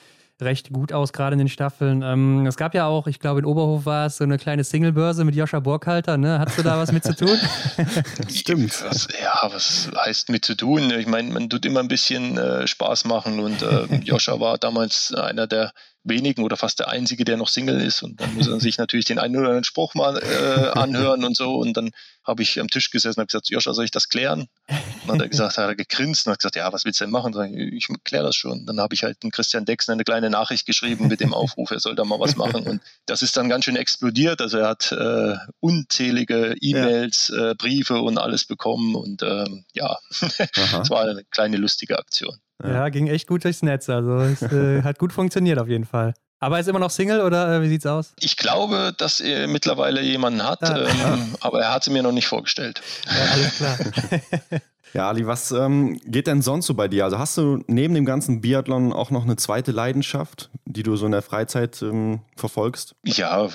[0.41, 2.01] recht gut aus, gerade in den Staffeln.
[2.01, 5.23] Ähm, es gab ja auch, ich glaube, in Oberhof war es so eine kleine Singlebörse
[5.23, 6.17] mit Joscha Burkhalter.
[6.17, 6.39] Ne?
[6.39, 7.37] Hast du da was mit zu tun?
[8.29, 8.83] Stimmt.
[8.83, 10.91] Was, ja, was heißt mit zu tun?
[10.91, 15.13] Ich meine, man tut immer ein bisschen äh, Spaß machen und äh, Joscha war damals
[15.13, 15.71] einer der
[16.03, 18.01] wenigen oder fast der einzige, der noch Single ist.
[18.01, 21.35] Und dann muss er sich natürlich den einen oder anderen Spruch mal äh, anhören und
[21.35, 21.55] so.
[21.55, 21.91] Und dann
[22.23, 24.41] habe ich am Tisch gesessen und habe gesagt, Joscha, soll ich das klären?
[24.67, 27.05] Und dann hat er gesagt, hat er gegrinst und hat gesagt, ja, was willst du
[27.05, 27.33] denn machen?
[27.55, 28.65] Ich, ich kläre das schon.
[28.65, 31.79] Dann habe ich halt den Christian Dexner eine kleine Nachricht geschrieben mit dem Aufruf, er
[31.79, 32.67] soll da mal was machen.
[32.67, 34.41] Und das ist dann ganz schön explodiert.
[34.41, 37.51] Also er hat äh, unzählige E-Mails, ja.
[37.51, 38.95] äh, Briefe und alles bekommen.
[38.95, 42.37] Und ähm, ja, es war eine kleine lustige Aktion.
[42.63, 43.89] Ja, ging echt gut durchs Netz.
[43.89, 46.13] Also es äh, hat gut funktioniert auf jeden Fall.
[46.41, 48.13] Aber er ist immer noch Single oder äh, wie sieht's aus?
[48.19, 51.19] Ich glaube, dass er mittlerweile jemanden hat, ah, ähm, ja.
[51.39, 52.81] aber er hat sie mir noch nicht vorgestellt.
[53.05, 53.77] Ja, alles klar.
[54.93, 57.03] ja, Ali, was ähm, geht denn sonst so bei dir?
[57.03, 61.05] Also hast du neben dem ganzen Biathlon auch noch eine zweite Leidenschaft, die du so
[61.05, 62.95] in der Freizeit ähm, verfolgst?
[63.05, 63.47] Ja,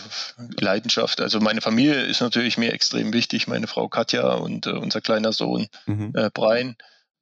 [0.61, 1.21] Leidenschaft.
[1.21, 5.33] Also meine Familie ist natürlich mir extrem wichtig, meine Frau Katja und äh, unser kleiner
[5.33, 6.13] Sohn mhm.
[6.15, 6.77] äh, Brian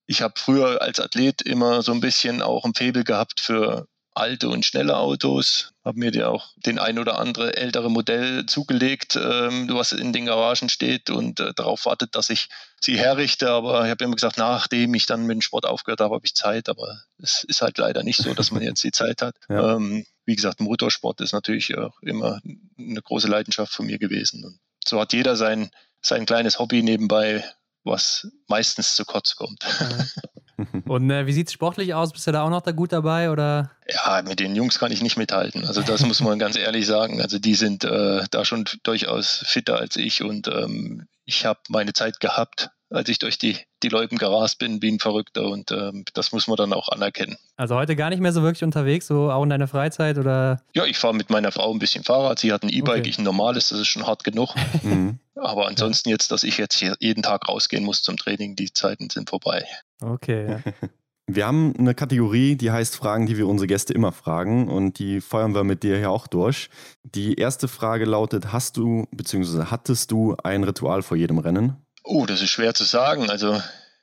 [0.07, 4.49] ich habe früher als Athlet immer so ein bisschen auch ein Faible gehabt für alte
[4.49, 5.73] und schnelle Autos.
[5.85, 10.27] Habe mir ja auch den ein oder andere ältere Modell zugelegt, ähm, was in den
[10.27, 12.49] Garagen steht und äh, darauf wartet, dass ich
[12.81, 13.51] sie herrichte.
[13.51, 16.35] Aber ich habe immer gesagt, nachdem ich dann mit dem Sport aufgehört habe, habe ich
[16.35, 16.69] Zeit.
[16.69, 19.37] Aber es ist halt leider nicht so, dass man jetzt die Zeit hat.
[19.49, 19.77] Ja.
[19.77, 22.41] Ähm, wie gesagt, Motorsport ist natürlich auch immer
[22.79, 24.43] eine große Leidenschaft von mir gewesen.
[24.45, 27.45] Und so hat jeder sein, sein kleines Hobby nebenbei,
[27.85, 29.65] was meistens zu kurz kommt.
[30.87, 32.13] Und äh, wie sieht es sportlich aus?
[32.13, 33.31] Bist du da auch noch da gut dabei?
[33.31, 33.71] Oder?
[33.89, 35.67] Ja, mit den Jungs kann ich nicht mithalten.
[35.67, 37.21] Also das muss man ganz ehrlich sagen.
[37.21, 41.93] Also die sind äh, da schon durchaus fitter als ich und ähm, ich habe meine
[41.93, 46.05] Zeit gehabt, als ich durch die, die Loipen gerast bin, wie ein Verrückter und ähm,
[46.15, 47.37] das muss man dann auch anerkennen.
[47.57, 50.63] Also heute gar nicht mehr so wirklich unterwegs, so auch in deiner Freizeit oder?
[50.75, 52.39] Ja, ich fahre mit meiner Frau ein bisschen Fahrrad.
[52.39, 53.09] Sie hat ein E-Bike, okay.
[53.09, 54.55] ich ein normales, das ist schon hart genug.
[54.83, 55.19] Mhm.
[55.35, 59.11] Aber ansonsten jetzt, dass ich jetzt hier jeden Tag rausgehen muss zum Training, die Zeiten
[59.11, 59.67] sind vorbei.
[60.13, 60.51] Okay.
[60.51, 60.73] Ja.
[61.27, 65.23] Wir haben eine Kategorie, die heißt Fragen, die wir unsere Gäste immer fragen und die
[65.23, 66.69] feuern wir mit dir hier auch durch.
[67.03, 69.71] Die erste Frage lautet, hast du bzw.
[69.71, 71.79] hattest du ein Ritual vor jedem Rennen?
[72.03, 73.31] Oh, das ist schwer zu sagen.
[73.31, 73.59] Also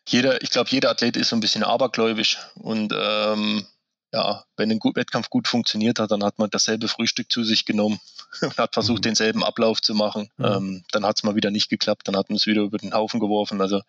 [0.08, 3.68] jeder, ich glaube, jeder Athlet ist so ein bisschen abergläubisch und ähm,
[4.12, 7.66] ja, wenn ein gut, Wettkampf gut funktioniert hat, dann hat man dasselbe Frühstück zu sich
[7.66, 8.00] genommen
[8.42, 9.10] und hat versucht, mhm.
[9.10, 10.30] denselben Ablauf zu machen.
[10.38, 10.46] Mhm.
[10.46, 12.94] Ähm, dann hat es mal wieder nicht geklappt, dann hat man es wieder über den
[12.94, 13.62] Haufen geworfen.
[13.62, 13.82] Also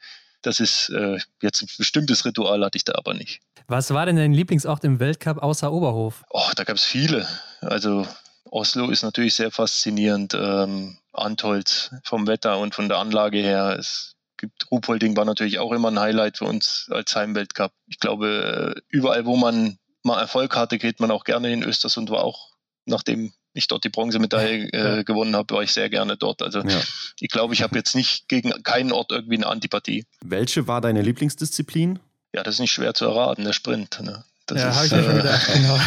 [0.42, 3.40] das ist äh, jetzt ein bestimmtes Ritual hatte ich da aber nicht.
[3.68, 6.24] Was war denn dein Lieblingsort im Weltcup außer Oberhof?
[6.30, 7.26] Oh, da gab es viele.
[7.60, 8.06] Also
[8.50, 10.34] Oslo ist natürlich sehr faszinierend.
[10.34, 13.76] Ähm, Antholz vom Wetter und von der Anlage her.
[13.78, 17.72] Es gibt Ruhpolding war natürlich auch immer ein Highlight für uns als Heimweltcup.
[17.86, 22.24] Ich glaube, überall, wo man mal Erfolg hatte, geht man auch gerne in Östersund, war
[22.24, 22.50] auch,
[22.86, 26.42] nachdem ich dort die Bronzemedaille äh, gewonnen habe, war ich sehr gerne dort.
[26.42, 26.80] Also ja.
[27.20, 30.06] ich glaube, ich habe jetzt nicht gegen keinen Ort irgendwie eine Antipathie.
[30.24, 31.98] Welche war deine Lieblingsdisziplin?
[32.34, 34.00] Ja, das ist nicht schwer zu erraten, der Sprint.
[34.00, 34.24] Ne?
[34.46, 35.78] Das ja, habe ich mir schon gedacht, genau.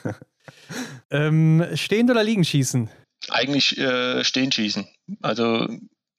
[1.10, 2.88] ähm, stehend oder liegen schießen?
[3.30, 4.86] Eigentlich äh, stehen schießen.
[5.22, 5.68] Also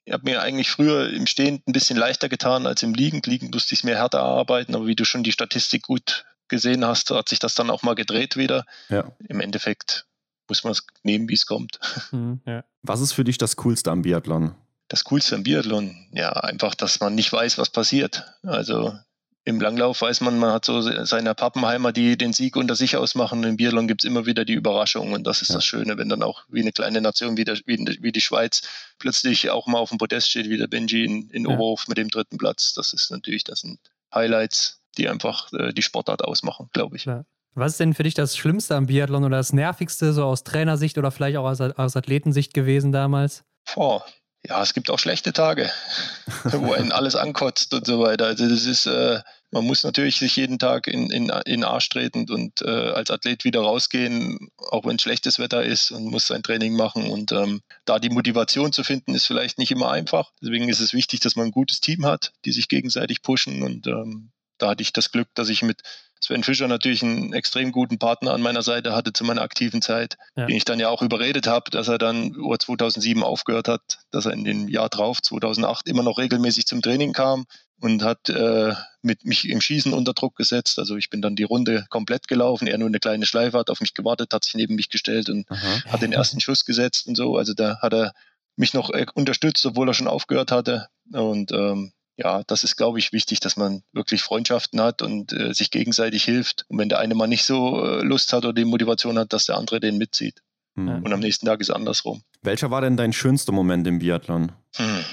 [0.05, 3.21] ich habe mir eigentlich früher im Stehen ein bisschen leichter getan als im Liegen.
[3.25, 6.85] Liegen musste ich es mir härter erarbeiten, aber wie du schon die Statistik gut gesehen
[6.85, 8.65] hast, hat sich das dann auch mal gedreht wieder.
[8.89, 9.11] Ja.
[9.27, 10.05] Im Endeffekt
[10.47, 11.79] muss man es nehmen, wie es kommt.
[12.11, 12.63] Mhm, ja.
[12.83, 14.53] Was ist für dich das Coolste am Biathlon?
[14.87, 18.23] Das Coolste am Biathlon, ja, einfach, dass man nicht weiß, was passiert.
[18.43, 18.93] Also
[19.47, 23.43] im Langlauf weiß man, man hat so seine Pappenheimer, die den Sieg unter sich ausmachen.
[23.43, 25.55] Im Biathlon gibt es immer wieder die Überraschung und das ist ja.
[25.55, 28.63] das Schöne, wenn dann auch wie eine kleine Nation wie, der, wie, wie, die Schweiz
[28.97, 31.49] plötzlich auch mal auf dem Podest steht, wie der Benji in, in ja.
[31.49, 32.73] Oberhof mit dem dritten Platz.
[32.73, 33.79] Das ist natürlich, das sind
[34.13, 37.05] Highlights, die einfach äh, die Sportart ausmachen, glaube ich.
[37.05, 37.25] Ja.
[37.53, 40.97] Was ist denn für dich das Schlimmste am Biathlon oder das Nervigste, so aus Trainersicht
[40.97, 43.45] oder vielleicht auch aus, aus Athletensicht gewesen damals?
[43.73, 44.03] Boah,
[44.47, 45.71] ja, es gibt auch schlechte Tage,
[46.43, 48.25] wo einen alles ankotzt und so weiter.
[48.25, 52.29] Also das ist, äh, man muss natürlich sich jeden Tag in, in, in Arsch treten
[52.29, 56.75] und äh, als Athlet wieder rausgehen, auch wenn schlechtes Wetter ist und muss sein Training
[56.75, 57.09] machen.
[57.09, 60.31] Und ähm, da die Motivation zu finden, ist vielleicht nicht immer einfach.
[60.41, 63.87] Deswegen ist es wichtig, dass man ein gutes Team hat, die sich gegenseitig pushen und
[63.87, 65.81] ähm, da hatte ich das Glück, dass ich mit
[66.21, 70.17] Sven Fischer natürlich einen extrem guten Partner an meiner Seite hatte zu meiner aktiven Zeit,
[70.35, 70.45] ja.
[70.45, 74.25] den ich dann ja auch überredet habe, dass er dann Uhr 2007 aufgehört hat, dass
[74.25, 77.45] er in dem Jahr drauf, 2008, immer noch regelmäßig zum Training kam
[77.79, 80.79] und hat äh, mit mich im Schießen unter Druck gesetzt.
[80.79, 83.81] Also ich bin dann die Runde komplett gelaufen, er nur eine kleine Schleife hat auf
[83.81, 85.83] mich gewartet, hat sich neben mich gestellt und Aha.
[85.91, 87.37] hat den ersten Schuss gesetzt und so.
[87.37, 88.13] Also da hat er
[88.55, 90.87] mich noch äh, unterstützt, obwohl er schon aufgehört hatte.
[91.11, 95.53] Und ähm, ja, das ist, glaube ich, wichtig, dass man wirklich Freundschaften hat und äh,
[95.53, 96.65] sich gegenseitig hilft.
[96.69, 99.45] Und wenn der eine mal nicht so äh, Lust hat oder die Motivation hat, dass
[99.45, 100.41] der andere den mitzieht.
[100.75, 101.03] Hm.
[101.03, 102.21] Und am nächsten Tag ist es andersrum.
[102.41, 104.51] Welcher war denn dein schönster Moment im Biathlon?
[104.75, 105.03] Hm.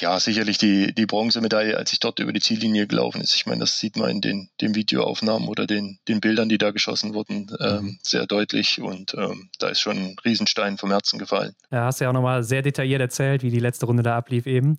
[0.00, 3.34] Ja, sicherlich die, die Bronzemedaille, als ich dort über die Ziellinie gelaufen ist.
[3.34, 6.70] Ich meine, das sieht man in den, den Videoaufnahmen oder den, den Bildern, die da
[6.70, 7.98] geschossen wurden, ähm, mhm.
[8.02, 8.80] sehr deutlich.
[8.80, 11.54] Und ähm, da ist schon ein Riesenstein vom Herzen gefallen.
[11.72, 14.78] Ja, hast ja auch nochmal sehr detailliert erzählt, wie die letzte Runde da ablief eben.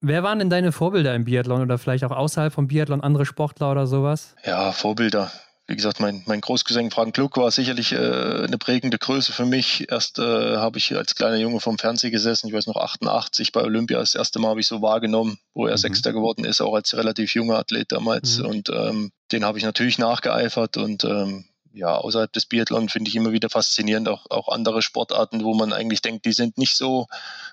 [0.00, 3.70] Wer waren denn deine Vorbilder im Biathlon oder vielleicht auch außerhalb vom Biathlon andere Sportler
[3.70, 4.34] oder sowas?
[4.44, 5.32] Ja, Vorbilder.
[5.66, 9.90] Wie gesagt, mein, mein Großcousin Frank Gluck war sicherlich äh, eine prägende Größe für mich.
[9.90, 13.62] Erst äh, habe ich als kleiner Junge vom Fernsehen gesessen, ich weiß noch 88 bei
[13.62, 15.78] Olympia, das erste Mal habe ich so wahrgenommen, wo er mhm.
[15.78, 18.38] Sechster geworden ist, auch als relativ junger Athlet damals.
[18.38, 18.46] Mhm.
[18.46, 23.16] Und ähm, den habe ich natürlich nachgeeifert und ähm, ja, außerhalb des Biathlon finde ich
[23.16, 27.06] immer wieder faszinierend, auch, auch andere Sportarten, wo man eigentlich denkt, die sind nicht so,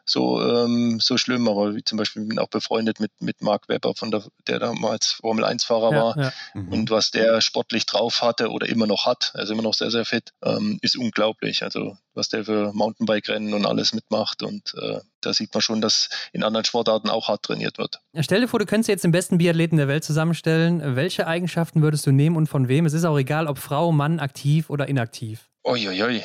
[0.06, 3.68] so, ähm, so schlimm, aber wie zum Beispiel bin ich auch befreundet mit, mit Mark
[3.68, 6.18] Webber, von der, der damals Formel-1-Fahrer ja, war.
[6.18, 6.34] Ja.
[6.54, 6.74] Mhm.
[6.74, 10.06] Und was der sportlich drauf hatte oder immer noch hat, also immer noch sehr, sehr
[10.06, 11.64] fit, ähm, ist unglaublich.
[11.64, 14.44] Also was der für Mountainbike-Rennen und alles mitmacht.
[14.44, 18.00] Und äh, da sieht man schon, dass in anderen Sportarten auch hart trainiert wird.
[18.20, 20.96] Stell dir vor, du könntest jetzt den besten Biathleten der Welt zusammenstellen.
[20.96, 22.86] Welche Eigenschaften würdest du nehmen und von wem?
[22.86, 25.50] Es ist auch egal, ob Frau, Mann, aktiv oder inaktiv.
[25.64, 26.24] Uiuiui.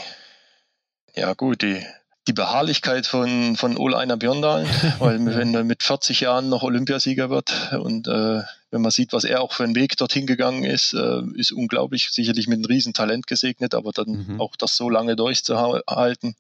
[1.15, 1.85] Ja, gut, die
[2.29, 4.67] die Beharrlichkeit von, von Ole Einer Björndal,
[4.99, 9.25] weil wenn er mit 40 Jahren noch Olympiasieger wird und äh, wenn man sieht, was
[9.25, 12.93] er auch für einen Weg dorthin gegangen ist, äh, ist unglaublich, sicherlich mit einem riesen
[12.93, 14.41] Talent gesegnet, aber dann mhm.
[14.41, 16.37] auch das so lange durchzuhalten.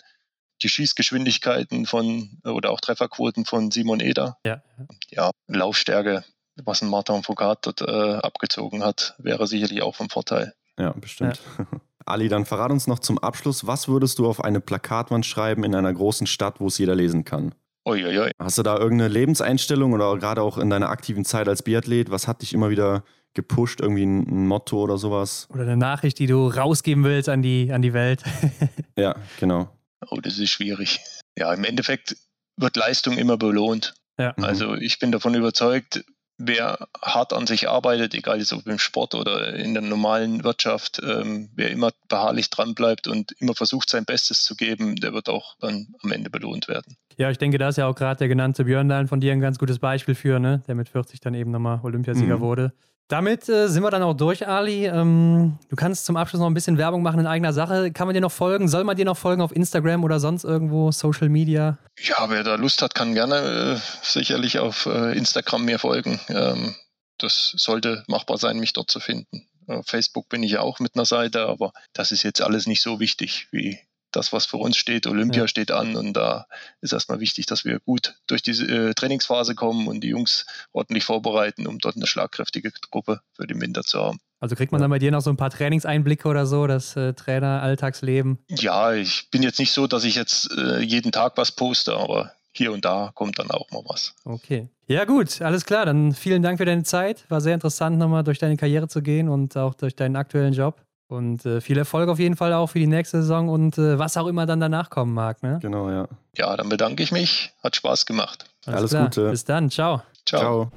[0.62, 4.36] Die Schießgeschwindigkeiten von oder auch Trefferquoten von Simon Eder.
[4.44, 4.62] Ja,
[5.10, 6.24] ja Laufstärke,
[6.64, 10.54] was ein Martin Foucault dort äh, abgezogen hat, wäre sicherlich auch vom Vorteil.
[10.78, 11.40] Ja, bestimmt.
[11.58, 11.66] Ja.
[12.06, 15.74] Ali, dann verrat uns noch zum Abschluss, was würdest du auf eine Plakatwand schreiben in
[15.74, 17.54] einer großen Stadt, wo es jeder lesen kann?
[17.90, 18.30] Uiuiui.
[18.38, 22.28] Hast du da irgendeine Lebenseinstellung oder gerade auch in deiner aktiven Zeit als Biathlet, was
[22.28, 23.04] hat dich immer wieder
[23.34, 25.46] gepusht, irgendwie ein, ein Motto oder sowas?
[25.50, 28.22] Oder eine Nachricht, die du rausgeben willst an die, an die Welt?
[28.96, 29.68] ja, genau.
[30.08, 31.00] Oh, das ist schwierig.
[31.36, 32.16] Ja, im Endeffekt
[32.56, 33.94] wird Leistung immer belohnt.
[34.18, 34.34] Ja.
[34.36, 36.04] Also ich bin davon überzeugt,
[36.40, 41.00] wer hart an sich arbeitet, egal jetzt ob im Sport oder in der normalen Wirtschaft,
[41.04, 45.56] ähm, wer immer beharrlich dranbleibt und immer versucht, sein Bestes zu geben, der wird auch
[45.60, 46.96] dann am Ende belohnt werden.
[47.16, 49.58] Ja, ich denke, da ist ja auch gerade der genannte Björn von dir ein ganz
[49.58, 50.62] gutes Beispiel für, ne?
[50.66, 52.40] der mit 40 dann eben nochmal Olympiasieger mhm.
[52.40, 52.72] wurde.
[53.10, 54.86] Damit äh, sind wir dann auch durch, Ali.
[54.86, 57.90] Ähm, du kannst zum Abschluss noch ein bisschen Werbung machen in eigener Sache.
[57.90, 58.68] Kann man dir noch folgen?
[58.68, 61.76] Soll man dir noch folgen auf Instagram oder sonst irgendwo, Social Media?
[61.98, 66.20] Ja, wer da Lust hat, kann gerne äh, sicherlich auf äh, Instagram mir folgen.
[66.28, 66.76] Ähm,
[67.18, 69.48] das sollte machbar sein, mich dort zu finden.
[69.66, 72.80] Auf Facebook bin ich ja auch mit einer Seite, aber das ist jetzt alles nicht
[72.80, 73.80] so wichtig wie
[74.12, 75.06] das, was für uns steht.
[75.06, 75.48] Olympia ja.
[75.48, 76.46] steht an und da
[76.80, 81.04] ist erstmal wichtig, dass wir gut durch diese äh, Trainingsphase kommen und die Jungs ordentlich
[81.04, 84.20] vorbereiten, um dort eine schlagkräftige Gruppe für den Winter zu haben.
[84.40, 87.12] Also kriegt man dann bei dir noch so ein paar Trainingseinblicke oder so, das äh,
[87.12, 88.38] Trainer-Alltagsleben?
[88.48, 92.32] Ja, ich bin jetzt nicht so, dass ich jetzt äh, jeden Tag was poste, aber
[92.52, 94.14] hier und da kommt dann auch mal was.
[94.24, 94.68] Okay.
[94.86, 95.86] Ja, gut, alles klar.
[95.86, 97.24] Dann vielen Dank für deine Zeit.
[97.30, 100.82] War sehr interessant, nochmal durch deine Karriere zu gehen und auch durch deinen aktuellen Job.
[101.10, 104.16] Und äh, viel Erfolg auf jeden Fall auch für die nächste Saison und äh, was
[104.16, 105.42] auch immer dann danach kommen mag.
[105.42, 105.58] Ne?
[105.60, 106.06] Genau, ja.
[106.36, 107.52] Ja, dann bedanke ich mich.
[107.64, 108.44] Hat Spaß gemacht.
[108.64, 109.30] Alles, Alles Gute.
[109.30, 109.70] Bis dann.
[109.70, 110.02] Ciao.
[110.24, 110.40] Ciao.
[110.40, 110.72] Ciao.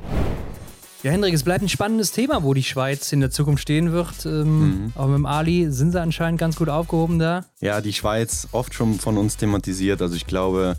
[1.03, 4.25] Ja, Hendrik, es bleibt ein spannendes Thema, wo die Schweiz in der Zukunft stehen wird.
[4.25, 4.93] Ähm, mhm.
[4.95, 7.45] Aber mit dem Ali sind sie anscheinend ganz gut aufgehoben da.
[7.59, 10.01] Ja, die Schweiz oft schon von uns thematisiert.
[10.01, 10.77] Also ich glaube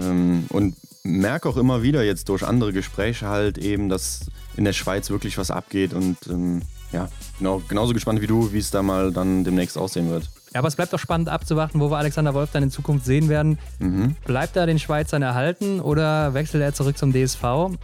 [0.00, 4.26] ähm, und merke auch immer wieder jetzt durch andere Gespräche halt eben, dass
[4.56, 6.62] in der Schweiz wirklich was abgeht und ähm,
[6.92, 7.08] ja,
[7.38, 10.28] genau, genauso gespannt wie du, wie es da mal dann demnächst aussehen wird.
[10.52, 13.30] Ja, aber es bleibt auch spannend abzuwarten, wo wir Alexander Wolf dann in Zukunft sehen
[13.30, 13.58] werden.
[13.78, 14.16] Mhm.
[14.26, 17.42] Bleibt er den Schweizern erhalten oder wechselt er zurück zum DSV?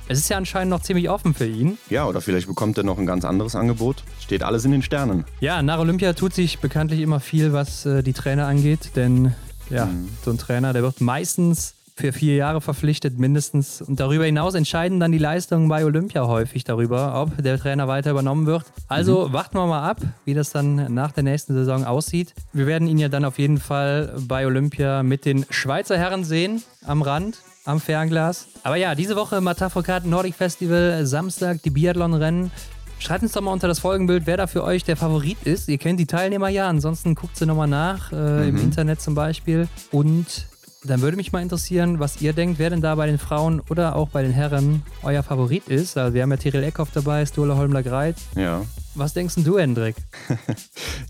[0.08, 1.78] Es ist ja anscheinend noch ziemlich offen für ihn.
[1.88, 4.04] Ja, oder vielleicht bekommt er noch ein ganz anderes Angebot.
[4.20, 5.24] Steht alles in den Sternen.
[5.40, 9.34] Ja, nach Olympia tut sich bekanntlich immer viel, was äh, die Trainer angeht, denn
[9.70, 10.08] ja, mhm.
[10.22, 13.82] so ein Trainer, der wird meistens für vier Jahre verpflichtet mindestens.
[13.82, 18.12] Und darüber hinaus entscheiden dann die Leistungen bei Olympia häufig darüber, ob der Trainer weiter
[18.12, 18.64] übernommen wird.
[18.86, 19.32] Also mhm.
[19.32, 22.34] warten wir mal ab, wie das dann nach der nächsten Saison aussieht.
[22.52, 26.62] Wir werden ihn ja dann auf jeden Fall bei Olympia mit den Schweizer Herren sehen
[26.86, 28.46] am Rand am Fernglas.
[28.62, 32.50] Aber ja, diese Woche Matafokat Nordic Festival, Samstag die Biathlon-Rennen.
[32.98, 35.68] Schreibt uns doch mal unter das Folgenbild, wer da für euch der Favorit ist.
[35.68, 38.62] Ihr kennt die Teilnehmer ja, ansonsten guckt sie nochmal nach, äh, im Mhm.
[38.62, 39.68] Internet zum Beispiel.
[39.92, 40.46] Und
[40.84, 43.96] dann würde mich mal interessieren, was ihr denkt, wer denn da bei den Frauen oder
[43.96, 45.96] auch bei den Herren euer Favorit ist.
[45.96, 48.16] Also wir haben ja Tyrell Eckhoff dabei, Stola Holmler Greit.
[48.36, 48.62] Ja.
[48.94, 49.96] Was denkst denn du, Hendrik?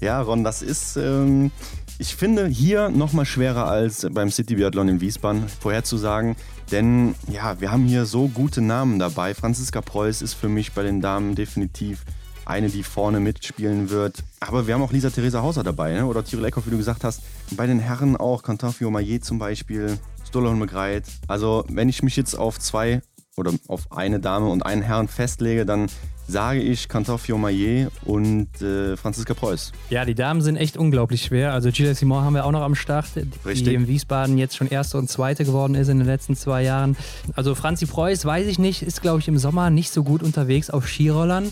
[0.01, 1.51] Ja, Ron, das ist, ähm,
[1.99, 6.36] ich finde, hier nochmal schwerer als beim City Biathlon in Wiesbaden vorherzusagen.
[6.70, 9.35] Denn ja, wir haben hier so gute Namen dabei.
[9.35, 12.05] Franziska Preuß ist für mich bei den Damen definitiv
[12.49, 14.25] eine, die vorne mitspielen wird.
[14.41, 16.07] Aber wir haben auch Lisa Theresa Hauser dabei, ne?
[16.07, 17.23] oder Tyrell Eckhoff, wie du gesagt hast.
[17.57, 21.05] Bei den Herren auch Quentin Fiormaillet zum Beispiel, Stola Holmgreit.
[21.27, 23.03] Also, wenn ich mich jetzt auf zwei
[23.37, 25.89] oder auf eine Dame und einen Herrn festlege, dann
[26.29, 29.73] sage ich Quentin Fiormaillet und äh, Franziska Preuß.
[29.91, 31.53] Ja, die Damen sind echt unglaublich schwer.
[31.55, 33.73] Also Gilles Simon haben wir auch noch am Start, die Richtig.
[33.75, 36.97] in Wiesbaden jetzt schon Erste und Zweite geworden ist in den letzten zwei Jahren.
[37.35, 40.69] Also Franzi Preuß, weiß ich nicht, ist glaube ich im Sommer nicht so gut unterwegs
[40.71, 41.51] auf Skirollern,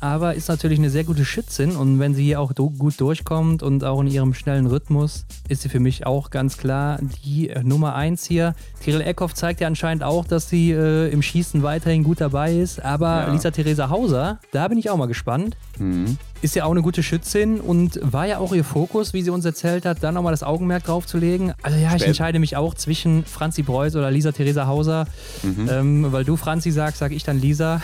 [0.00, 3.62] aber ist natürlich eine sehr gute Schützin und wenn sie hier auch do gut durchkommt
[3.62, 7.62] und auch in ihrem schnellen Rhythmus, ist sie für mich auch ganz klar die äh,
[7.64, 8.54] Nummer eins hier.
[8.82, 12.82] Tyrell Eckhoff zeigt ja anscheinend auch, dass sie äh, im Schießen weiterhin gut dabei ist,
[12.84, 13.32] aber Ja.
[13.32, 16.18] Lisa Theresa Hauser, da bin ich auch mal gespannt Mhm.
[16.40, 19.44] ist ja auch eine gute Schützin und war ja auch ihr Fokus, wie sie uns
[19.44, 21.52] erzählt hat, dann nochmal das Augenmerk drauf zu legen.
[21.62, 22.08] Also ja, ich Spät.
[22.08, 25.06] entscheide mich auch zwischen Franzi Preuß oder Lisa Theresa Hauser.
[25.42, 27.80] Ähm, weil du Franzi sagst, sage ich dann Lisa.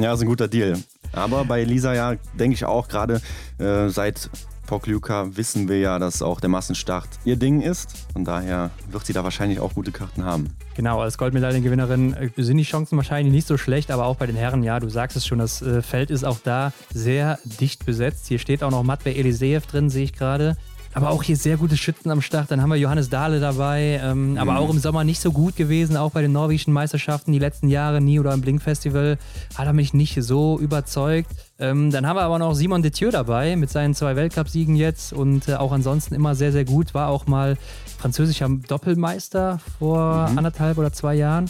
[0.00, 0.76] Ja, ist ein guter Deal.
[1.12, 3.20] Aber bei Lisa ja, denke ich auch gerade
[3.58, 4.30] äh, seit
[4.72, 7.90] Pokljuka wissen wir ja, dass auch der Massenstart ihr Ding ist.
[8.14, 10.48] Von daher wird sie da wahrscheinlich auch gute Karten haben.
[10.74, 14.34] Genau, als Goldmedaillengewinnerin äh, sind die Chancen wahrscheinlich nicht so schlecht, aber auch bei den
[14.34, 18.28] Herren, ja, du sagst es schon, das äh, Feld ist auch da sehr dicht besetzt.
[18.28, 20.56] Hier steht auch noch Matvei Eliseev drin, sehe ich gerade.
[20.94, 22.50] Aber auch hier sehr gute Schützen am Start.
[22.50, 25.96] Dann haben wir Johannes Dahle dabei, ähm, aber auch im Sommer nicht so gut gewesen,
[25.96, 29.18] auch bei den norwegischen Meisterschaften die letzten Jahre nie oder im Blink-Festival
[29.54, 31.30] hat er mich nicht so überzeugt.
[31.58, 35.48] Ähm, dann haben wir aber noch Simon Detieu dabei mit seinen zwei Weltcupsiegen jetzt und
[35.48, 36.92] äh, auch ansonsten immer sehr, sehr gut.
[36.92, 37.56] War auch mal
[37.98, 41.48] französischer Doppelmeister vor anderthalb oder zwei Jahren.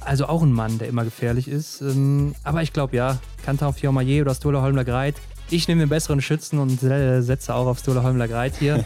[0.00, 1.80] Also auch ein Mann, der immer gefährlich ist.
[1.80, 5.16] Ähm, aber ich glaube ja, Kantar Fiormaillet oder Stola Holmler Greit.
[5.50, 8.84] Ich nehme den besseren Schützen und äh, setze auch auf Stola Holmler Greit hier.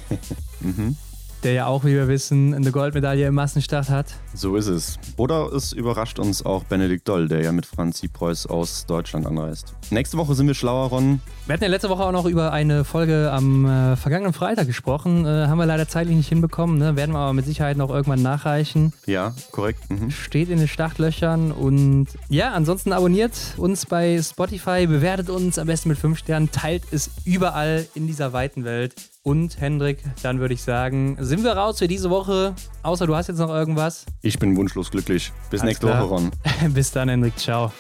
[1.45, 4.07] Der ja auch, wie wir wissen, eine Goldmedaille im Massenstart hat.
[4.35, 4.99] So ist es.
[5.17, 9.75] Oder es überrascht uns auch Benedikt Doll, der ja mit Franzi Preuß aus Deutschland anreist.
[9.91, 11.21] Nächste Woche sind wir schlauer, Ron.
[11.47, 15.25] Wir hatten ja letzte Woche auch noch über eine Folge am äh, vergangenen Freitag gesprochen.
[15.25, 16.79] Äh, haben wir leider zeitlich nicht hinbekommen.
[16.79, 16.97] Ne?
[16.97, 18.93] Werden wir aber mit Sicherheit noch irgendwann nachreichen.
[19.07, 19.89] Ja, korrekt.
[19.91, 20.11] Mhm.
[20.11, 21.53] steht in den Startlöchern.
[21.53, 26.83] Und ja, ansonsten abonniert uns bei Spotify, bewertet uns am besten mit 5 Sternen, teilt
[26.91, 28.95] es überall in dieser weiten Welt.
[29.29, 32.55] Und Hendrik, dann würde ich sagen, sind wir raus für diese Woche.
[32.83, 34.07] Außer du hast jetzt noch irgendwas.
[34.23, 35.33] Ich bin wunschlos glücklich.
[35.51, 36.03] Bis Alles nächste klar.
[36.05, 36.31] Woche, Ron.
[36.73, 37.37] Bis dann, Hendrik.
[37.37, 37.71] Ciao.